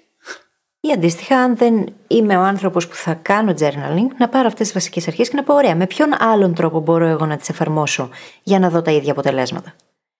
Ή 0.84 0.91
αντίστοιχα, 0.91 1.38
αν 1.38 1.55
δεν 1.55 1.86
είμαι 2.07 2.38
ο 2.38 2.41
άνθρωπος 2.41 2.88
που 2.88 2.95
θα 2.95 3.14
κάνω 3.14 3.53
journaling, 3.59 4.07
να 4.18 4.30
πάρω 4.30 4.47
αυτές 4.47 4.66
τις 4.66 4.74
βασικές 4.74 5.07
αρχές 5.07 5.30
και 5.30 5.36
να 5.36 5.43
πω: 5.43 5.53
Ωραία, 5.53 5.76
με 5.76 5.88
ποιον 5.88 6.09
άλλον 6.20 6.53
τρόπο 6.53 6.80
μπορώ 6.80 7.05
εγώ 7.05 7.26
να 7.26 7.38
τις 7.38 7.49
εφαρμόσω 7.49 8.09
για 8.43 8.59
να 8.59 8.70
δω 8.70 8.82
τα 8.82 8.91
ίδια 8.91 9.12
αποτελέσματα; 9.12 9.76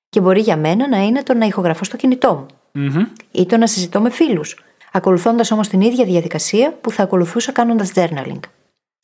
Και 0.10 0.20
μπορεί 0.20 0.40
για 0.40 0.58
μένα 0.58 0.88
να 0.88 0.98
είναι 0.98 1.24
το 1.24 1.34
να 1.34 1.46
ηχογραφώ 1.46 1.84
στο 1.84 1.98
κινητό 1.98 2.34
μου. 2.34 2.46
Mm-hmm. 2.76 3.06
Ή 3.32 3.46
το 3.46 3.58
να 3.58 3.68
συζητώ 3.68 4.02
με 4.02 4.10
φίλους. 4.10 4.58
Ακολουθώντας 4.92 5.52
όμως 5.52 5.68
την 5.68 5.82
ίδια 5.82 6.06
διαδικασία 6.06 6.78
που 6.82 6.92
θα 6.92 7.04
ακολουθούσα 7.04 7.52
κάνοντας 7.52 7.92
journaling. 7.96 8.40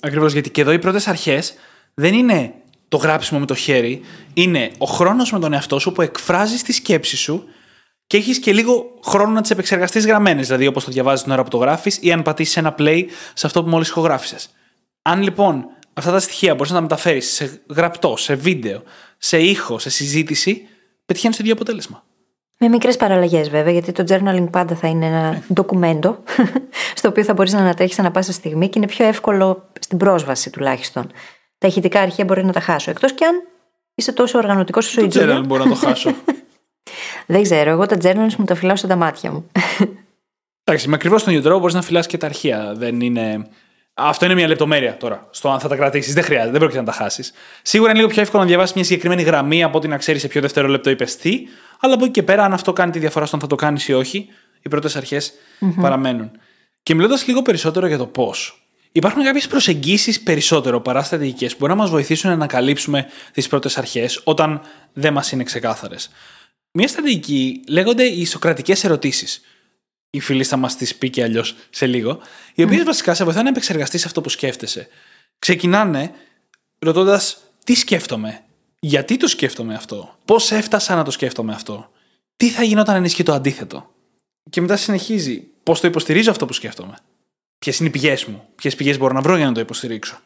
Ακριβώς, 0.01 0.33
γιατί 0.33 0.49
και 0.49 0.61
εδώ 0.61 0.71
οι 0.71 0.79
πρώτες 0.79 1.07
αρχές 1.07 1.53
δεν 1.93 2.13
είναι 2.13 2.53
το 2.87 2.97
γράψιμο 2.97 3.39
με 3.39 3.45
το 3.45 3.55
χέρι, 3.55 4.01
είναι 4.33 4.71
ο 4.77 4.85
χρόνος 4.85 5.31
με 5.31 5.39
τον 5.39 5.53
εαυτό 5.53 5.79
σου 5.79 5.91
που 5.91 6.01
εκφράζεις 6.01 6.63
τη 6.63 6.73
σκέψη 6.73 7.17
σου 7.17 7.43
και 8.07 8.17
έχεις 8.17 8.39
και 8.39 8.53
λίγο 8.53 8.99
χρόνο 9.03 9.31
να 9.31 9.41
τις 9.41 9.51
επεξεργαστείς 9.51 10.05
γραμμένες, 10.05 10.45
δηλαδή 10.45 10.67
όπως 10.67 10.83
το 10.83 10.91
διαβάζεις 10.91 11.23
την 11.23 11.31
ώρα 11.31 11.43
που 11.43 11.49
το 11.49 11.57
γράφεις 11.57 11.97
ή 12.01 12.11
αν 12.11 12.21
πατήσεις 12.21 12.57
ένα 12.57 12.75
play 12.77 13.05
σε 13.33 13.45
αυτό 13.47 13.63
που 13.63 13.69
μόλις 13.69 13.87
ηχογράφησες. 13.87 14.49
Αν 15.01 15.21
λοιπόν 15.21 15.65
αυτά 15.93 16.11
τα 16.11 16.19
στοιχεία 16.19 16.55
μπορείς 16.55 16.71
να 16.71 16.75
τα 16.75 16.81
μεταφέρεις 16.81 17.33
σε 17.33 17.61
γραπτό, 17.69 18.17
σε 18.17 18.35
βίντεο, 18.35 18.83
σε 19.17 19.41
ήχο, 19.41 19.79
σε 19.79 19.89
συζήτηση, 19.89 20.67
πετυχαίνεις 21.05 21.37
το 21.37 21.43
ίδιο 21.43 21.55
αποτέλεσμα. 21.55 22.06
Με 22.59 22.67
μικρές 22.67 22.97
παραλλαγές 22.97 23.49
βέβαια, 23.49 23.71
γιατί 23.71 23.91
το 23.91 24.03
journaling 24.07 24.47
πάντα 24.51 24.75
θα 24.75 24.87
είναι 24.87 25.05
ένα 25.05 25.43
ντοκουμέντο, 25.53 26.23
στο 26.95 27.07
οποίο 27.09 27.23
θα 27.23 27.33
μπορείς 27.33 27.53
να 27.53 27.59
ανατρέχεις 27.59 27.99
ανά 27.99 28.11
πάσα 28.11 28.31
στιγμή 28.31 28.69
και 28.69 28.79
είναι 28.79 28.87
πιο 28.87 29.05
εύκολο 29.05 29.69
στην 29.79 29.97
πρόσβαση 29.97 30.49
τουλάχιστον. 30.49 31.11
Τα 31.57 31.67
ηχητικά 31.67 31.99
αρχεία 31.99 32.25
μπορεί 32.25 32.45
να 32.45 32.51
τα 32.51 32.59
χάσω. 32.59 32.91
Εκτός 32.91 33.13
κι 33.13 33.23
αν 33.23 33.35
είσαι 33.95 34.11
τόσο 34.11 34.37
οργανωτικός 34.37 34.87
όσο 34.87 35.01
η 35.01 35.07
Τζούλια. 35.07 35.33
Δεν 35.33 35.45
μπορώ 35.45 35.63
να 35.63 35.69
το 35.69 35.75
χάσω. 35.75 36.15
Δεν 37.27 37.43
ξέρω. 37.43 37.69
Εγώ 37.69 37.85
τα 37.85 37.97
journals 38.01 38.35
μου 38.37 38.45
τα 38.45 38.55
φυλάω 38.55 38.75
στα 38.75 38.95
μάτια 38.95 39.31
μου. 39.31 39.51
Εντάξει, 40.63 40.87
με 40.87 40.95
ακριβώς 40.95 41.23
τον 41.23 41.31
ίδιο 41.31 41.43
τρόπο 41.43 41.59
μπορείς 41.59 41.75
να 41.75 41.81
φυλάς 41.81 42.07
και 42.07 42.17
τα 42.17 42.25
αρχεία. 42.25 42.73
Δεν 42.75 43.01
είναι... 43.01 43.47
Αυτό 43.93 44.25
είναι 44.25 44.33
μια 44.33 44.47
λεπτομέρεια 44.47 44.97
τώρα. 44.97 45.27
Στο 45.29 45.49
αν 45.49 45.59
θα 45.59 45.67
τα 45.67 45.75
κρατήσεις. 45.75 46.13
Δεν 46.13 46.23
χρειάζεται, 46.23 46.51
δεν 46.51 46.59
πρόκειται 46.59 46.79
να 46.79 46.85
τα 46.85 46.91
χάσεις. 46.91 47.33
Σίγουρα 47.61 47.89
είναι 47.89 47.99
λίγο 47.99 48.11
πιο 48.11 48.21
εύκολο 48.21 48.41
να 48.41 48.47
διαβάσεις 48.47 48.75
μια 48.75 48.83
συγκεκριμένη 48.83 49.23
γραμμή 49.23 49.63
από 49.63 49.77
ότι 49.77 49.87
να 49.87 49.97
ξέρεις 49.97 50.21
σε 50.21 50.27
ποιο 50.27 50.41
δευτερόλεπτο 50.41 50.89
είπες 50.89 51.17
τι. 51.17 51.47
Αλλά 51.79 51.93
από 51.93 52.03
εκεί 52.03 52.13
και 52.13 52.23
πέρα, 52.23 52.43
αν 52.43 52.53
αυτό 52.53 52.73
κάνει 52.73 52.91
τη 52.91 52.99
διαφορά 52.99 53.25
στο 53.25 53.35
αν 53.35 53.41
θα 53.41 53.47
το 53.47 53.55
κάνεις 53.55 53.87
ή 53.87 53.93
όχι, 53.93 54.27
οι 54.61 54.69
πρώτες 54.69 54.95
αρχές 54.95 55.33
mm-hmm. 55.61 55.81
παραμένουν. 55.81 56.31
Και 56.83 56.95
μιλώντας 56.95 57.27
λίγο 57.27 57.41
περισσότερο 57.41 57.87
για 57.87 57.97
το 57.97 58.05
πώς. 58.05 58.67
Υπάρχουν 58.91 59.23
κάποιες 59.23 59.47
προσεγγίσεις 59.47 60.21
περισσότερο 60.21 60.81
παρά 60.81 61.03
στρατηγικέ 61.03 61.47
που 61.47 61.55
μπορεί 61.59 61.71
να 61.71 61.77
μας 61.77 61.89
βοηθήσουν 61.89 62.29
να 62.29 62.35
ανακαλύψουμε 62.35 63.07
τις 63.31 63.47
πρώτες 63.47 63.77
αρχές 63.77 64.21
όταν 64.23 64.61
δεν 64.93 65.13
μας 65.13 65.31
είναι 65.31 65.43
ξεκάθαρες. 65.43 66.09
Μία 66.71 66.87
στρατηγική 66.87 67.61
λέγονται 67.67 68.03
οι 68.03 68.25
σοκρατικές 68.25 68.83
ερωτήσεις. 68.83 69.41
Η 70.09 70.19
φίλη 70.19 70.43
θα 70.43 70.57
μας 70.57 70.75
τις 70.75 70.95
πει 70.95 71.09
και 71.09 71.23
αλλιώς 71.23 71.55
σε 71.69 71.85
λίγο. 71.85 72.19
Οι 72.55 72.63
οποίες 72.63 72.83
βασικά 72.83 73.13
σε 73.13 73.23
βοηθάνε 73.23 73.43
να 73.43 73.49
επεξεργαστείς 73.49 74.05
αυτό 74.05 74.21
που 74.21 74.29
σκέφτεσαι. 74.29 74.87
Ξεκινάνε 75.39 76.11
ρωτώντας 76.79 77.37
τι 77.63 77.75
σκέφτομαι, 77.75 78.43
γιατί 78.79 79.17
το 79.17 79.27
σκέφτομαι 79.27 79.73
αυτό, 79.73 80.15
πώς 80.25 80.51
έφτασα 80.51 80.95
να 80.95 81.03
το 81.03 81.11
σκέφτομαι 81.11 81.53
αυτό, 81.53 81.91
τι 82.37 82.49
θα 82.49 82.63
γινόταν 82.63 82.95
αν 82.95 83.03
ισχύει 83.03 83.23
το 83.23 83.33
αντίθετο; 83.33 83.93
Και 84.49 84.61
μετά 84.61 84.75
συνεχίζει 84.75 85.47
πώς 85.63 85.79
το 85.79 85.87
υποστηρίζω 85.87 86.31
αυτό 86.31 86.45
που 86.45 86.53
σκέφτομαι; 86.53 86.97
Ποιες 87.59 87.79
είναι 87.79 87.87
οι 87.87 87.91
πηγές 87.91 88.25
μου, 88.25 88.47
ποιες 88.55 88.75
πηγές 88.75 88.97
μπορώ 88.97 89.13
να 89.13 89.21
βρω 89.21 89.35
για 89.35 89.45
να 89.45 89.51
το 89.51 89.59
υποστηρίξω; 89.59 90.19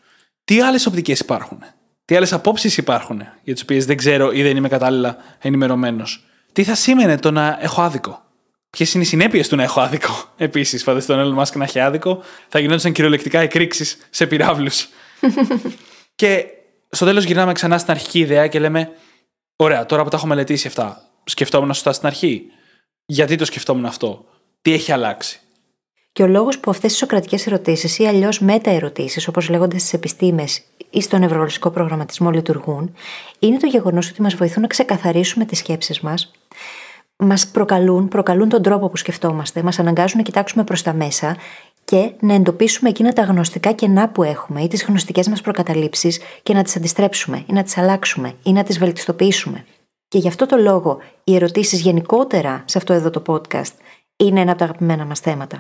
Τι 0.43 0.61
άλλες 0.61 0.85
οπτικές 0.85 1.19
υπάρχουν, 1.19 1.59
τι 2.05 2.15
άλλες 2.15 2.33
απόψεις 2.33 2.77
υπάρχουν, 2.77 3.21
για 3.43 3.53
τις 3.53 3.61
οποίες 3.61 3.85
δεν 3.85 3.97
ξέρω 3.97 4.31
ή 4.31 4.41
δεν 4.41 4.57
είμαι 4.57 4.67
κατάλληλα 4.67 5.17
ενημερωμένος; 5.39 6.25
Τι 6.51 6.63
θα 6.63 6.75
σήμαινε 6.75 7.17
το 7.17 7.31
να 7.31 7.57
έχω 7.61 7.81
άδικο; 7.81 8.25
Ποιες 8.69 8.93
είναι 8.93 9.03
οι 9.03 9.07
συνέπειες 9.07 9.47
του 9.47 9.55
να 9.55 9.63
έχω 9.63 9.81
άδικο; 9.81 10.25
Επίσης, 10.37 10.83
φανταστείτε 10.83 11.21
τον 11.21 11.35
Elon 11.37 11.41
Musk 11.41 11.55
να 11.55 11.63
έχει 11.63 11.79
άδικο, 11.79 12.23
θα 12.47 12.59
γινόντουσαν 12.59 12.91
κυριολεκτικά 12.91 13.39
εκρήξεις 13.39 13.97
σε 14.09 14.27
πυράβλους. 14.27 14.87
και 16.15 16.45
στο 16.91 17.05
τέλος 17.05 17.23
γυρνάμε 17.23 17.53
ξανά 17.53 17.77
στην 17.77 17.91
αρχική 17.91 18.19
ιδέα 18.19 18.47
και 18.47 18.59
λέμε: 18.59 18.89
Ωραία, 19.55 19.85
τώρα 19.85 20.03
που 20.03 20.09
τα 20.09 20.17
έχω 20.17 20.27
μελετήσει 20.27 20.67
αυτά, 20.67 21.01
σκεφτόμουν 21.23 21.73
σωστά 21.73 21.93
στην 21.93 22.07
αρχή. 22.07 22.43
Γιατί 23.05 23.35
το 23.35 23.45
σκεφτόμουν 23.45 23.85
αυτό, 23.85 24.25
τι 24.61 24.73
έχει 24.73 24.91
αλλάξει; 24.91 25.39
Και 26.11 26.23
ο 26.23 26.27
λόγος 26.27 26.59
που 26.59 26.71
αυτές 26.71 26.93
οι 26.93 26.95
σοκρατικές 26.95 27.47
ερωτήσεις 27.47 27.99
ή 27.99 28.05
αλλιώς 28.07 28.39
μεταερωτήσεις, 28.39 29.27
όπως 29.27 29.49
λέγονται 29.49 29.77
στις 29.77 29.93
επιστήμες 29.93 30.61
ή 30.89 31.01
στο 31.01 31.17
νευρολογικό 31.17 31.69
προγραμματισμό 31.69 32.31
λειτουργούν, 32.31 32.95
είναι 33.39 33.57
το 33.57 33.67
γεγονός 33.67 34.09
ότι 34.09 34.21
μας 34.21 34.35
βοηθούν 34.35 34.61
να 34.61 34.67
ξεκαθαρίσουμε 34.67 35.45
τις 35.45 35.57
σκέψεις 35.57 35.99
μας, 35.99 36.31
μας 37.15 37.47
προκαλούν, 37.47 38.07
προκαλούν 38.07 38.49
τον 38.49 38.61
τρόπο 38.61 38.89
που 38.89 38.97
σκεφτόμαστε, 38.97 39.63
μας 39.63 39.79
αναγκάζουν 39.79 40.17
να 40.17 40.23
κοιτάξουμε 40.23 40.63
προς 40.63 40.81
τα 40.81 40.93
μέσα 40.93 41.37
και 41.83 42.11
να 42.19 42.33
εντοπίσουμε 42.33 42.89
εκείνα 42.89 43.13
τα 43.13 43.23
γνωστικά 43.23 43.71
κενά 43.71 44.09
που 44.09 44.23
έχουμε 44.23 44.61
ή 44.61 44.67
τις 44.67 44.83
γνωστικές 44.83 45.27
μας 45.27 45.41
προκαταλήψεις 45.41 46.19
και 46.43 46.53
να 46.53 46.63
τις 46.63 46.75
αντιστρέψουμε 46.75 47.43
ή 47.47 47.53
να 47.53 47.63
τις 47.63 47.77
αλλάξουμε 47.77 48.33
ή 48.43 48.51
να 48.51 48.63
τις 48.63 48.79
βελτιστοποιήσουμε. 48.79 49.65
Και 50.07 50.17
γι' 50.17 50.27
αυτό 50.27 50.45
το 50.45 50.57
λόγο 50.57 50.97
οι 51.23 51.35
ερωτήσεις 51.35 51.81
γενικότερα 51.81 52.63
σε 52.65 52.77
αυτό 52.77 52.93
εδώ 52.93 53.09
το 53.09 53.21
podcast 53.27 53.71
είναι 54.15 54.39
ένα 54.39 54.49
από 54.49 54.59
τα 54.59 54.65
αγαπημένα 54.65 55.05
μας 55.05 55.19
θέματα. 55.19 55.59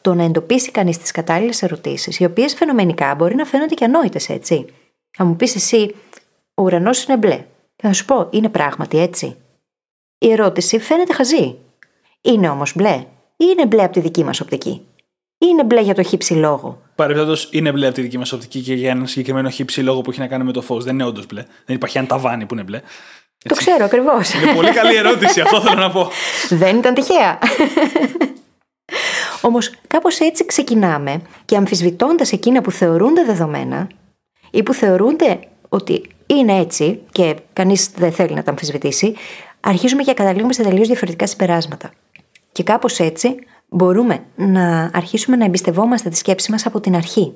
Το 0.00 0.14
να 0.14 0.24
εντοπίσει 0.24 0.70
κανείς 0.70 0.98
τις 0.98 1.10
κατάλληλες 1.10 1.62
ερωτήσεις, 1.62 2.18
οι 2.18 2.24
οποίες 2.24 2.54
φαινομενικά 2.54 3.14
μπορεί 3.14 3.34
να 3.34 3.44
φαίνονται 3.44 3.74
και 3.74 3.84
ανόητες, 3.84 4.28
έτσι. 4.28 4.66
Θα 5.10 5.24
μου 5.24 5.36
πεις 5.36 5.54
εσύ, 5.54 5.94
ο 6.54 6.62
ουρανός 6.62 7.04
είναι 7.04 7.16
μπλε. 7.16 7.44
Και 7.76 7.86
θα 7.86 7.92
σου 7.92 8.04
πω, 8.04 8.28
είναι 8.30 8.48
πράγματι 8.48 8.98
έτσι. 8.98 9.36
Η 10.18 10.30
ερώτηση 10.30 10.78
φαίνεται 10.78 11.12
χαζή. 11.12 11.58
Είναι 12.20 12.48
όμως 12.48 12.72
μπλε, 12.74 13.06
ή 13.36 13.44
είναι 13.52 13.66
μπλε 13.66 13.82
από 13.82 13.92
τη 13.92 14.00
δική 14.00 14.24
μας 14.24 14.40
οπτική. 14.40 14.86
Ή 15.44 15.46
είναι 15.50 15.64
μπλε 15.64 15.80
για 15.80 15.94
το 15.94 16.02
χύψη 16.02 16.34
λόγο. 16.34 16.82
Παρεμπιπτόντως, 16.94 17.48
είναι 17.50 17.72
μπλε 17.72 17.86
από 17.86 17.94
τη 17.94 18.02
δική 18.02 18.18
μας 18.18 18.32
οπτική 18.32 18.60
και 18.60 18.74
για 18.74 18.90
ένα 18.90 19.06
συγκεκριμένο 19.06 19.48
χύψη 19.48 19.80
λόγο 19.80 20.00
που 20.00 20.10
έχει 20.10 20.20
να 20.20 20.26
κάνει 20.26 20.44
με 20.44 20.52
το 20.52 20.62
φως. 20.62 20.84
Δεν 20.84 20.94
είναι 20.94 21.04
όντως 21.04 21.26
μπλε. 21.26 21.44
Δεν 21.66 21.76
υπάρχει 21.76 21.98
ένα 21.98 22.06
ταβάνι 22.06 22.46
που 22.46 22.54
είναι 22.54 22.62
μπλε. 22.62 22.80
Το 23.48 23.54
ξέρω 23.54 23.84
ακριβώς. 23.84 24.34
Είναι 24.34 24.54
πολύ 24.54 24.70
καλή 24.70 24.96
ερώτηση, 24.96 25.40
αυτό 25.40 25.60
θέλω 25.60 25.80
να 25.80 25.90
πω. 25.90 26.10
Δεν 26.62 26.76
ήταν 26.76 26.94
τυχαία. 26.94 27.38
Όμως 29.48 29.70
κάπως 29.86 30.18
έτσι 30.18 30.46
ξεκινάμε 30.46 31.22
και 31.44 31.56
αμφισβητώντας 31.56 32.32
εκείνα 32.32 32.60
που 32.60 32.70
θεωρούνται 32.70 33.24
δεδομένα 33.24 33.88
ή 34.50 34.62
που 34.62 34.72
θεωρούνται 34.72 35.38
ότι 35.68 36.02
είναι 36.26 36.58
έτσι 36.58 37.00
και 37.12 37.36
κανείς 37.52 37.90
δεν 37.96 38.12
θέλει 38.12 38.34
να 38.34 38.42
τα 38.42 38.50
αμφισβητήσει, 38.50 39.14
αρχίζουμε 39.60 40.02
και 40.02 40.14
καταλήγουμε 40.14 40.52
σε 40.52 40.62
τελείως 40.62 40.86
διαφορετικά 40.86 41.26
συμπεράσματα. 41.26 41.90
Και 42.52 42.62
κάπως 42.62 42.98
έτσι 42.98 43.34
μπορούμε 43.74 44.24
να 44.36 44.90
αρχίσουμε 44.92 45.36
να 45.36 45.44
εμπιστευόμαστε 45.44 46.08
τη 46.08 46.16
σκέψη 46.16 46.50
μας 46.50 46.66
από 46.66 46.80
την 46.80 46.96
αρχή. 46.96 47.34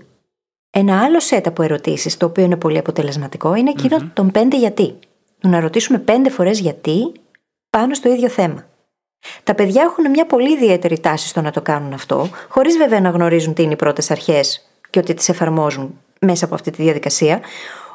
Ένα 0.71 1.03
άλλο 1.03 1.21
σετ 1.21 1.47
από 1.47 1.63
ερωτήσεις, 1.63 2.17
το 2.17 2.27
οποίο 2.27 2.45
είναι 2.45 2.57
πολύ 2.57 2.79
αποτελεσματικό, 2.79 3.55
είναι 3.55 3.73
των 4.13 4.31
πέντε 4.31 4.57
γιατί. 4.59 4.99
Το 5.41 5.49
να 5.49 5.61
ρωτήσουμε 5.61 5.99
πέντε 5.99 6.31
φορές 6.31 6.61
γιατί 6.61 7.13
πάνω 7.71 7.95
στο 7.95 8.13
ίδιο 8.13 8.29
θέμα. 8.29 8.67
Τα 9.45 9.55
παιδιά 9.55 9.83
έχουν 9.83 10.11
μια 10.11 10.27
πολύ 10.27 10.53
ιδιαίτερη 10.53 11.01
τάση 11.01 11.29
στο 11.29 11.41
να 11.41 11.51
το 11.51 11.63
κάνουν 11.63 11.93
αυτό, 11.93 12.29
χωρίς 12.49 12.77
βέβαια 12.77 13.01
να 13.01 13.11
γνωρίζουν 13.11 13.55
τι 13.55 13.63
είναι 13.63 13.73
οι 13.73 13.77
πρώτες 13.77 14.11
αρχές 14.11 14.69
και 14.91 14.99
ότι 14.99 15.15
τις 15.15 15.29
εφαρμόζουν 15.29 16.01
μέσα 16.21 16.45
από 16.45 16.55
αυτή 16.55 16.71
τη 16.71 16.83
διαδικασία. 16.83 17.41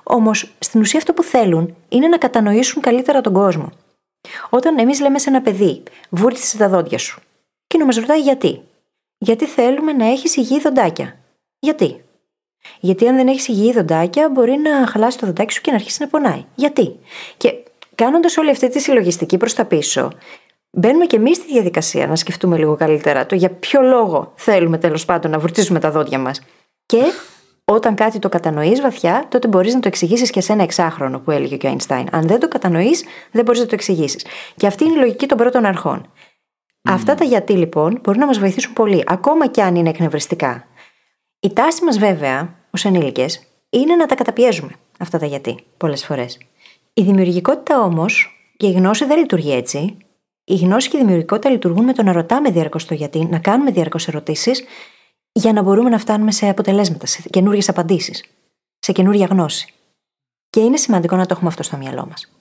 Όμως, 0.04 0.54
στην 0.60 0.82
ουσία 0.82 1.00
αυτό 1.00 1.14
που 1.14 1.24
θέλουν 1.24 1.76
είναι 1.90 2.08
να 2.08 2.18
κατανοήσουν 2.18 2.82
καλύτερα 2.82 3.22
τον 3.22 3.34
κόσμο. 3.34 3.70
Όταν 4.50 4.80
εμείς 4.80 5.00
λέμε 5.00 5.20
σε 5.20 5.30
ένα 5.30 5.42
παιδί, 5.42 5.84
βούρτισε 6.10 6.58
τα 6.58 6.70
δόντια 6.70 6.98
σου, 6.98 7.22
και 7.74 7.80
να 7.80 7.86
μα 7.86 8.00
ρωτάει 8.00 8.20
γιατί; 8.20 8.62
Γιατί 9.18 9.46
θέλουμε 9.46 9.94
να 9.94 10.06
έχεις 10.06 10.36
υγιή 10.36 10.60
δοντάκια. 10.60 11.16
Γιατί; 11.60 12.04
Γιατί 12.80 13.08
αν 13.08 13.16
δεν 13.16 13.28
έχεις 13.28 13.48
υγιή 13.48 13.72
δοντάκια, 13.74 14.30
μπορεί 14.30 14.58
να 14.58 14.88
χαλάσει 14.88 15.18
το 15.18 15.26
δοντάκι 15.26 15.54
σου 15.54 15.62
και 15.62 15.72
να 15.72 15.78
αρχίσει 15.78 16.02
να 16.02 16.08
πονάει. 16.08 16.46
Γιατί; 16.56 17.00
Και 17.38 17.54
κάνοντας 17.96 18.38
όλη 18.38 18.50
αυτή 18.50 18.70
τη 18.70 18.80
συλλογιστική 18.80 19.38
προς 19.38 19.54
τα 19.54 19.66
πίσω, 19.66 20.12
μπαίνουμε 20.72 21.06
και 21.06 21.16
εμείς 21.16 21.38
στη 21.38 21.52
διαδικασία 21.52 22.08
να 22.08 22.16
σκεφτούμε 22.16 22.58
λίγο 22.58 22.76
καλύτερα 22.76 23.26
το 23.26 23.36
για 23.36 23.50
ποιο 23.50 23.82
λόγο 23.82 24.34
θέλουμε 24.36 24.78
τέλος 24.78 25.06
πάντων 25.06 25.32
να 25.32 25.40
βουρτίζουμε 25.40 25.80
τα 25.80 25.92
δόντια 25.92 26.20
μας. 26.20 26.42
Και 26.86 27.04
όταν 27.66 27.96
κάτι 27.96 28.20
το 28.20 28.30
κατανοείς 28.30 28.82
βαθιά, 28.82 29.26
τότε 29.30 29.48
μπορείς 29.48 29.74
να 29.74 29.80
το 29.80 29.88
εξηγήσεις 29.88 30.30
και 30.30 30.42
σε 30.42 30.54
ένα 30.54 30.64
εξάχρονο 30.64 31.20
που 31.20 31.32
έλεγε 31.32 31.58
και 31.58 31.66
ο 31.66 31.70
Αϊνστάιν. 31.70 32.08
Αν 32.12 32.28
δεν 32.28 32.40
το 32.40 32.48
κατανοείς, 32.48 33.04
δεν 33.32 33.44
μπορείς 33.44 33.60
να 33.60 33.66
το 33.66 33.76
εξηγήσεις. 33.76 34.26
Και 34.56 34.68
αυτή 34.68 34.84
είναι 34.84 34.94
η 34.94 34.98
λογική 34.98 35.26
των 35.26 35.38
πρώτων 35.38 35.66
αρχών. 35.66 36.12
Αυτά 36.84 37.16
τα 37.16 37.24
γιατί 37.24 37.54
λοιπόν 37.54 38.00
μπορεί 38.04 38.18
να 38.18 38.26
μας 38.26 38.40
βοηθήσουν 38.40 38.74
πολύ, 38.74 39.04
ακόμα 39.06 39.48
και 39.48 39.62
αν 39.62 39.76
είναι 39.76 39.90
εκνευριστικά. 39.90 40.68
Η 41.40 41.54
τάση 41.54 41.84
μας 41.84 41.98
βέβαια, 41.98 42.56
ως 42.72 42.86
ενήλικες, 42.86 43.44
είναι 43.70 43.96
να 43.96 44.06
τα 44.06 44.16
καταπιέζουμε 44.16 44.72
αυτά 45.00 45.20
τα 45.20 45.26
γιατί 45.26 45.64
πολλές 45.78 46.06
φορές. 46.06 46.38
Η 46.94 47.02
δημιουργικότητα 47.02 47.82
όμως 47.82 48.38
και 48.58 48.68
η 48.68 48.72
γνώση 48.72 49.06
δεν 49.06 49.18
λειτουργεί 49.18 49.54
έτσι. 49.54 49.98
Η 50.44 50.56
γνώση 50.56 50.90
και 50.90 50.98
η 50.98 51.00
δημιουργικότητα 51.00 51.50
λειτουργούν 51.50 51.84
με 51.84 51.94
το 51.94 52.04
να 52.04 52.12
ρωτάμε 52.12 52.50
διαρκώς 52.50 52.86
το 52.86 52.94
γιατί, 52.94 53.26
να 53.26 53.40
κάνουμε 53.40 53.72
διαρκώς 53.72 54.08
ερωτήσεις 54.08 54.64
για 55.32 55.54
να 55.54 55.62
μπορούμε 55.62 55.90
να 55.90 55.98
φτάνουμε 55.98 56.32
σε 56.32 56.50
αποτελέσματα, 56.50 57.06
σε 57.06 57.22
καινούριε 57.30 57.62
απαντήσεις, 57.68 58.24
σε 58.80 58.92
καινούρια 58.92 59.26
γνώση. 59.26 59.74
Και 60.50 60.60
είναι 60.60 60.78
σημαντικό 60.78 61.16
να 61.16 61.26
το 61.26 61.34
έχουμε 61.34 61.50
αυτό 61.50 61.64
στο 61.64 61.78
μυαλό 61.78 62.06
μας. 62.10 62.32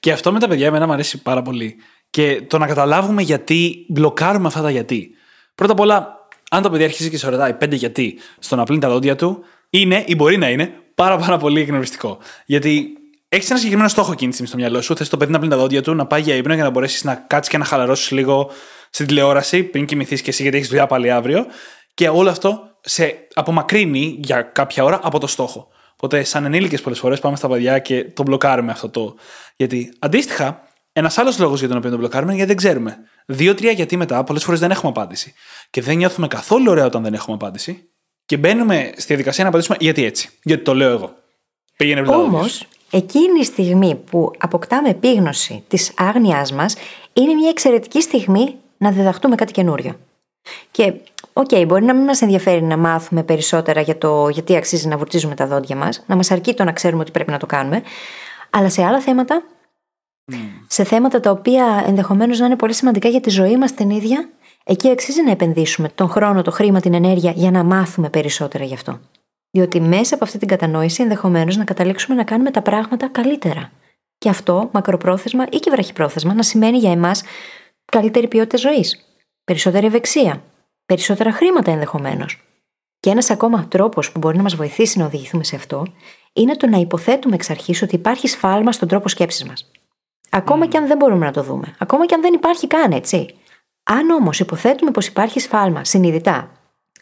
Και 0.00 0.12
αυτό 0.12 0.32
με 0.32 0.38
τα 0.38 0.48
παιδιά 0.48 0.66
εμένα 0.66 0.86
μου 0.86 0.92
αρέσει 0.92 1.22
πάρα 1.22 1.42
πολύ. 1.42 1.76
Και 2.12 2.42
το 2.46 2.58
να 2.58 2.66
καταλάβουμε 2.66 3.22
γιατί 3.22 3.86
μπλοκάρουμε 3.88 4.46
αυτά 4.46 4.62
τα 4.62 4.70
γιατί. 4.70 5.10
Πρώτα 5.54 5.72
απ' 5.72 5.80
όλα, 5.80 6.28
αν 6.50 6.62
το 6.62 6.70
παιδί 6.70 6.84
αρχίζει 6.84 7.10
και 7.10 7.18
σε 7.18 7.28
ρωτάει 7.28 7.54
πέντε 7.54 7.76
γιατί 7.76 8.18
στο 8.38 8.56
να 8.56 8.64
πλύνει 8.64 8.80
τα 8.80 8.88
δόντια 8.88 9.16
του, 9.16 9.44
είναι 9.70 10.04
ή 10.06 10.14
μπορεί 10.14 10.36
να 10.36 10.50
είναι 10.50 10.72
πάρα, 10.94 11.16
πάρα 11.16 11.36
πολύ 11.36 11.60
εκνευριστικό. 11.60 12.18
Γιατί 12.46 12.88
έχεις 13.28 13.48
ένα 13.48 13.58
συγκεκριμένο 13.58 13.88
στόχο 13.88 14.12
εκείνη 14.12 14.28
τη 14.28 14.36
στιγμή 14.36 14.52
στο 14.52 14.60
μυαλό 14.60 14.82
σου. 14.82 14.96
Θες 14.96 15.08
το 15.08 15.16
παιδί 15.16 15.32
να 15.32 15.38
πλύνει 15.38 15.54
τα 15.54 15.60
δόντια 15.60 15.82
του, 15.82 15.94
να 15.94 16.06
πάει 16.06 16.20
για 16.20 16.34
ύπνο 16.34 16.54
για 16.54 16.62
να 16.62 16.70
μπορέσεις 16.70 17.04
να 17.04 17.14
κάτσεις 17.14 17.52
και 17.52 17.58
να 17.58 17.64
χαλαρώσεις 17.64 18.10
λίγο 18.10 18.50
στην 18.90 19.06
τηλεόραση 19.06 19.62
πριν 19.62 19.86
κοιμηθείς 19.86 20.22
και 20.22 20.30
εσύ 20.30 20.42
γιατί 20.42 20.56
έχεις 20.56 20.68
δουλειά 20.68 20.86
πάλι 20.86 21.10
αύριο. 21.10 21.46
Και 21.94 22.08
όλο 22.08 22.30
αυτό 22.30 22.60
σε 22.80 23.28
απομακρύνει 23.34 24.16
για 24.18 24.42
κάποια 24.42 24.84
ώρα 24.84 25.00
από 25.02 25.18
το 25.18 25.26
στόχο. 25.26 25.68
Οπότε, 25.92 26.24
σαν 26.24 26.44
ενήλικες, 26.44 26.80
πολλές 26.80 26.98
φορές 26.98 27.20
πάμε 27.20 27.36
στα 27.36 27.48
παιδιά 27.48 27.78
και 27.78 28.04
το 28.04 28.22
μπλοκάρουμε 28.22 28.72
αυτό 28.72 28.88
το. 28.88 29.14
Γιατί 29.56 29.92
αντίστοιχα, 29.98 30.62
ένας 30.92 31.18
άλλος 31.18 31.38
λόγος 31.38 31.58
για 31.58 31.68
τον 31.68 31.76
οποίο 31.76 31.90
το 31.90 31.96
μπλοκάρουμε 31.96 32.32
είναι 32.32 32.44
γιατί 32.44 32.60
δεν 32.60 32.70
ξέρουμε. 32.70 32.98
Δύο-τρία 33.26 33.70
γιατί 33.72 33.96
μετά, 33.96 34.24
πολλές 34.24 34.44
φορές 34.44 34.60
δεν 34.60 34.70
έχουμε 34.70 34.90
απάντηση. 34.90 35.34
Και 35.70 35.82
δεν 35.82 35.96
νιώθουμε 35.96 36.26
καθόλου 36.26 36.70
ωραία 36.70 36.84
όταν 36.84 37.02
δεν 37.02 37.14
έχουμε 37.14 37.34
απάντηση. 37.34 37.88
Και 38.26 38.36
μπαίνουμε 38.36 38.92
στη 38.96 39.06
διαδικασία 39.06 39.42
να 39.44 39.48
απαντήσουμε 39.48 39.76
γιατί 39.80 40.04
έτσι; 40.04 40.30
Γιατί 40.42 40.62
το 40.62 40.74
λέω 40.74 40.90
εγώ; 40.90 41.14
Πήγαινε 41.76 42.00
Όμως, 42.00 42.66
εκείνη 42.90 43.40
η 43.40 43.44
στιγμή 43.44 43.94
που 43.94 44.30
αποκτάμε 44.38 44.88
επίγνωση 44.88 45.64
της 45.68 45.92
άγνοιάς 45.96 46.52
μας, 46.52 46.76
είναι 47.12 47.34
μια 47.34 47.48
εξαιρετική 47.48 48.02
στιγμή 48.02 48.54
να 48.76 48.90
διδαχτούμε 48.90 49.34
κάτι 49.34 49.52
καινούριο. 49.52 49.98
Και 50.70 50.92
OK, 51.32 51.48
okay, 51.50 51.64
μπορεί 51.66 51.84
να 51.84 51.94
μην 51.94 52.04
μας 52.04 52.22
ενδιαφέρει 52.22 52.62
να 52.62 52.76
μάθουμε 52.76 53.22
περισσότερα 53.22 53.80
για 53.80 53.98
το 53.98 54.28
γιατί 54.28 54.56
αξίζει 54.56 54.88
να 54.88 54.96
βουρτσίζουμε 54.96 55.34
τα 55.34 55.46
δόντια 55.46 55.76
μας, 55.76 56.02
να 56.06 56.16
μας 56.16 56.30
αρκεί 56.30 56.54
το 56.54 56.64
να 56.64 56.72
ξέρουμε 56.72 57.02
ότι 57.02 57.10
πρέπει 57.10 57.30
να 57.30 57.38
το 57.38 57.46
κάνουμε, 57.46 57.82
αλλά 58.50 58.68
σε 58.68 58.84
άλλα 58.84 59.00
θέματα, 59.00 59.42
mm. 60.32 60.34
σε 60.66 60.84
θέματα 60.84 61.20
τα 61.20 61.30
οποία 61.30 61.84
ενδεχομένως 61.86 62.38
να 62.38 62.46
είναι 62.46 62.56
πολύ 62.56 62.72
σημαντικά 62.72 63.08
για 63.08 63.20
τη 63.20 63.30
ζωή 63.30 63.56
μας 63.56 63.74
την 63.74 63.90
ίδια, 63.90 64.28
εκεί 64.64 64.90
αξίζει 64.90 65.22
να 65.22 65.30
επενδύσουμε 65.30 65.88
τον 65.88 66.08
χρόνο, 66.08 66.42
το 66.42 66.50
χρήμα, 66.50 66.80
την 66.80 66.94
ενέργεια 66.94 67.30
για 67.30 67.50
να 67.50 67.64
μάθουμε 67.64 68.10
περισσότερα 68.10 68.64
γι' 68.64 68.74
αυτό. 68.74 69.00
Διότι 69.50 69.80
μέσα 69.80 70.14
από 70.14 70.24
αυτή 70.24 70.38
την 70.38 70.48
κατανόηση 70.48 71.02
ενδεχομένως 71.02 71.56
να 71.56 71.64
καταλήξουμε 71.64 72.16
να 72.16 72.24
κάνουμε 72.24 72.50
τα 72.50 72.62
πράγματα 72.62 73.08
καλύτερα. 73.08 73.70
Και 74.18 74.28
αυτό, 74.28 74.68
μακροπρόθεσμα 74.72 75.44
ή 75.50 75.56
και 75.56 75.70
βραχυπρόθεσμα, 75.70 76.34
να 76.34 76.42
σημαίνει 76.42 76.78
για 76.78 76.90
εμάς 76.90 77.22
καλύτερη 77.84 78.28
ποιότητα 78.28 78.56
ζωής, 78.56 79.04
περισσότερη 79.44 79.86
ευεξία, 79.86 80.42
περισσότερα 80.86 81.32
χρήματα 81.32 81.70
ενδεχομένως. 81.70 82.42
Και 83.00 83.10
ένας 83.10 83.30
ακόμα 83.30 83.66
τρόπος 83.68 84.12
που 84.12 84.18
μπορεί 84.18 84.36
να 84.36 84.42
μας 84.42 84.54
βοηθήσει 84.54 84.98
να 84.98 85.04
οδηγηθούμε 85.04 85.44
σε 85.44 85.56
αυτό 85.56 85.86
είναι 86.32 86.56
το 86.56 86.66
να 86.66 86.78
υποθέτουμε 86.78 87.34
εξ 87.34 87.50
αρχής 87.50 87.82
ότι 87.82 87.94
υπάρχει 87.94 88.28
σφάλμα 88.28 88.72
στον 88.72 88.88
τρόπο 88.88 89.08
σκέψης 89.08 89.44
μας. 89.44 89.70
Ακόμα 90.34 90.64
mm. 90.64 90.68
και 90.68 90.76
αν 90.76 90.86
δεν 90.86 90.96
μπορούμε 90.96 91.26
να 91.26 91.32
το 91.32 91.42
δούμε. 91.42 91.74
Ακόμα 91.78 92.06
και 92.06 92.14
αν 92.14 92.20
δεν 92.20 92.34
υπάρχει 92.34 92.66
καν, 92.66 92.92
έτσι. 92.92 93.34
Αν 93.82 94.10
όμως 94.10 94.40
υποθέτουμε 94.40 94.90
πως 94.90 95.06
υπάρχει 95.06 95.40
σφάλμα 95.40 95.84
συνειδητά 95.84 96.50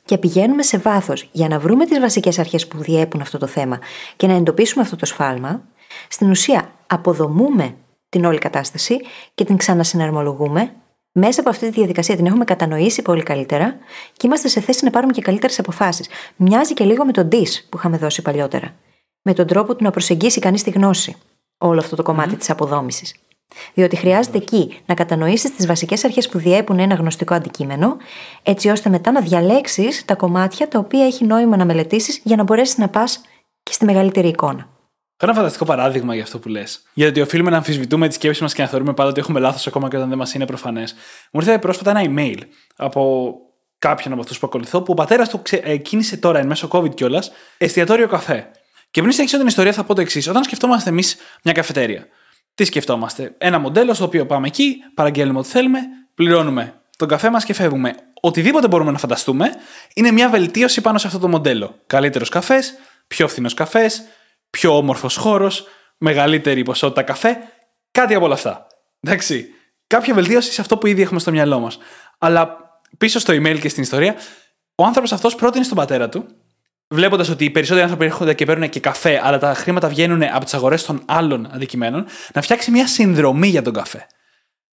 και 0.05 0.19
πηγαίνουμε 0.19 0.63
σε 0.63 0.79
βάθος 0.79 1.29
για 1.33 1.49
να 1.49 1.59
βρούμε 1.59 1.87
τις 1.87 2.01
βασικές 2.01 2.39
αρχές 2.39 2.67
που 2.69 2.79
διέπουν 2.79 3.21
αυτό 3.21 3.39
το 3.39 3.47
θέμα 3.47 3.79
και 4.17 4.27
να 4.27 4.33
εντοπίσουμε 4.33 4.83
αυτό 4.83 4.97
το 4.97 5.07
σφάλμα, 5.07 5.63
στην 6.09 6.31
ουσία 6.31 6.71
αποδομούμε 6.87 7.75
την 8.09 8.25
όλη 8.25 8.39
κατάσταση 8.39 9.01
και 9.35 9.45
την 9.45 9.57
ξανασυναρμολογούμε 9.57 10.75
μέσα 11.13 11.41
από 11.41 11.51
αυτή 11.51 11.67
τη 11.67 11.73
διαδικασία 11.73 12.17
την 12.17 12.27
έχουμε 12.27 12.45
κατανοήσει 12.45 13.03
πολύ 13.03 13.23
καλύτερα 13.23 13.77
και 14.13 14.27
είμαστε 14.27 14.49
σε 14.49 14.61
θέση 14.61 14.85
να 14.85 14.91
πάρουμε 14.91 15.13
και 15.13 15.23
καλύτερες 15.23 15.59
αποφάσεις. 15.59 16.09
Μοιάζει 16.37 16.75
και 16.75 16.85
λίγο 16.85 17.05
με 17.05 17.13
τον 17.13 17.29
DIS 17.33 17.65
που 17.69 17.77
είχαμε 17.77 17.97
δώσει 17.97 18.23
παλιότερα. 18.23 18.75
Με 19.23 19.35
τον 19.35 19.47
τρόπο 19.47 19.75
του 19.77 19.85
να 19.85 19.91
προσεγγίσει 19.91 20.41
κανείς 20.41 20.63
τη 20.63 20.71
γνώση. 20.71 21.17
Όλο 21.63 21.81
αυτό 21.81 21.97
το 21.97 22.03
κομμάτι 22.03 22.35
mm. 22.35 22.39
της 22.39 22.51
αποδόμησης. 22.51 23.15
Διότι 23.75 23.97
χρειάζεται 23.97 24.39
εκεί 24.39 24.81
να 24.87 24.95
κατανοήσεις 24.95 25.55
τις 25.55 25.67
βασικές 25.67 26.05
αρχές 26.05 26.29
που 26.29 26.39
διέπουν 26.39 26.79
ένα 26.79 26.95
γνωστικό 26.95 27.35
αντικείμενο, 27.35 27.97
έτσι 28.43 28.69
ώστε 28.69 28.91
μετά 28.91 29.11
να 29.13 29.21
διαλέξεις 29.21 30.05
τα 30.05 30.15
κομμάτια 30.15 30.69
τα 30.69 30.79
οποία 30.79 31.05
έχει 31.05 31.25
νόημα 31.25 31.57
να 31.57 31.65
μελετήσεις 31.65 32.21
για 32.25 32.37
να 32.37 32.43
μπορέσεις 32.43 32.79
να 32.79 32.89
πας 32.89 33.21
και 33.63 33.73
στη 33.73 33.85
μεγαλύτερη 33.85 34.29
εικόνα. 34.29 34.69
Έχω 35.23 35.31
ένα 35.31 35.35
φανταστικό 35.35 35.65
παράδειγμα 35.65 36.15
για 36.15 36.23
αυτό 36.23 36.39
που 36.39 36.49
λες. 36.49 36.83
Γιατί 36.93 37.21
οφείλουμε 37.21 37.51
να 37.51 37.57
αμφισβητούμε 37.57 38.09
τι 38.09 38.15
σκέψει 38.15 38.43
μας 38.43 38.55
και 38.55 38.63
να 38.63 38.69
θεωρούμε 38.69 38.95
πάντα 38.95 39.11
ότι 39.11 39.21
έχουμε 39.21 39.41
λάθος 39.41 39.67
ακόμα 39.67 39.89
και 39.89 39.97
όταν 39.97 40.09
δεν 40.09 40.19
μας 40.19 40.35
είναι 40.35 40.47
προφανές. 40.47 40.95
Μου 41.33 41.41
ήρθε 41.41 41.59
πρόσφατα 41.59 41.91
ένα 41.91 42.03
email 42.05 42.39
από 42.77 43.33
κάποιον 43.79 44.13
από 44.13 44.23
αυτούς 44.23 44.39
που 44.39 44.47
ακολουθώ 44.47 44.83
που 44.83 44.93
ο 44.93 44.95
πατέρας 44.95 45.29
του 45.29 45.43
ε, 45.51 45.77
κίνησε 45.77 46.17
τώρα 46.17 46.39
εν 46.39 46.47
μέσω 46.47 46.69
COVID 46.73 46.95
κιόλας 46.95 47.31
εστιατόριο 47.59 48.09
καφέ. 48.09 48.51
Και 48.91 49.01
πριν 49.01 49.13
συνεχίσω 49.13 49.39
την 49.39 49.47
ιστορία 49.47 49.73
θα 49.73 49.85
πω 49.85 49.95
το 49.95 50.01
εξής. 50.01 50.29
Όταν 50.29 50.45
σκεφτόμαστε 50.45 50.91
εμείς 50.91 51.17
μια 51.43 51.53
καφετέρια, 51.53 52.07
τι 52.55 52.65
σκεφτόμαστε; 52.65 53.35
Ένα 53.39 53.59
μοντέλο 53.59 53.95
στο 53.95 54.05
οποίο 54.05 54.27
πάμε 54.27 54.47
εκεί, 54.47 54.77
παραγγέλνουμε 54.95 55.39
ό,τι 55.39 55.49
θέλουμε, 55.49 55.79
πληρώνουμε 56.15 56.81
τον 56.97 57.09
καφέ 57.09 57.31
μας 57.31 57.45
και 57.45 57.53
φεύγουμε. 57.53 57.95
Οτιδήποτε 58.21 58.69
μπορούμε 58.69 58.91
να 58.91 58.99
φανταστούμε 58.99 59.51
είναι 59.95 60.11
μια 60.11 60.29
βελτίωση 60.29 60.81
πάνω 60.81 60.99
σε 60.99 61.07
αυτό 61.07 61.19
το 61.19 61.29
μοντέλο. 61.29 61.79
Καλύτερος 61.87 62.29
καφές, 62.29 62.75
πιο 63.07 63.29
φθηνός 63.29 63.55
καφές, 63.55 64.03
πιο 64.51 64.77
όμορφος 64.77 65.17
χώρος, 65.17 65.67
μεγαλύτερη 65.99 66.63
ποσότητα 66.63 67.03
καφέ, 67.03 67.39
κάτι 67.91 68.15
από 68.15 68.25
όλα 68.25 68.35
αυτά. 68.35 68.67
Εντάξει. 69.01 69.49
Κάποια 69.87 70.15
βελτίωση 70.15 70.53
σε 70.53 70.61
αυτό 70.61 70.79
που 70.79 70.87
ήδη 70.87 71.03
έχουμε 71.03 71.21
στο 71.21 71.31
μυαλό 71.31 71.59
μας. 71.59 71.79
Αλλά 72.19 72.57
πίσω 72.99 73.19
στο 73.19 73.33
email 73.35 73.59
και 73.61 73.69
στην 73.69 73.83
ιστορία, 73.83 74.15
ο 74.75 74.85
άνθρωπος 74.85 75.13
αυτός 75.13 75.35
πρότεινε 75.35 75.65
στον 75.65 75.77
πατέρα 75.77 76.09
του, 76.09 76.27
βλέποντας 76.91 77.29
ότι 77.29 77.45
οι 77.45 77.51
περισσότεροι 77.51 77.83
άνθρωποι 77.85 78.05
έρχονται 78.05 78.35
και 78.35 78.45
παίρνουν 78.45 78.69
και 78.69 78.81
καφέ, 78.81 79.21
αλλά 79.25 79.39
τα 79.39 79.55
χρήματα 79.55 79.89
βγαίνουν 79.89 80.23
από 80.23 80.45
τις 80.45 80.55
αγορές 80.55 80.85
των 80.85 81.03
άλλων 81.07 81.49
αντικειμένων, 81.53 82.07
να 82.35 82.43
φτιάξει 82.43 82.71
μια 82.71 82.87
συνδρομή 82.87 83.49
για 83.49 83.63
τον 83.63 83.73
καφέ. 83.73 84.07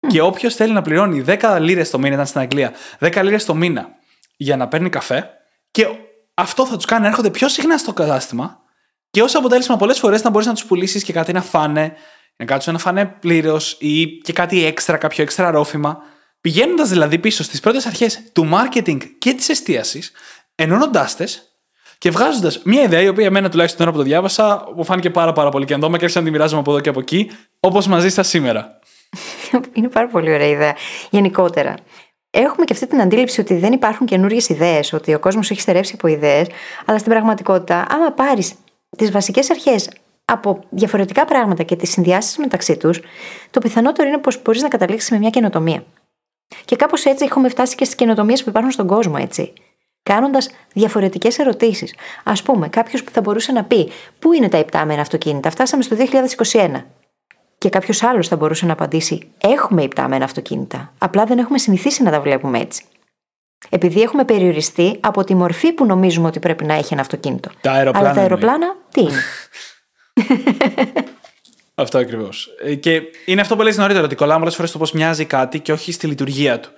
Και 0.07 0.21
όποιος 0.21 0.55
θέλει 0.55 0.73
να 0.73 0.83
πληρώνει 0.83 1.25
10 1.27 1.59
λίρες 1.61 1.91
το 1.91 1.99
μήνα, 1.99 2.15
ήταν 2.15 2.27
στην 2.27 2.41
Αγγλία, 2.41 2.73
10 2.99 3.21
λίρες 3.23 3.45
το 3.45 3.55
μήνα 3.55 3.89
για 4.37 4.57
να 4.57 4.69
παίρνει 4.69 4.91
καφέ, 4.91 5.31
και 5.71 5.87
αυτό 6.35 6.67
θα 6.67 6.77
τους 6.77 6.85
κάνει 6.85 7.03
να 7.03 7.09
έρχονται 7.09 7.31
πιο 7.31 7.49
συχνά 7.49 7.79
στο 7.79 7.93
κατάστημα 7.93 8.61
και 9.11 9.23
ως 9.23 9.35
αποτέλεσμα, 9.35 9.77
πολλές 9.77 9.99
φορές 9.99 10.23
να 10.23 10.31
μπορείς 10.31 10.47
να 10.47 10.53
τους 10.53 10.65
πουλήσεις 10.65 11.03
και 11.03 11.13
κάτι 11.13 11.33
να 11.33 11.43
φάνε, 11.43 11.93
να 12.37 12.45
κάτσουν 12.45 12.73
να 12.73 12.79
φάνε 12.79 13.07
πλήρως 13.07 13.77
ή 13.81 14.07
και 14.07 14.33
κάτι 14.33 14.65
έξτρα, 14.65 14.97
κάποιο 14.97 15.23
έξτρα 15.23 15.51
ρόφημα. 15.51 15.99
Πηγαίνοντας 16.41 16.89
δηλαδή 16.89 17.19
πίσω 17.19 17.43
στις 17.43 17.61
πρώτες 17.61 17.87
αρχές 17.87 18.23
του 18.33 18.49
marketing 18.53 18.99
και 19.19 19.33
της 19.33 19.49
εστίασης, 19.49 20.13
ενώνοντάς 20.55 21.17
τες 21.17 21.56
και 21.99 22.11
βγάζοντας 22.11 22.61
μια 22.65 22.83
ιδέα 22.83 23.01
η 23.01 23.09
οποία 23.09 23.27
εμένα 23.27 23.49
τουλάχιστον 23.49 23.81
τώρα 23.81 23.91
που 23.91 24.03
το 24.03 24.05
διάβασα 24.05 24.69
μου 24.77 24.85
φάνηκε 24.85 25.11
πάρα, 25.11 25.33
πάρα 25.33 25.49
πολύ 25.49 25.65
και 25.65 25.75
και 25.75 25.85
άρχισα 25.85 26.19
να 26.19 26.25
τη 26.25 26.31
μοιράζομαι 26.31 26.61
από 26.61 26.71
εδώ 26.71 26.81
και 26.81 26.89
από 26.89 27.01
εκεί, 27.01 27.31
όπως 27.61 27.87
μαζί 27.87 28.09
σα 28.09 28.23
σήμερα. 28.23 28.79
Είναι 29.73 29.89
πάρα 29.89 30.09
πολύ 30.09 30.33
ωραία 30.33 30.49
ιδέα. 30.49 30.75
Γενικότερα. 31.11 31.75
Έχουμε 32.31 32.65
και 32.65 32.73
αυτή 32.73 32.87
την 32.87 33.01
αντίληψη 33.01 33.41
ότι 33.41 33.55
δεν 33.55 33.73
υπάρχουν 33.73 34.07
καινούριε 34.07 34.41
ιδέες, 34.49 34.93
ότι 34.93 35.15
ο 35.15 35.19
κόσμος 35.19 35.51
έχει 35.51 35.61
στερέψει 35.61 35.93
από 35.97 36.07
ιδέες, 36.07 36.47
αλλά 36.85 36.99
στην 36.99 37.11
πραγματικότητα, 37.13 37.87
άμα 37.91 38.13
πάρεις 38.13 38.55
τις 38.97 39.11
βασικές 39.11 39.51
αρχές 39.51 39.89
από 40.25 40.61
διαφορετικά 40.71 41.25
πράγματα 41.25 41.63
και 41.63 41.77
τις 41.77 41.91
συνδυάσεις 41.91 42.37
μεταξύ 42.37 42.77
τους, 42.77 43.01
το 43.51 43.61
πιθανότερο 43.61 44.09
είναι 44.09 44.19
πως 44.19 44.43
μπορείς 44.43 44.63
να 44.63 44.69
καταλήξεις 44.69 45.11
με 45.11 45.19
μια 45.19 45.31
καινοτομία. 45.31 45.85
Και 46.65 46.77
κάπως 46.77 47.05
έτσι 47.05 47.25
έχουμε 47.25 47.49
φτάσει 47.49 47.75
και 47.75 47.85
στις 47.85 47.97
καινοτομίες 47.97 48.43
που 48.43 48.49
υπάρχουν 48.49 48.73
στον 48.73 48.87
κόσμο, 48.87 49.15
έτσι. 49.19 49.53
Κάνοντας 50.07 50.51
διαφορετικές 50.73 51.39
ερωτήσεις. 51.39 51.95
Α 52.25 52.33
πούμε, 52.33 52.69
κάποιος 52.69 53.05
που 53.05 53.11
θα 53.11 53.21
μπορούσε 53.21 53.53
να 53.53 53.65
πει 53.65 53.91
Πού 54.19 54.33
είναι 54.33 54.49
τα 54.49 54.59
υπτάμενα 54.59 55.01
αυτοκίνητα, 55.01 55.51
φτάσαμε 55.51 55.83
στο 55.83 55.97
2021. 56.53 56.85
Και 57.59 57.69
κάποιος 57.69 58.03
άλλος 58.03 58.29
θα 58.29 58.37
μπορούσε 58.37 58.67
να 58.67 58.73
απαντήσει 58.73 59.29
Έχουμε 59.41 59.83
υπτάμενα 59.83 60.25
αυτοκίνητα. 60.25 60.93
Απλά 60.99 61.25
δεν 61.25 61.39
έχουμε 61.39 61.59
συνηθίσει 61.59 62.03
να 62.03 62.11
τα 62.11 62.21
βλέπουμε 62.21 62.59
έτσι. 62.59 62.85
Επειδή 63.69 64.03
έχουμε 64.03 64.25
περιοριστεί 64.25 64.97
από 65.01 65.25
τη 65.25 65.35
μορφή 65.35 65.73
που 65.73 65.87
νομίζουμε 65.87 66.27
ότι 66.27 66.39
πρέπει 66.39 66.65
να 66.65 66.75
έχει 66.75 66.93
ένα 66.93 67.03
αυτοκίνητο. 67.03 67.51
Τα 67.61 67.73
αεροπλάνα 67.73 68.09
Αλλά 68.09 68.15
τα 68.15 68.21
εννοείς. 68.21 68.45
αεροπλάνα 68.47 68.77
τι 68.91 69.01
είναι; 69.01 69.23
Αυτό 71.75 71.99
ακριβώς. 71.99 72.49
Και 72.81 73.03
είναι 73.25 73.41
αυτό 73.41 73.57
που 73.57 73.63
λέει 73.63 73.75
νωρίτερα, 73.77 74.05
ότι 74.05 74.15
κολλάμε 74.15 74.39
πολλέ 74.39 74.51
φορές 74.51 74.71
στο 74.71 74.79
πώς 74.79 74.93
μοιάζει 74.93 75.25
κάτι 75.25 75.61
και 75.61 75.73
όχι 75.73 75.93
στη 75.93 76.07
λειτουργία 76.07 76.61
του. 76.61 76.71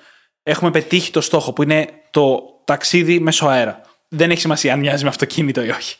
Έχουμε 0.48 0.70
πετύχει 0.70 1.10
το 1.10 1.20
στόχο 1.20 1.52
που 1.52 1.62
είναι 1.62 1.88
το 2.10 2.42
ταξίδι 2.64 3.20
μέσω 3.20 3.46
αέρα. 3.46 3.80
Δεν 4.08 4.30
έχει 4.30 4.40
σημασία 4.40 4.72
αν 4.72 4.78
μοιάζει 4.78 5.02
με 5.02 5.08
αυτοκίνητο 5.08 5.64
ή 5.64 5.70
όχι. 5.70 5.96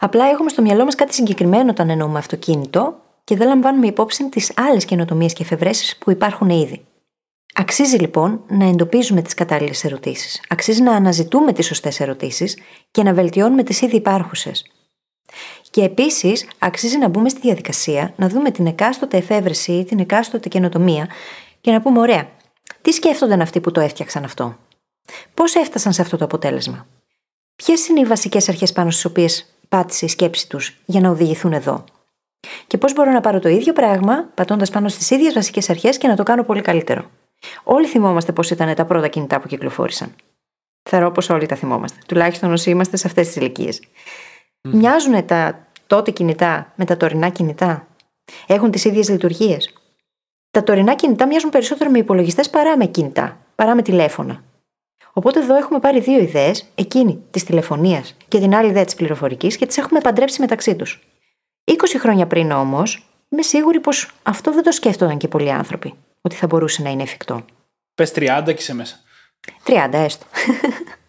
Απλά 0.00 0.24
έχουμε 0.26 0.50
στο 0.50 0.62
μυαλό 0.62 0.84
μας 0.84 0.94
κάτι 0.94 1.14
συγκεκριμένο 1.14 1.70
όταν 1.70 1.90
εννοούμε 1.90 2.18
αυτοκίνητο 2.18 2.94
και 3.24 3.36
δεν 3.36 3.48
λαμβάνουμε 3.48 3.86
υπόψη 3.86 4.28
τις 4.28 4.52
άλλες 4.56 4.84
καινοτομίες 4.84 5.32
και 5.32 5.42
εφευρέσεις 5.42 5.96
που 5.96 6.10
υπάρχουν 6.10 6.48
ήδη. 6.50 6.84
Αξίζει 7.54 7.96
λοιπόν 7.96 8.42
να 8.48 8.64
εντοπίζουμε 8.64 9.22
τις 9.22 9.34
κατάλληλες 9.34 9.84
ερωτήσεις. 9.84 10.40
Αξίζει 10.48 10.82
να 10.82 10.92
αναζητούμε 10.92 11.52
τις 11.52 11.66
σωστές 11.66 12.00
ερωτήσεις 12.00 12.58
και 12.90 13.02
να 13.02 13.12
βελτιώνουμε 13.12 13.62
τις 13.62 13.80
ήδη 13.80 13.96
υπάρχουσες. 13.96 14.66
Και 15.70 15.82
επίσης, 15.82 16.48
αξίζει 16.58 16.98
να 16.98 17.08
μπούμε 17.08 17.28
στη 17.28 17.40
διαδικασία 17.40 18.12
να 18.16 18.28
δούμε 18.28 18.50
την 18.50 18.66
εκάστοτε 18.66 19.16
εφεύρεση 19.16 19.72
ή 19.72 19.84
την 19.84 19.98
εκάστοτε 19.98 20.48
καινοτομία 20.48 21.08
και 21.60 21.70
να 21.70 21.80
πούμε: 21.80 21.98
Ωραία, 21.98 22.28
τι 22.82 22.92
σκέφτονταν 22.92 23.40
αυτοί 23.40 23.60
που 23.60 23.70
το 23.70 23.80
έφτιαξαν 23.80 24.24
αυτό; 24.24 24.56
Πώς 25.34 25.54
έφτασαν 25.54 25.92
σε 25.92 26.02
αυτό 26.02 26.16
το 26.16 26.24
αποτέλεσμα; 26.24 26.86
Ποιες 27.56 27.88
είναι 27.88 28.00
οι 28.00 28.04
βασικές 28.04 28.48
αρχές 28.48 28.72
πάνω 28.72 28.90
στις 28.90 29.04
οποίες 29.04 29.54
πάτησε 29.68 30.04
η 30.04 30.08
σκέψη 30.08 30.48
τους 30.48 30.76
για 30.84 31.00
να 31.00 31.10
οδηγηθούν 31.10 31.52
εδώ; 31.52 31.84
Και 32.66 32.78
πώς 32.78 32.92
μπορώ 32.92 33.10
να 33.10 33.20
πάρω 33.20 33.38
το 33.38 33.48
ίδιο 33.48 33.72
πράγμα, 33.72 34.28
πατώντας 34.34 34.70
πάνω 34.70 34.88
στις 34.88 35.10
ίδιες 35.10 35.34
βασικές 35.34 35.70
αρχές 35.70 35.98
και 35.98 36.08
να 36.08 36.16
το 36.16 36.22
κάνω 36.22 36.44
πολύ 36.44 36.60
καλύτερο; 36.60 37.10
Όλοι 37.62 37.86
θυμόμαστε 37.86 38.32
πώς 38.32 38.50
ήταν 38.50 38.74
τα 38.74 38.84
πρώτα 38.84 39.08
κινητά 39.08 39.40
που 39.40 39.48
κυκλοφόρησαν. 39.48 40.14
Θεωρώ 40.90 41.10
πως 41.10 41.28
όλοι 41.28 41.46
τα 41.46 41.56
θυμόμαστε. 41.56 41.98
Τουλάχιστον 42.06 42.52
όσοι 42.52 42.70
είμαστε 42.70 42.96
σε 42.96 43.06
αυτές 43.06 43.26
τις 43.26 43.36
ηλικίες. 43.36 43.80
Μοιάζουν 44.60 45.26
τα 45.26 45.66
τότε 45.86 46.10
κινητά 46.10 46.72
με 46.76 46.84
τα 46.84 46.96
τωρινά 46.96 47.28
κινητά; 47.28 47.86
Έχουν 48.46 48.70
τις 48.70 48.84
ίδιες 48.84 49.08
λειτουργίες; 49.08 49.72
Τα 50.52 50.62
τωρινά 50.62 50.94
κινητά 50.94 51.26
μοιάζουν 51.26 51.50
περισσότερο 51.50 51.90
με 51.90 51.98
υπολογιστές 51.98 52.50
παρά 52.50 52.76
με 52.76 52.86
κινητά, 52.86 53.38
παρά 53.54 53.74
με 53.74 53.82
τηλέφωνα. 53.82 54.42
Οπότε 55.12 55.40
εδώ 55.40 55.56
έχουμε 55.56 55.78
πάρει 55.78 56.00
δύο 56.00 56.20
ιδέες, 56.20 56.66
εκείνη 56.74 57.22
της 57.30 57.44
τηλεφωνίας 57.44 58.16
και 58.28 58.38
την 58.38 58.54
άλλη 58.54 58.68
ιδέα 58.68 58.84
της 58.84 58.94
πληροφορικής 58.94 59.56
και 59.56 59.66
τις 59.66 59.78
έχουμε 59.78 60.00
παντρέψει 60.00 60.40
μεταξύ 60.40 60.76
τους. 60.76 61.06
20 61.64 61.74
χρόνια 61.98 62.26
πριν 62.26 62.50
όμως, 62.50 63.06
είμαι 63.28 63.42
σίγουρη 63.42 63.80
πως 63.80 64.10
αυτό 64.22 64.52
δεν 64.52 64.62
το 64.62 64.72
σκέφτονταν 64.72 65.18
και 65.18 65.28
πολλοί 65.28 65.52
άνθρωποι, 65.52 65.94
ότι 66.20 66.34
θα 66.34 66.46
μπορούσε 66.46 66.82
να 66.82 66.90
είναι 66.90 67.02
εφικτό. 67.02 67.44
Πες 67.94 68.12
30 68.14 68.52
και 68.54 68.62
σε 68.62 68.74
μέσα. 68.74 68.96
30 69.64 69.88
έστω. 69.92 70.26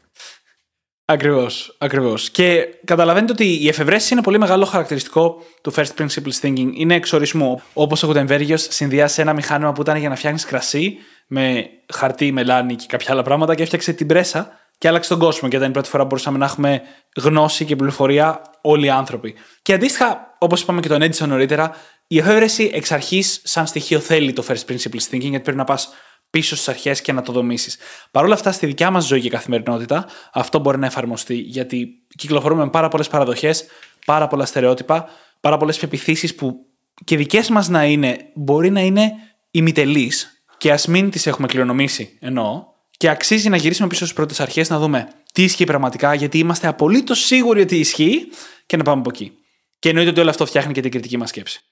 Ακριβώς, 1.06 1.76
ακριβώς. 1.78 2.30
Και 2.30 2.68
καταλαβαίνετε 2.86 3.32
ότι 3.32 3.64
η 3.64 3.68
εφευρέση 3.68 4.14
είναι 4.14 4.22
πολύ 4.22 4.38
μεγάλο 4.38 4.66
χαρακτηριστικό 4.66 5.44
του 5.62 5.74
first 5.74 5.92
principles 5.98 6.40
thinking. 6.42 6.72
Είναι 6.74 6.96
εξορισμού. 6.96 7.62
Όπως 7.74 8.04
ο 8.04 8.08
Γουτεμβέργιο 8.08 8.58
συνδυάσε 8.58 9.22
ένα 9.22 9.34
μηχάνημα 9.34 9.72
που 9.72 9.82
ήταν 9.82 9.98
για 9.98 10.10
να 10.10 10.16
φτιάχνεις 10.16 10.46
κρασί 10.46 10.98
με 11.28 11.70
χαρτί, 11.94 12.32
μελάνι 12.32 12.76
και 12.76 12.86
κάποια 12.88 13.14
άλλα 13.14 13.22
πράγματα 13.22 13.56
και 13.56 13.64
έφτιαξε 13.64 13.94
την 13.94 14.08
πρέσα 14.08 14.60
και 14.78 14.88
άλλαξε 14.88 15.10
τον 15.10 15.20
κόσμο. 15.20 15.50
Και 15.50 15.56
ήταν 15.56 15.70
η 15.70 15.74
πρώτη 15.74 15.90
φορά 15.90 16.04
που 16.04 16.10
μπορούσαμε 16.10 16.38
να 16.38 16.46
έχουμε 16.46 16.82
γνώση 17.16 17.66
και 17.66 17.76
πληροφορία 17.76 18.42
όλοι 18.62 18.86
οι 18.86 18.90
άνθρωποι. 18.90 19.36
Και 19.62 19.74
αντίστοιχα, 19.74 20.36
όπως 20.38 20.62
είπαμε 20.62 20.80
και 20.80 20.88
τον 20.88 21.02
Edison 21.02 21.28
νωρίτερα, 21.28 21.76
η 22.08 22.18
εφεύρεση 22.18 22.72
εξ 22.74 22.92
αρχής, 22.92 23.42
σαν 23.44 23.68
στοιχείο, 23.68 24.00
θέλει 24.00 24.34
το 24.34 24.44
first 24.48 24.72
principles 24.72 25.10
thinking, 25.12 25.20
γιατί 25.20 25.40
πρέπει 25.40 25.58
να 25.58 25.64
πας 25.64 25.90
πίσω 26.34 26.56
στις 26.56 26.68
αρχές 26.68 27.02
και 27.02 27.12
να 27.12 27.22
το 27.22 27.32
δομήσει. 27.32 27.78
Παρ' 28.12 28.24
όλα 28.24 28.34
αυτά, 28.34 28.52
στη 28.52 28.66
δικιά 28.66 28.92
μας 28.92 29.06
ζωή 29.06 29.22
και 29.22 29.30
καθημερινότητα, 29.30 30.06
αυτό 30.34 30.60
μπορεί 30.60 30.78
να 30.78 30.86
εφαρμοστεί, 30.86 31.36
γιατί 31.36 31.88
κυκλοφορούμε 32.18 32.64
με 32.64 32.70
πάρα 32.70 32.88
πολλές 32.88 33.08
παραδοχές, 33.08 33.66
πάρα 34.06 34.28
πολλά 34.28 34.46
στερεότυπα, 34.46 35.10
πάρα 35.40 35.58
πολλές 35.58 35.78
πεπιθήσεις 35.78 36.36
που 36.36 36.56
και 37.04 37.18
δικές 37.18 37.50
μας 37.50 37.70
να 37.70 37.86
είναι, 37.86 38.18
μπορεί 38.36 38.70
να 38.70 38.80
είναι 38.80 39.12
ημιτελείς 39.52 40.44
και 40.58 40.72
ας 40.72 40.88
μην 40.88 41.10
τις 41.10 41.28
έχουμε 41.28 41.48
κληρονομήσει, 41.48 42.18
εννοώ, 42.20 42.64
και 42.98 43.10
αξίζει 43.10 43.50
να 43.50 43.58
γυρίσουμε 43.58 43.88
πίσω 43.88 44.04
στις 44.04 44.16
πρώτες 44.16 44.40
αρχές 44.40 44.70
να 44.70 44.80
δούμε 44.80 45.08
τι 45.34 45.44
ισχύει 45.44 45.64
πραγματικά, 45.64 46.14
γιατί 46.14 46.38
είμαστε 46.38 46.68
απολύτως 46.68 47.20
σίγουροι 47.20 47.62
ότι 47.62 47.80
ισχύει 47.80 48.28
και 48.66 48.78
να 48.78 48.84
πάμε 48.84 49.00
από 49.00 49.10
εκεί. 49.14 49.32
Και 49.80 49.90
εννοείται 49.90 50.10
ότι 50.10 50.20
όλο 50.20 50.30
αυτό 50.30 50.46
φτιάχνει 50.46 50.74
και 50.74 50.82
την 50.82 50.92
κριτική 50.92 51.18
μας 51.18 51.30
σκέψη. 51.30 51.64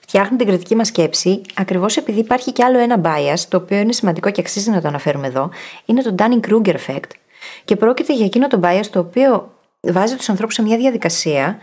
Φτιάχνει 0.00 0.36
την 0.36 0.46
κριτική 0.46 0.74
μας 0.74 0.86
σκέψη 0.86 1.40
ακριβώς 1.54 1.96
επειδή 1.96 2.18
υπάρχει 2.18 2.52
κι 2.52 2.62
άλλο 2.62 2.78
ένα 2.78 3.00
bias, 3.04 3.38
το 3.48 3.56
οποίο 3.56 3.78
είναι 3.78 3.92
σημαντικό 3.92 4.30
και 4.30 4.40
αξίζει 4.40 4.70
να 4.70 4.80
το 4.80 4.88
αναφέρουμε 4.88 5.26
εδώ, 5.26 5.50
είναι 5.84 6.02
το 6.02 6.14
Dunning-Kruger 6.18 6.74
effect. 6.74 7.10
Και 7.64 7.76
πρόκειται 7.76 8.14
για 8.14 8.24
εκείνο 8.24 8.46
το 8.46 8.60
bias 8.62 8.86
το 8.90 8.98
οποίο 8.98 9.54
βάζει 9.80 10.16
τους 10.16 10.28
ανθρώπους 10.28 10.54
σε 10.54 10.62
μια 10.62 10.76
διαδικασία, 10.76 11.58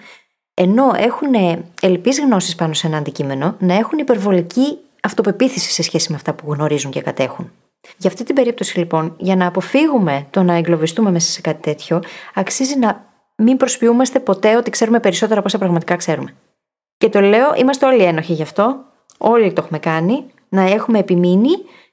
ενώ 0.54 0.92
έχουν 0.96 1.64
ελλειπεί 1.82 2.10
γνώσεις 2.10 2.56
πάνω 2.56 2.74
σε 2.74 2.88
ένα 2.88 2.98
αντικείμενο, 2.98 3.56
να 3.60 3.74
έχουν 3.74 3.98
υπερβολική 3.98 4.78
αυτοπεποίθηση 5.02 5.72
σε 5.72 5.84
σχέση 5.84 6.10
με 6.10 6.16
αυτά 6.16 6.34
που 6.34 6.54
γνωρίζουν 6.54 6.92
και 6.92 7.02
κατέχουν. 7.02 7.52
Για 7.98 8.10
αυτή 8.10 8.24
την 8.24 8.36
περίπτωση, 8.36 8.78
λοιπόν, 8.78 9.16
για 9.18 9.36
να 9.36 9.48
αποφύγουμε 9.48 10.28
το 10.30 10.44
να 10.44 10.54
εγκλωβιστούμε 10.54 11.12
μέσα 11.12 11.32
σε 11.32 11.42
κάτι 11.42 11.62
τέτοιο, 11.62 12.02
αξίζει 12.34 12.78
να 12.78 13.06
μην 13.36 13.58
προσποιούμαστε 13.58 14.20
ποτέ 14.20 14.56
ότι 14.56 14.70
ξέρουμε 14.70 15.00
περισσότερα 15.00 15.38
από 15.40 15.48
όσα 15.48 15.58
πραγματικά 15.58 15.96
ξέρουμε. 15.96 16.36
Και 17.00 17.10
το 17.10 17.22
λέω, 17.22 17.54
είμαστε 17.56 17.86
όλοι 17.86 18.04
ένοχοι 18.04 18.34
γι' 18.34 18.42
αυτό. 18.42 18.78
Όλοι 19.18 19.54
το 19.54 19.62
έχουμε 19.62 19.80
κάνει. 19.80 20.26
Να 20.50 20.62
έχουμε 20.62 21.00
επιμείνει 21.00 21.50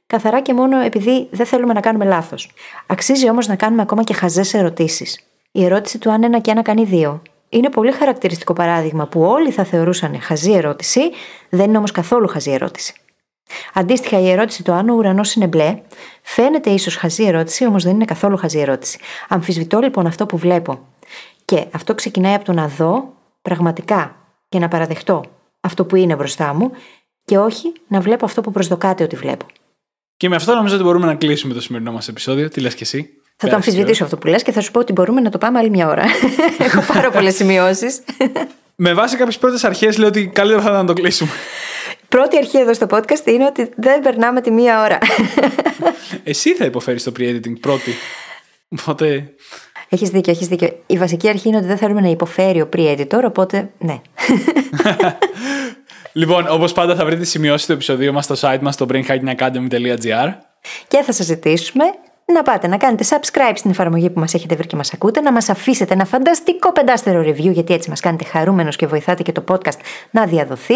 καθαρά 0.07 0.41
και 0.41 0.55
μόνο 0.55 0.81
επειδή 0.81 1.29
δεν 1.31 1.47
θέλουμε 1.47 1.73
να 1.73 1.81
κάνουμε 1.81 2.05
λάθος. 2.05 2.51
Αξίζει 2.87 3.31
όμως 3.31 3.47
να 3.47 3.57
κάνουμε 3.57 3.83
ακόμα 3.83 4.03
και 4.03 4.15
χαζές 4.15 4.55
ερωτήσεις. 4.55 5.21
Η 5.53 5.65
ερώτηση 5.65 5.99
του 5.99 6.11
αν 6.11 6.23
ένα 6.23 6.39
και 6.39 6.51
ένα 6.51 6.63
κάνει 6.63 6.85
δύο. 6.85 7.23
Είναι 7.49 7.71
πολύ 7.71 7.93
χαρακτηριστικό 7.93 8.53
παράδειγμα 8.53 9.07
που 9.07 9.23
όλοι 9.23 9.51
θα 9.51 9.65
θεωρούσαν 9.65 10.21
χαζή 10.21 10.53
ερώτηση, 10.53 11.01
δεν 11.49 11.69
είναι 11.69 11.79
όμως 11.79 11.93
καθόλου 11.93 12.29
χαζή 12.29 12.51
ερώτηση. 12.51 12.95
Αντίστοιχα, 13.75 14.21
η 14.21 14.31
ερώτηση 14.31 14.63
του 14.63 14.73
αν 14.73 14.89
ο 14.89 14.95
ουρανός 14.95 15.35
είναι 15.35 15.47
μπλε 15.47 15.79
φαίνεται 16.23 16.71
ίσως 16.71 16.97
χαζή 16.97 17.25
ερώτηση, 17.25 17.67
όμως 17.67 17.85
δεν 17.85 17.95
είναι 17.95 18.05
καθόλου 18.05 18.37
χαζή 18.37 18.59
ερώτηση. 18.59 18.99
Αμφισβητώ 19.29 19.79
λοιπόν 19.79 20.07
αυτό 20.07 20.27
που 20.27 20.37
βλέπω. 20.37 20.79
Και 21.45 21.65
αυτό 21.73 21.95
ξεκινάει 21.95 22.35
από 22.35 22.45
το 22.45 22.53
να 22.53 22.69
δω 22.69 23.13
πραγματικά 23.43 24.26
και 24.57 24.63
να 24.63 24.69
παραδεχτώ 24.69 25.25
αυτό 25.61 25.85
που 25.85 25.97
είναι 25.97 26.15
μπροστά 26.15 26.55
μου 26.55 26.71
και 27.25 27.39
όχι 27.39 27.73
να 27.89 28.01
βλέπω 28.01 28.25
αυτό 28.25 28.41
που 28.41 28.51
προσδοκάται 28.53 29.05
ότι 29.05 29.17
βλέπω. 29.17 29.47
Και 30.17 30.29
με 30.29 30.37
αυτό 30.37 30.55
νομίζω 30.55 30.75
ότι 30.75 30.85
μπορούμε 30.85 31.07
να 31.07 31.15
κλείσουμε 31.15 31.55
το 31.55 31.61
σημερινό 31.61 31.93
μας 31.93 32.09
επεισόδιο. 32.09 32.49
Τι 32.49 32.61
λες 32.61 32.75
και 32.75 32.83
εσύ; 32.85 33.09
Θα 33.37 33.49
το 33.49 33.55
αμφισβητήσω 33.55 34.05
αυτό 34.05 34.17
που 34.17 34.27
λες 34.27 34.43
και 34.43 34.53
θα 34.53 34.61
σου 34.61 34.71
πω 34.71 34.81
ότι 34.81 34.93
μπορούμε 34.93 35.21
να 35.21 35.31
το 35.31 35.39
πάμε 35.39 35.59
άλλη 35.59 35.71
μια 35.71 35.89
ώρα. 35.89 36.05
Έχω 36.59 36.93
πάρα 36.93 37.11
πολλές 37.11 37.35
σημειώσεις. 37.35 38.03
Με 38.77 38.93
βάση 38.95 39.17
κάποιες 39.17 39.39
πρώτες 39.39 39.65
αρχές, 39.65 39.99
λέω 39.99 40.09
ότι 40.09 40.27
καλύτερα 40.27 40.63
θα 40.63 40.69
ήταν 40.69 40.81
να 40.81 40.95
το 40.95 41.01
κλείσουμε. 41.01 41.31
Πρώτη 42.09 42.37
αρχή 42.37 42.59
εδώ 42.59 42.75
στο 42.75 42.87
podcast 42.91 43.27
είναι 43.27 43.45
ότι 43.45 43.71
δεν 43.77 44.01
περνάμε 44.01 44.41
τη 44.41 44.51
μία 44.51 44.83
ώρα. 44.83 44.99
Εσύ 46.25 46.55
θα 46.55 46.65
υποφέρεις 46.65 47.03
το 47.03 47.13
pre-editing 47.19 47.61
πρώτη. 47.61 47.93
Οπότε. 48.69 49.35
Έχεις 49.89 50.11
δίκιο, 50.11 50.33
έχεις 50.33 50.49
δίκιο. 50.49 50.69
Η 50.87 50.99
βασική 50.99 51.29
αρχή 51.29 51.49
είναι 51.49 51.57
ότι 51.57 51.67
δεν 51.67 51.77
θέλουμε 51.77 52.01
να 52.01 52.09
υποφέρει 52.09 52.61
ο 52.61 52.69
pre-editor, 52.77 53.23
οπότε 53.25 53.71
ναι. 53.79 54.01
Λοιπόν, 56.13 56.47
όπως 56.51 56.73
πάντα 56.73 56.95
θα 56.95 57.05
βρείτε 57.05 57.25
σημειώσεις 57.25 57.67
του 57.67 57.73
επεισοδίου 57.73 58.13
μας 58.13 58.25
στο 58.25 58.35
site 58.41 58.59
μας 58.61 58.75
στο 58.75 58.87
brainhackingacademy.gr. 58.89 60.33
Και 60.89 61.03
θα 61.03 61.13
σας 61.13 61.27
ζητήσουμε 61.27 61.85
να 62.25 62.43
πάτε 62.43 62.67
να 62.67 62.77
κάνετε 62.77 63.05
subscribe 63.09 63.53
στην 63.55 63.71
εφαρμογή 63.71 64.11
που 64.11 64.21
μας 64.21 64.35
έχετε 64.35 64.55
βρει 64.55 64.67
και 64.67 64.77
μας 64.77 64.93
ακούτε, 64.93 65.21
να 65.21 65.33
μας 65.33 65.49
αφήσετε 65.49 65.95
ένα 65.95 66.05
φανταστικό 66.05 66.73
πεντάστερο 66.73 67.21
review, 67.21 67.53
γιατί 67.53 67.75
έτσι 67.75 67.91
μας 67.91 68.01
κάνετε 68.01 68.25
χαρούμενο 68.25 68.71
και 68.71 68.87
βοηθάτε 68.87 69.23
και 69.23 69.33
το 69.33 69.45
podcast 69.49 69.79
να 70.11 70.27
διαδοθεί. 70.27 70.75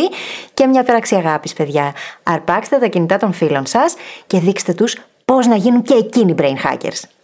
Και 0.54 0.66
μια 0.66 0.82
πράξη 0.82 1.14
αγάπης, 1.14 1.52
παιδιά. 1.52 1.94
Αρπάξτε 2.22 2.76
τα 2.76 2.86
κινητά 2.86 3.16
των 3.16 3.32
φίλων 3.32 3.66
σας 3.66 3.94
και 4.26 4.38
δείξτε 4.38 4.72
τους 4.72 4.96
πώς 5.24 5.46
να 5.46 5.56
γίνουν 5.56 5.82
και 5.82 5.94
εκείνοι 5.94 6.34
brain 6.38 6.56
hackers. 6.64 7.19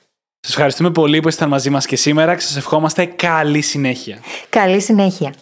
Σας 0.46 0.54
ευχαριστούμε 0.54 0.90
πολύ 0.90 1.20
που 1.20 1.28
ήσασταν 1.28 1.48
μαζί 1.48 1.70
μας 1.70 1.86
και 1.86 1.96
σήμερα 1.96 2.34
και 2.34 2.40
σας 2.40 2.56
ευχόμαστε 2.56 3.04
καλή 3.04 3.60
συνέχεια. 3.60 4.18
Καλή 4.48 4.80
συνέχεια. 4.80 5.32